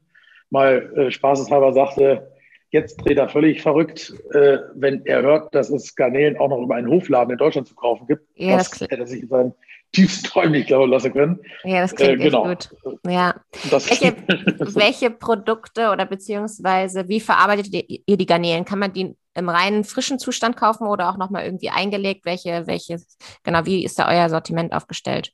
mal 0.49 0.91
äh, 0.95 1.11
spaßeshalber 1.11 1.73
sagte, 1.73 2.31
Jetzt 2.71 2.97
dreht 3.05 3.17
er 3.17 3.27
völlig 3.27 3.61
verrückt, 3.61 4.13
äh, 4.33 4.59
wenn 4.75 5.05
er 5.05 5.21
hört, 5.21 5.53
dass 5.53 5.69
es 5.69 5.93
Garnelen 5.95 6.37
auch 6.37 6.49
noch 6.49 6.61
über 6.61 6.75
einen 6.75 6.89
Hofladen 6.89 7.31
in 7.31 7.37
Deutschland 7.37 7.67
zu 7.67 7.75
kaufen 7.75 8.07
gibt. 8.07 8.23
Ja, 8.35 8.57
das, 8.57 8.69
das 8.71 8.87
hätte 8.89 9.05
sich 9.05 9.23
in 9.23 9.27
seinen 9.27 9.53
tiefsten 9.91 10.25
Träumen 10.27 10.53
nicht 10.53 10.67
glauben 10.67 10.89
lassen 10.89 11.11
können. 11.11 11.39
Ja, 11.63 11.81
das 11.81 11.93
klingt 11.93 12.21
äh, 12.21 12.23
genau. 12.23 12.45
gut. 12.45 12.69
Ja. 13.05 13.35
welche, 13.69 14.15
welche 14.75 15.09
Produkte 15.11 15.89
oder 15.91 16.05
beziehungsweise 16.05 17.09
wie 17.09 17.19
verarbeitet 17.19 17.73
ihr 17.73 18.17
die 18.17 18.25
Garnelen? 18.25 18.63
Kann 18.63 18.79
man 18.79 18.93
die 18.93 19.17
im 19.33 19.49
reinen 19.49 19.83
frischen 19.83 20.17
Zustand 20.17 20.55
kaufen 20.55 20.87
oder 20.87 21.09
auch 21.09 21.17
nochmal 21.17 21.43
irgendwie 21.43 21.69
eingelegt? 21.69 22.25
Welche, 22.25 22.67
welche, 22.67 23.01
genau, 23.43 23.65
wie 23.65 23.83
ist 23.83 23.99
da 23.99 24.09
euer 24.09 24.29
Sortiment 24.29 24.71
aufgestellt? 24.73 25.33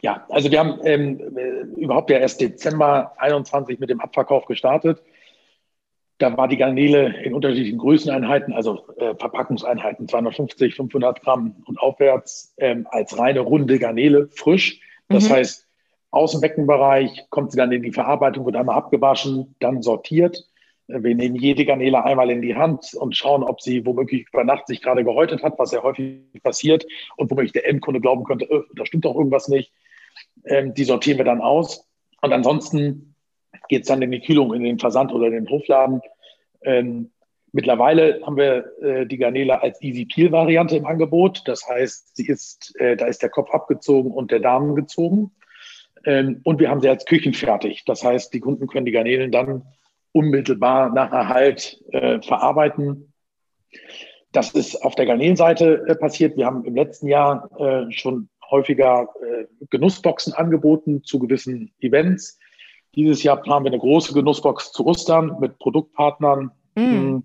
Ja, 0.00 0.26
also 0.30 0.50
wir 0.50 0.58
haben 0.58 0.80
ähm, 0.82 1.18
überhaupt 1.76 2.10
ja 2.10 2.18
erst 2.18 2.40
Dezember 2.40 3.12
21 3.18 3.78
mit 3.78 3.90
dem 3.90 4.00
Abverkauf 4.00 4.46
gestartet. 4.46 5.00
Da 6.18 6.36
war 6.36 6.48
die 6.48 6.56
Garnele 6.56 7.22
in 7.22 7.32
unterschiedlichen 7.32 7.78
Größeneinheiten, 7.78 8.52
also 8.52 8.86
äh, 8.96 9.14
Verpackungseinheiten 9.14 10.08
250, 10.08 10.74
500 10.74 11.22
Gramm 11.22 11.62
und 11.66 11.78
aufwärts 11.78 12.54
ähm, 12.58 12.86
als 12.90 13.16
reine 13.18 13.40
runde 13.40 13.78
Garnele 13.78 14.28
frisch. 14.32 14.80
Das 15.08 15.28
mhm. 15.28 15.34
heißt, 15.34 15.68
aus 16.10 16.32
dem 16.32 16.40
Beckenbereich 16.40 17.26
kommt 17.30 17.52
sie 17.52 17.58
dann 17.58 17.70
in 17.70 17.82
die 17.82 17.92
Verarbeitung, 17.92 18.44
wird 18.46 18.56
einmal 18.56 18.76
abgewaschen, 18.76 19.54
dann 19.60 19.82
sortiert. 19.82 20.44
Äh, 20.88 21.02
wir 21.02 21.14
nehmen 21.14 21.36
jede 21.36 21.64
Garnele 21.64 22.04
einmal 22.04 22.30
in 22.30 22.42
die 22.42 22.56
Hand 22.56 22.94
und 22.94 23.16
schauen, 23.16 23.42
ob 23.42 23.60
sie 23.60 23.86
womöglich 23.86 24.26
über 24.32 24.44
Nacht 24.44 24.66
sich 24.66 24.82
gerade 24.82 25.04
gehäutet 25.04 25.42
hat, 25.42 25.58
was 25.58 25.72
ja 25.72 25.82
häufig 25.82 26.20
passiert 26.42 26.86
und 27.16 27.30
womöglich 27.30 27.52
der 27.52 27.68
Endkunde 27.68 28.00
glauben 28.00 28.24
könnte, 28.24 28.46
öh, 28.46 28.64
da 28.74 28.86
stimmt 28.86 29.04
doch 29.04 29.14
irgendwas 29.14 29.48
nicht. 29.48 29.72
Ähm, 30.44 30.74
die 30.74 30.84
sortieren 30.84 31.18
wir 31.18 31.24
dann 31.24 31.40
aus. 31.40 31.86
Und 32.20 32.32
ansonsten 32.32 33.07
geht 33.68 33.82
es 33.82 33.88
dann 33.88 34.02
in 34.02 34.10
die 34.10 34.20
Kühlung, 34.20 34.54
in 34.54 34.64
den 34.64 34.78
Versand 34.78 35.12
oder 35.12 35.26
in 35.26 35.32
den 35.32 35.48
Hofladen. 35.48 36.00
Ähm, 36.62 37.10
mittlerweile 37.52 38.20
haben 38.24 38.36
wir 38.36 38.64
äh, 38.82 39.06
die 39.06 39.18
Garnele 39.18 39.62
als 39.62 39.80
Easy 39.82 40.04
Peel 40.06 40.32
Variante 40.32 40.76
im 40.76 40.86
Angebot. 40.86 41.42
Das 41.46 41.68
heißt, 41.68 42.16
sie 42.16 42.26
ist, 42.26 42.74
äh, 42.78 42.96
da 42.96 43.06
ist 43.06 43.22
der 43.22 43.30
Kopf 43.30 43.50
abgezogen 43.50 44.10
und 44.10 44.30
der 44.30 44.40
Darm 44.40 44.74
gezogen. 44.74 45.32
Ähm, 46.04 46.40
und 46.44 46.60
wir 46.60 46.70
haben 46.70 46.80
sie 46.80 46.88
als 46.88 47.04
küchenfertig. 47.04 47.84
Das 47.84 48.04
heißt, 48.04 48.32
die 48.32 48.40
Kunden 48.40 48.66
können 48.66 48.86
die 48.86 48.92
Garnelen 48.92 49.32
dann 49.32 49.62
unmittelbar 50.12 50.90
nach 50.92 51.12
Erhalt 51.12 51.82
äh, 51.92 52.20
verarbeiten. 52.22 53.12
Das 54.32 54.50
ist 54.52 54.76
auf 54.84 54.94
der 54.94 55.06
Garnelenseite 55.06 55.84
äh, 55.86 55.94
passiert. 55.94 56.36
Wir 56.36 56.46
haben 56.46 56.64
im 56.64 56.74
letzten 56.74 57.08
Jahr 57.08 57.50
äh, 57.58 57.90
schon 57.92 58.28
häufiger 58.50 59.08
äh, 59.22 59.44
Genussboxen 59.70 60.32
angeboten 60.32 61.02
zu 61.04 61.18
gewissen 61.18 61.72
Events. 61.80 62.38
Dieses 62.98 63.22
Jahr 63.22 63.36
planen 63.36 63.64
wir 63.64 63.70
eine 63.70 63.78
große 63.78 64.12
Genussbox 64.12 64.72
zu 64.72 64.84
Ostern 64.84 65.36
mit 65.38 65.56
Produktpartnern, 65.60 66.50
mm, 66.74 67.18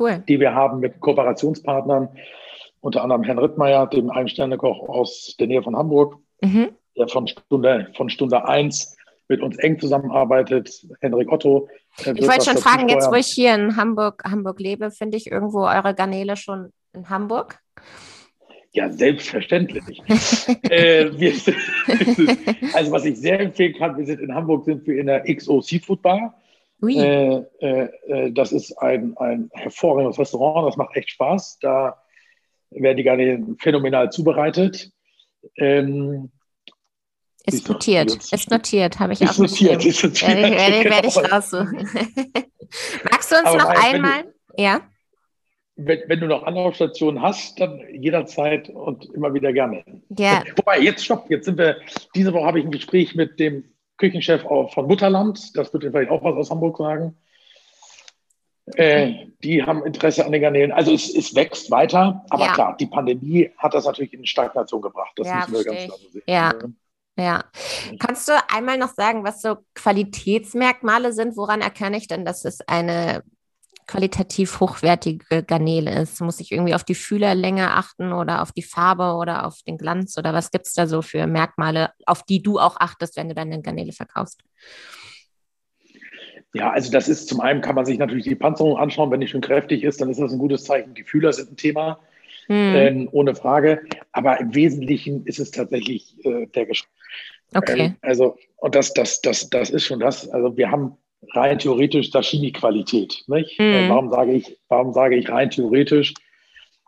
cool. 0.00 0.24
die 0.26 0.40
wir 0.40 0.56
haben 0.56 0.80
mit 0.80 0.98
Kooperationspartnern, 0.98 2.08
unter 2.80 3.04
anderem 3.04 3.22
Herrn 3.22 3.38
Rittmeier, 3.38 3.86
dem 3.86 4.10
Ein-Sterne-Koch 4.10 4.88
aus 4.88 5.36
der 5.38 5.46
Nähe 5.46 5.62
von 5.62 5.76
Hamburg, 5.76 6.16
mhm. 6.42 6.70
der 6.96 7.06
von 7.06 7.28
Stunde, 7.28 7.92
von 7.96 8.10
Stunde 8.10 8.44
eins 8.48 8.96
mit 9.28 9.40
uns 9.40 9.56
eng 9.58 9.78
zusammenarbeitet. 9.78 10.84
Henrik 11.00 11.30
Otto. 11.30 11.68
Ich 11.96 12.26
wollte 12.26 12.46
schon 12.46 12.58
fragen, 12.58 12.88
jetzt 12.88 13.08
wo 13.08 13.14
ich 13.14 13.28
hier 13.28 13.54
in 13.54 13.76
Hamburg, 13.76 14.24
Hamburg 14.28 14.58
lebe, 14.58 14.90
finde 14.90 15.16
ich 15.16 15.30
irgendwo 15.30 15.60
eure 15.60 15.94
Garnele 15.94 16.36
schon 16.36 16.72
in 16.92 17.08
Hamburg? 17.08 17.60
Ja, 18.72 18.88
selbstverständlich. 18.90 19.82
äh, 20.70 21.10
sind, 21.32 21.56
also 22.74 22.92
was 22.92 23.04
ich 23.04 23.18
sehr 23.18 23.40
empfehlen 23.40 23.74
kann, 23.74 23.96
wir 23.96 24.06
sind 24.06 24.20
in 24.20 24.34
Hamburg, 24.34 24.64
sind 24.64 24.86
wir 24.86 24.98
in 24.98 25.06
der 25.06 25.24
XO 25.34 25.60
Seafood 25.60 26.02
Bar. 26.02 26.40
Äh, 26.82 27.42
äh, 27.60 27.88
äh, 28.08 28.32
das 28.32 28.52
ist 28.52 28.72
ein, 28.78 29.16
ein 29.18 29.50
hervorragendes 29.52 30.18
Restaurant, 30.18 30.68
das 30.68 30.76
macht 30.76 30.96
echt 30.96 31.10
Spaß. 31.10 31.58
Da 31.60 32.00
werden 32.70 32.96
die 32.96 33.02
Garnelen 33.02 33.56
phänomenal 33.58 34.10
zubereitet. 34.10 34.90
Ähm, 35.56 36.30
Ist 37.44 37.68
notiert. 37.68 38.14
Ist 38.32 38.50
notiert, 38.50 38.98
habe 38.98 39.12
ich 39.12 39.28
auch 39.28 39.36
notiert, 39.36 39.84
ist 39.84 40.02
notiert. 40.02 40.28
Werde, 40.28 40.56
werde, 40.56 40.90
werde 40.90 41.08
ich 41.08 41.14
Genau. 41.14 41.28
raussuchen. 41.28 41.78
Magst 43.10 43.32
du 43.32 43.36
uns 43.36 43.46
Aber 43.46 43.58
noch 43.58 43.68
einmal? 43.68 44.32
Ja. 44.56 44.80
Wenn, 45.86 46.00
wenn 46.06 46.20
du 46.20 46.26
noch 46.26 46.42
Anlaufstationen 46.44 47.22
hast, 47.22 47.60
dann 47.60 47.80
jederzeit 47.92 48.68
und 48.68 49.06
immer 49.14 49.32
wieder 49.34 49.52
gerne. 49.52 49.84
Ja. 50.16 50.42
Wobei, 50.56 50.80
jetzt 50.80 51.04
stopp, 51.04 51.30
jetzt 51.30 51.44
sind 51.46 51.58
wir, 51.58 51.76
diese 52.14 52.32
Woche 52.32 52.46
habe 52.46 52.58
ich 52.60 52.64
ein 52.64 52.70
Gespräch 52.70 53.14
mit 53.14 53.38
dem 53.40 53.64
Küchenchef 53.96 54.42
von 54.42 54.86
Mutterland, 54.86 55.56
das 55.56 55.72
wird 55.72 55.84
vielleicht 55.84 56.10
auch 56.10 56.24
was 56.24 56.34
aus 56.36 56.50
Hamburg 56.50 56.78
sagen. 56.78 57.16
Äh, 58.76 59.26
die 59.42 59.62
haben 59.62 59.84
Interesse 59.84 60.24
an 60.24 60.32
den 60.32 60.42
Garnelen. 60.42 60.72
Also 60.72 60.92
es, 60.92 61.12
es 61.14 61.34
wächst 61.34 61.70
weiter, 61.70 62.24
aber 62.30 62.46
Ja. 62.46 62.52
klar, 62.54 62.76
die 62.78 62.86
Pandemie 62.86 63.50
hat 63.58 63.74
das 63.74 63.84
natürlich 63.84 64.12
in 64.12 64.24
Stagnation 64.24 64.80
gebracht. 64.80 65.12
Das 65.16 65.26
Ja, 65.26 65.38
müssen 65.38 65.54
wir 65.54 65.64
ganz 65.64 65.84
klar 65.84 65.98
so 65.98 66.08
sehen. 66.10 66.22
Ja. 66.28 66.54
Ja. 67.18 67.44
Kannst 67.98 68.28
du 68.28 68.32
einmal 68.48 68.78
noch 68.78 68.94
sagen, 68.94 69.24
was 69.24 69.42
so 69.42 69.56
Qualitätsmerkmale 69.74 71.12
sind? 71.12 71.36
Woran 71.36 71.60
erkenne 71.60 71.98
ich 71.98 72.06
denn, 72.08 72.24
dass 72.24 72.44
es 72.44 72.60
eine 72.66 73.22
qualitativ 73.90 74.60
hochwertige 74.60 75.42
Garnele 75.42 76.00
ist? 76.00 76.20
Muss 76.20 76.40
ich 76.40 76.52
irgendwie 76.52 76.74
auf 76.74 76.84
die 76.84 76.94
Fühlerlänge 76.94 77.70
achten 77.72 78.12
oder 78.12 78.42
auf 78.42 78.52
die 78.52 78.62
Farbe 78.62 79.14
oder 79.14 79.46
auf 79.46 79.62
den 79.66 79.78
Glanz 79.78 80.16
oder 80.16 80.32
was 80.32 80.50
gibt 80.50 80.66
es 80.66 80.74
da 80.74 80.86
so 80.86 81.02
für 81.02 81.26
Merkmale, 81.26 81.90
auf 82.06 82.22
die 82.22 82.42
du 82.42 82.58
auch 82.58 82.76
achtest, 82.78 83.16
wenn 83.16 83.28
du 83.28 83.34
deine 83.34 83.60
Garnele 83.62 83.92
verkaufst? 83.92 84.42
Ja, 86.52 86.70
also 86.70 86.90
das 86.90 87.08
ist 87.08 87.28
zum 87.28 87.40
einen 87.40 87.60
kann 87.60 87.76
man 87.76 87.86
sich 87.86 87.98
natürlich 87.98 88.24
die 88.24 88.34
Panzerung 88.34 88.76
anschauen. 88.76 89.10
Wenn 89.10 89.20
die 89.20 89.28
schon 89.28 89.40
kräftig 89.40 89.84
ist, 89.84 90.00
dann 90.00 90.10
ist 90.10 90.20
das 90.20 90.32
ein 90.32 90.38
gutes 90.38 90.64
Zeichen. 90.64 90.94
Die 90.94 91.04
Fühler 91.04 91.32
sind 91.32 91.52
ein 91.52 91.56
Thema, 91.56 92.00
Hm, 92.50 92.74
ähm, 92.74 93.08
ohne 93.12 93.36
Frage. 93.36 93.82
Aber 94.10 94.40
im 94.40 94.52
Wesentlichen 94.54 95.24
ist 95.24 95.38
es 95.38 95.52
tatsächlich 95.52 96.16
äh, 96.24 96.46
der 96.48 96.66
Geschmack. 96.66 96.90
okay. 97.54 97.80
Ähm, 97.80 97.96
also, 98.02 98.36
und 98.56 98.74
das, 98.74 98.92
das, 98.92 99.20
das, 99.20 99.48
das 99.50 99.70
ist 99.70 99.84
schon 99.84 100.00
das. 100.00 100.28
Also 100.28 100.56
wir 100.56 100.72
haben 100.72 100.96
rein 101.34 101.58
theoretisch 101.58 102.10
Sashimi-Qualität. 102.10 103.24
Mhm. 103.26 103.34
Äh, 103.58 103.88
warum, 103.88 104.10
sage 104.10 104.32
ich, 104.32 104.58
warum 104.68 104.92
sage 104.92 105.16
ich 105.16 105.28
rein 105.30 105.50
theoretisch? 105.50 106.14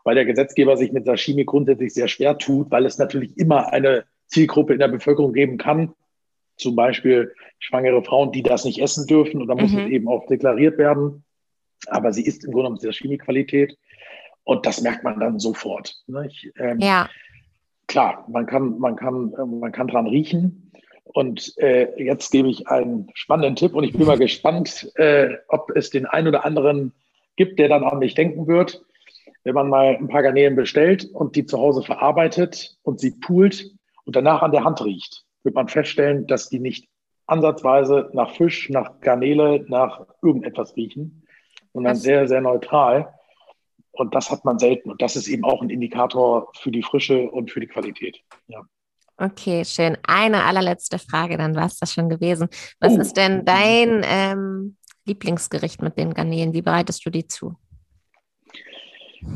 Weil 0.03 0.15
der 0.15 0.25
Gesetzgeber 0.25 0.75
sich 0.75 0.91
mit 0.91 1.05
Sashimi 1.05 1.45
grundsätzlich 1.45 1.93
sehr 1.93 2.07
schwer 2.07 2.37
tut, 2.37 2.69
weil 2.71 2.85
es 2.85 2.97
natürlich 2.97 3.37
immer 3.37 3.71
eine 3.71 4.03
Zielgruppe 4.27 4.73
in 4.73 4.79
der 4.79 4.87
Bevölkerung 4.89 5.31
geben 5.33 5.57
kann, 5.57 5.93
zum 6.57 6.75
Beispiel 6.75 7.33
schwangere 7.59 8.03
Frauen, 8.03 8.31
die 8.31 8.43
das 8.43 8.65
nicht 8.65 8.79
essen 8.81 9.07
dürfen. 9.07 9.41
Und 9.41 9.47
da 9.47 9.55
muss 9.55 9.71
Mhm. 9.71 9.79
es 9.79 9.89
eben 9.89 10.07
auch 10.07 10.25
deklariert 10.27 10.77
werden. 10.77 11.23
Aber 11.87 12.11
sie 12.13 12.25
ist 12.25 12.43
im 12.43 12.51
Grunde 12.51 12.69
genommen 12.69 12.79
Sashimi-Qualität. 12.81 13.77
Und 14.43 14.65
das 14.65 14.81
merkt 14.81 15.03
man 15.03 15.19
dann 15.19 15.39
sofort. 15.39 15.95
Ähm, 16.57 16.79
Ja. 16.79 17.09
klar, 17.87 18.25
man 18.29 18.45
kann, 18.45 18.77
man 18.79 18.95
kann, 18.97 19.33
äh, 19.33 19.45
man 19.45 19.71
kann 19.71 19.87
dran 19.87 20.07
riechen. 20.07 20.71
Und 21.03 21.57
äh, 21.57 22.01
jetzt 22.01 22.31
gebe 22.31 22.49
ich 22.49 22.67
einen 22.67 23.09
spannenden 23.13 23.55
Tipp 23.55 23.73
und 23.73 23.83
ich 23.83 23.93
bin 23.93 24.07
mal 24.07 24.17
gespannt, 24.19 24.91
äh, 24.95 25.35
ob 25.47 25.71
es 25.75 25.89
den 25.89 26.05
einen 26.05 26.27
oder 26.27 26.45
anderen 26.45 26.93
gibt, 27.35 27.59
der 27.59 27.69
dann 27.69 27.83
an 27.83 27.99
mich 27.99 28.15
denken 28.15 28.47
wird. 28.47 28.83
Wenn 29.43 29.55
man 29.55 29.69
mal 29.69 29.97
ein 29.97 30.07
paar 30.07 30.23
Garnelen 30.23 30.55
bestellt 30.55 31.05
und 31.05 31.35
die 31.35 31.45
zu 31.45 31.59
Hause 31.59 31.83
verarbeitet 31.83 32.77
und 32.83 32.99
sie 32.99 33.11
poolt 33.11 33.71
und 34.05 34.15
danach 34.15 34.41
an 34.41 34.51
der 34.51 34.63
Hand 34.63 34.83
riecht, 34.83 35.25
wird 35.43 35.55
man 35.55 35.67
feststellen, 35.67 36.27
dass 36.27 36.49
die 36.49 36.59
nicht 36.59 36.87
ansatzweise 37.27 38.09
nach 38.13 38.31
Fisch, 38.31 38.69
nach 38.69 39.01
Garnele, 39.01 39.65
nach 39.67 40.05
irgendetwas 40.21 40.75
riechen, 40.75 41.27
sondern 41.73 41.95
sehr, 41.95 42.27
sehr 42.27 42.41
neutral. 42.41 43.13
Und 43.91 44.15
das 44.15 44.31
hat 44.31 44.43
man 44.45 44.59
selten. 44.59 44.89
Und 44.91 45.01
das 45.01 45.15
ist 45.15 45.27
eben 45.27 45.43
auch 45.43 45.61
ein 45.61 45.69
Indikator 45.69 46.51
für 46.57 46.71
die 46.71 46.81
Frische 46.81 47.29
und 47.29 47.51
für 47.51 47.59
die 47.59 47.67
Qualität. 47.67 48.23
Ja. 48.47 48.63
Okay, 49.17 49.63
schön. 49.65 49.97
Eine 50.07 50.43
allerletzte 50.43 50.97
Frage, 50.99 51.37
dann 51.37 51.55
war 51.55 51.67
es 51.67 51.77
das 51.79 51.93
schon 51.93 52.09
gewesen. 52.09 52.47
Was 52.79 52.93
Oh. 52.93 53.01
ist 53.01 53.13
denn 53.13 53.45
dein 53.45 54.01
ähm, 54.05 54.75
Lieblingsgericht 55.05 55.81
mit 55.81 55.97
den 55.97 56.13
Garnelen? 56.13 56.53
Wie 56.53 56.61
bereitest 56.61 57.05
du 57.05 57.09
die 57.09 57.27
zu? 57.27 57.55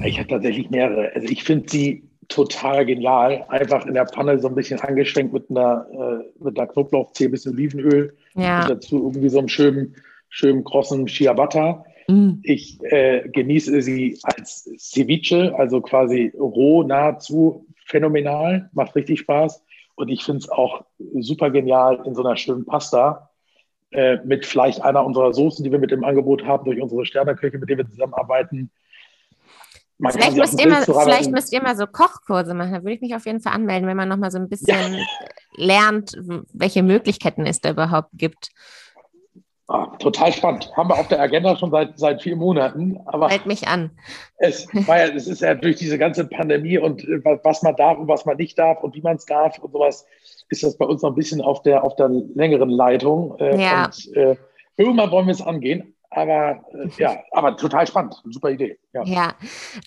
Ich 0.04 0.18
habe 0.20 0.28
tatsächlich 0.28 0.70
mehrere. 0.70 1.12
Also 1.14 1.28
ich 1.28 1.44
finde 1.44 1.70
sie 1.70 2.04
total 2.28 2.86
genial. 2.86 3.46
Einfach 3.48 3.86
in 3.86 3.94
der 3.94 4.08
Pfanne 4.08 4.40
so 4.40 4.50
ein 4.50 4.56
bisschen 4.56 4.80
angeschwenkt 4.80 5.32
mit 5.32 5.50
einer, 5.50 5.88
äh, 5.92 6.44
mit 6.44 6.60
einer 6.60 6.68
Knoblauchzehe, 6.68 7.30
bisschen 7.30 7.54
Olivenöl. 7.54 8.16
Ja. 8.36 8.62
Und 8.64 8.70
dazu 8.70 8.98
irgendwie 9.08 9.30
so 9.30 9.40
einem 9.40 9.48
schönen, 9.48 9.96
schönen 10.30 10.64
krossen 10.64 11.08
Ciabatta. 11.08 11.86
Mm. 12.10 12.40
Ich 12.44 12.80
äh, 12.84 13.30
genieße 13.30 13.82
sie 13.82 14.20
als 14.24 14.70
Ceviche, 14.78 15.54
also 15.58 15.80
quasi 15.82 16.34
roh, 16.38 16.84
nahezu 16.84 17.66
phänomenal, 17.86 18.70
macht 18.74 18.96
richtig 18.96 19.20
Spaß. 19.22 19.64
Und 19.98 20.10
ich 20.10 20.24
finde 20.24 20.40
es 20.40 20.50
auch 20.50 20.86
super 21.20 21.50
genial 21.50 22.02
in 22.06 22.14
so 22.14 22.24
einer 22.24 22.38
schönen 22.38 22.66
Pasta 22.66 23.32
äh, 23.92 24.18
mit 24.24 24.46
vielleicht 24.46 24.82
einer 24.84 25.04
unserer 25.04 25.34
Soßen, 25.34 25.64
die 25.64 25.72
wir 25.72 25.80
mit 25.80 25.92
im 25.92 26.04
Angebot 26.04 26.46
haben, 26.46 26.66
durch 26.66 26.80
unsere 26.80 27.04
Sterneköche, 27.04 27.58
mit 27.58 27.68
denen 27.68 27.80
wir 27.80 27.90
zusammenarbeiten. 27.90 28.70
Man 29.98 30.12
Vielleicht 30.12 30.38
müsst, 30.38 30.62
ihr 30.62 30.70
mal, 30.70 30.84
vielleicht 30.84 31.32
müsst 31.32 31.52
ihr 31.52 31.64
mal 31.64 31.76
so 31.76 31.88
Kochkurse 31.88 32.54
machen. 32.54 32.74
Da 32.74 32.84
würde 32.84 32.94
ich 32.94 33.02
mich 33.02 33.16
auf 33.16 33.26
jeden 33.26 33.42
Fall 33.42 33.54
anmelden, 33.54 33.88
wenn 33.88 33.98
man 33.98 34.08
noch 34.08 34.18
mal 34.18 34.30
so 34.30 34.38
ein 34.38 34.48
bisschen 34.48 35.04
lernt, 35.56 36.12
w- 36.16 36.44
welche 36.54 36.84
Möglichkeiten 36.84 37.48
es 37.48 37.62
da 37.62 37.72
überhaupt 37.72 38.12
gibt. 38.14 38.50
Ah, 39.70 39.88
total 40.00 40.32
spannend. 40.32 40.72
Haben 40.78 40.90
wir 40.90 40.98
auf 40.98 41.10
der 41.10 41.20
Agenda 41.20 41.58
schon 41.58 41.72
seit, 41.72 42.00
seit 42.00 42.22
vier 42.22 42.38
Monaten. 42.38 42.98
Aber 43.06 43.28
Meld 43.28 43.46
mich 43.46 43.68
an. 43.68 43.92
es, 44.38 44.66
war 44.88 44.98
ja, 44.98 45.14
es 45.14 45.28
ist 45.28 45.42
ja 45.42 45.56
durch 45.56 45.76
diese 45.76 45.98
ganze 45.98 46.26
Pandemie 46.26 46.78
und 46.78 47.04
äh, 47.04 47.24
wa- 47.26 47.38
was 47.44 47.62
man 47.64 47.76
darf 47.76 47.98
und 47.98 48.08
was 48.08 48.26
man 48.26 48.38
nicht 48.38 48.58
darf 48.58 48.82
und 48.82 48.96
wie 48.96 49.02
man 49.02 49.18
es 49.18 49.26
darf 49.26 49.60
und 49.60 49.74
sowas, 49.74 50.06
ist 50.50 50.64
das 50.64 50.78
bei 50.78 50.86
uns 50.86 51.02
noch 51.02 51.10
ein 51.12 51.16
bisschen 51.16 51.42
auf 51.42 51.64
der, 51.64 51.84
auf 51.84 51.98
der 51.98 52.08
längeren 52.08 52.70
Leitung. 52.70 53.36
Äh, 53.40 53.62
Ja. 53.62 53.86
Und 53.88 54.16
äh, 54.16 54.36
irgendwann 54.78 55.12
wollen 55.12 55.26
wir 55.28 55.34
es 55.34 55.42
angehen. 55.42 55.94
Aber 56.10 56.64
äh, 56.74 56.90
ja, 56.98 57.18
aber 57.32 57.58
total 57.58 57.86
spannend. 57.86 58.16
Super 58.26 58.50
Idee. 58.50 58.80
Ja. 58.94 59.04
Ja, 59.04 59.34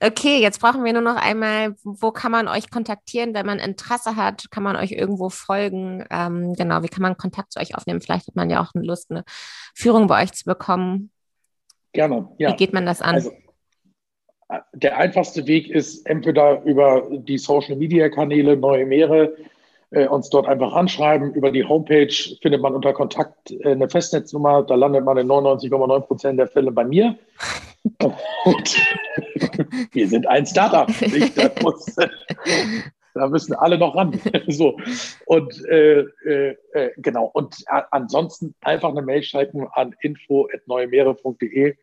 okay, 0.02 0.40
jetzt 0.40 0.60
brauchen 0.60 0.84
wir 0.84 0.92
nur 0.92 1.02
noch 1.02 1.16
einmal, 1.16 1.74
wo 1.82 2.10
kann 2.10 2.30
man 2.30 2.46
euch 2.46 2.70
kontaktieren, 2.70 3.34
wenn 3.34 3.46
man 3.46 3.58
Interesse 3.58 4.16
hat? 4.16 4.50
Kann 4.50 4.62
man 4.62 4.76
euch 4.76 4.92
irgendwo 4.92 5.30
folgen? 5.30 6.04
Ähm, 6.10 6.54
genau, 6.54 6.82
wie 6.82 6.88
kann 6.88 7.02
man 7.02 7.16
Kontakt 7.16 7.52
zu 7.52 7.60
euch 7.60 7.74
aufnehmen? 7.74 8.00
Vielleicht 8.00 8.26
hat 8.26 8.36
man 8.36 8.50
ja 8.50 8.62
auch 8.62 8.70
Lust, 8.74 9.10
eine 9.10 9.24
Führung 9.74 10.08
bei 10.08 10.22
euch 10.22 10.32
zu 10.32 10.44
bekommen. 10.44 11.10
Gerne. 11.92 12.28
Ja. 12.38 12.50
Wie 12.50 12.56
geht 12.56 12.72
man 12.72 12.86
das 12.86 13.00
an? 13.00 13.14
Also, 13.14 13.32
äh, 14.50 14.58
der 14.74 14.98
einfachste 14.98 15.46
Weg 15.46 15.70
ist 15.70 16.06
entweder 16.06 16.62
über 16.64 17.08
die 17.10 17.38
Social 17.38 17.76
Media 17.76 18.08
Kanäle 18.10 18.56
Neue 18.56 18.84
Meere 18.84 19.36
äh, 19.90 20.06
uns 20.06 20.30
dort 20.30 20.46
einfach 20.46 20.72
anschreiben. 20.72 21.34
Über 21.34 21.50
die 21.50 21.64
Homepage 21.64 22.12
findet 22.40 22.62
man 22.62 22.74
unter 22.74 22.92
Kontakt 22.92 23.50
äh, 23.50 23.72
eine 23.72 23.88
Festnetznummer. 23.88 24.62
Da 24.62 24.74
landet 24.74 25.04
man 25.04 25.18
in 25.18 25.26
99,9 25.28 26.00
Prozent 26.00 26.38
der 26.38 26.46
Fälle 26.48 26.70
bei 26.72 26.84
mir. 26.84 27.16
Und 28.44 28.76
wir 29.92 30.08
sind 30.08 30.26
ein 30.26 30.46
Startup. 30.46 30.88
nicht? 31.00 31.36
Da, 31.36 31.50
muss, 31.62 31.96
da 33.14 33.28
müssen 33.28 33.54
alle 33.54 33.78
noch 33.78 33.96
ran. 33.96 34.20
so. 34.48 34.76
Und 35.26 35.64
äh, 35.66 36.00
äh, 36.24 36.56
äh, 36.72 36.90
genau. 36.98 37.30
Und 37.32 37.56
a- 37.66 37.86
ansonsten 37.90 38.54
einfach 38.60 38.90
eine 38.90 39.02
Mail 39.02 39.22
schreiben 39.22 39.66
an 39.72 39.94
info.neuemeere.de. 40.00 41.74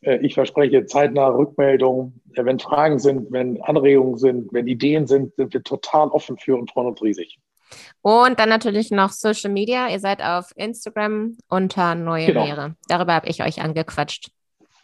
Äh, 0.00 0.18
Ich 0.18 0.34
verspreche 0.34 0.86
zeitnah 0.86 1.28
Rückmeldungen. 1.28 2.20
Äh, 2.34 2.44
Wenn 2.44 2.58
Fragen 2.58 2.98
sind, 2.98 3.30
wenn 3.32 3.60
Anregungen 3.62 4.16
sind, 4.18 4.52
wenn 4.52 4.66
Ideen 4.66 5.06
sind, 5.06 5.34
sind 5.36 5.52
wir 5.52 5.62
total 5.62 6.08
offen 6.08 6.36
für 6.38 6.56
und 6.56 6.70
freuen 6.70 6.88
uns 6.88 7.02
riesig. 7.02 7.38
Und 8.00 8.38
dann 8.40 8.48
natürlich 8.48 8.90
noch 8.90 9.10
Social 9.10 9.50
Media. 9.50 9.88
Ihr 9.90 10.00
seid 10.00 10.22
auf 10.22 10.52
Instagram 10.56 11.36
unter 11.48 11.94
Neue 11.94 12.26
Genau. 12.26 12.44
Meere. 12.46 12.76
Darüber 12.88 13.14
habe 13.14 13.28
ich 13.28 13.42
euch 13.42 13.60
angequatscht. 13.60 14.30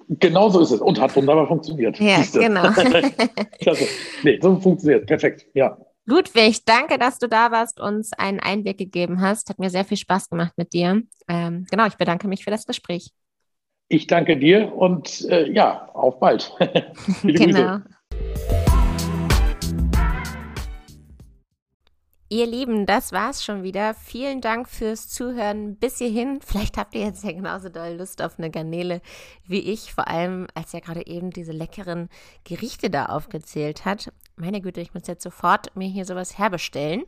Genau 0.09 0.51
so 0.51 0.61
ist 0.61 0.71
es 0.71 0.83
und 0.83 1.01
hat 1.01 1.17
wunderbar 1.17 1.47
funktioniert. 1.49 1.99
Ja, 1.99 2.17
Siehste. 2.19 2.41
genau. 2.41 2.69
Klasse. 3.61 3.87
Nee, 4.23 4.39
so 4.43 4.61
funktioniert. 4.61 5.07
Perfekt. 5.07 5.47
Ja. 5.55 5.79
Ludwig, 6.05 6.67
danke, 6.67 6.99
dass 6.99 7.19
du 7.19 7.27
da 7.27 7.51
warst, 7.51 7.81
uns 7.81 8.13
einen 8.13 8.39
Einblick 8.41 8.77
gegeben 8.77 9.23
hast. 9.23 9.49
Hat 9.49 9.59
mir 9.59 9.71
sehr 9.71 9.87
viel 9.87 9.97
Spaß 9.97 10.29
gemacht 10.29 10.53
mit 10.57 10.75
dir. 10.75 11.01
Ähm, 11.27 11.65
genau, 11.71 11.87
ich 11.87 11.95
bedanke 11.97 12.29
mich 12.29 12.45
für 12.45 12.51
das 12.51 12.67
Gespräch. 12.67 13.13
Ich 13.89 14.07
danke 14.07 14.39
dir 14.39 14.75
und 14.75 15.29
äh, 15.29 15.51
ja, 15.53 15.91
auf 15.93 16.19
bald. 16.19 16.53
Viele. 17.21 17.39
Genau. 17.39 17.79
Ihr 22.31 22.47
Lieben, 22.47 22.87
das 22.87 23.13
war's 23.13 23.45
schon 23.45 23.63
wieder. 23.63 23.93
Vielen 23.95 24.41
Dank 24.41 24.69
fürs 24.69 25.09
Zuhören 25.09 25.77
bis 25.77 25.99
hierhin. 25.99 26.41
Vielleicht 26.45 26.79
habt 26.79 26.95
ihr 26.95 27.03
jetzt 27.03 27.23
ja 27.23 27.33
genauso 27.33 27.69
doll 27.69 27.97
Lust 27.99 28.23
auf 28.23 28.39
eine 28.39 28.51
Garnele 28.51 29.03
wie 29.47 29.61
ich, 29.61 29.93
vor 29.93 30.09
allem 30.09 30.47
als 30.55 30.73
er 30.73 30.81
gerade 30.81 31.07
eben 31.07 31.31
diese 31.31 31.53
leckeren 31.53 32.09
Gerichte 32.45 32.89
da 32.89 33.07
aufgezählt 33.07 33.85
hat. 33.85 34.11
Meine 34.37 34.63
Güte, 34.63 34.81
ich 34.81 34.95
muss 34.95 35.07
jetzt 35.07 35.23
sofort 35.23 35.77
mir 35.77 35.89
hier 35.89 36.07
sowas 36.07 36.39
herbestellen. 36.39 37.05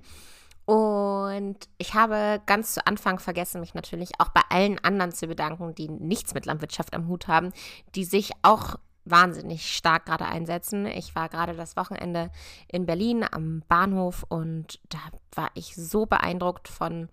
Und 0.67 1.57
ich 1.79 1.95
habe 1.95 2.43
ganz 2.47 2.75
zu 2.75 2.85
Anfang 2.87 3.21
vergessen, 3.21 3.61
mich 3.61 3.75
natürlich 3.75 4.11
auch 4.19 4.31
bei 4.31 4.43
allen 4.51 4.79
anderen 4.81 5.12
zu 5.12 5.29
bedanken, 5.29 5.75
die 5.77 5.89
nichts 5.89 6.35
mit 6.35 6.45
Landwirtschaft 6.45 6.93
am 6.93 7.07
Hut 7.07 7.29
haben, 7.29 7.53
die 7.95 8.05
sich 8.05 8.33
auch 8.43 8.77
wahnsinnig 9.05 9.73
stark 9.73 10.07
gerade 10.07 10.27
einsetzen. 10.27 10.85
Ich 10.87 11.14
war 11.14 11.29
gerade 11.29 11.55
das 11.55 11.77
Wochenende 11.77 12.31
in 12.67 12.85
Berlin 12.85 13.25
am 13.31 13.62
Bahnhof 13.69 14.27
und 14.29 14.81
da 14.89 14.99
war 15.35 15.51
ich 15.55 15.77
so 15.77 16.07
beeindruckt 16.07 16.67
von 16.67 17.09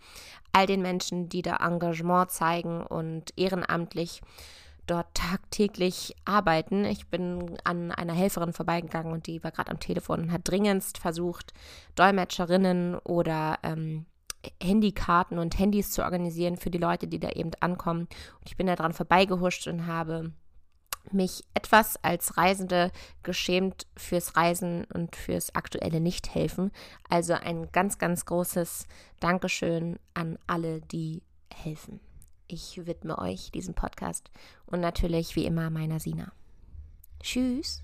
all 0.51 0.65
den 0.65 0.81
Menschen, 0.81 1.29
die 1.29 1.43
da 1.43 1.57
Engagement 1.57 2.31
zeigen 2.31 2.81
und 2.81 3.31
ehrenamtlich 3.37 4.21
dort 4.87 5.13
tagtäglich 5.13 6.15
arbeiten. 6.25 6.85
Ich 6.85 7.07
bin 7.07 7.57
an 7.63 7.91
einer 7.91 8.13
Helferin 8.13 8.53
vorbeigegangen 8.53 9.13
und 9.13 9.27
die 9.27 9.43
war 9.43 9.51
gerade 9.51 9.71
am 9.71 9.79
Telefon 9.79 10.21
und 10.21 10.31
hat 10.31 10.41
dringendst 10.43 10.97
versucht, 10.97 11.53
Dolmetscherinnen 11.95 12.97
oder 12.99 13.59
ähm, 13.63 14.05
Handykarten 14.61 15.37
und 15.39 15.57
Handys 15.57 15.91
zu 15.91 16.03
organisieren 16.03 16.57
für 16.57 16.69
die 16.69 16.77
Leute, 16.77 17.07
die 17.07 17.19
da 17.19 17.29
eben 17.29 17.51
ankommen. 17.59 18.01
Und 18.39 18.47
ich 18.47 18.57
bin 18.57 18.67
da 18.67 18.75
dran 18.75 18.93
vorbeigehuscht 18.93 19.67
und 19.67 19.87
habe 19.87 20.31
mich 21.11 21.43
etwas 21.53 22.01
als 22.03 22.37
Reisende 22.37 22.91
geschämt 23.23 23.87
fürs 23.97 24.35
Reisen 24.35 24.85
und 24.93 25.15
fürs 25.15 25.53
aktuelle 25.55 25.99
Nichthelfen. 25.99 26.71
Also 27.09 27.33
ein 27.33 27.71
ganz, 27.71 27.97
ganz 27.97 28.25
großes 28.25 28.87
Dankeschön 29.19 29.99
an 30.13 30.37
alle, 30.47 30.81
die 30.81 31.21
helfen. 31.53 31.99
Ich 32.47 32.85
widme 32.85 33.17
euch 33.17 33.51
diesen 33.51 33.73
Podcast 33.73 34.29
und 34.65 34.79
natürlich 34.79 35.35
wie 35.35 35.45
immer 35.45 35.69
meiner 35.69 35.99
Sina. 35.99 36.31
Tschüss. 37.21 37.81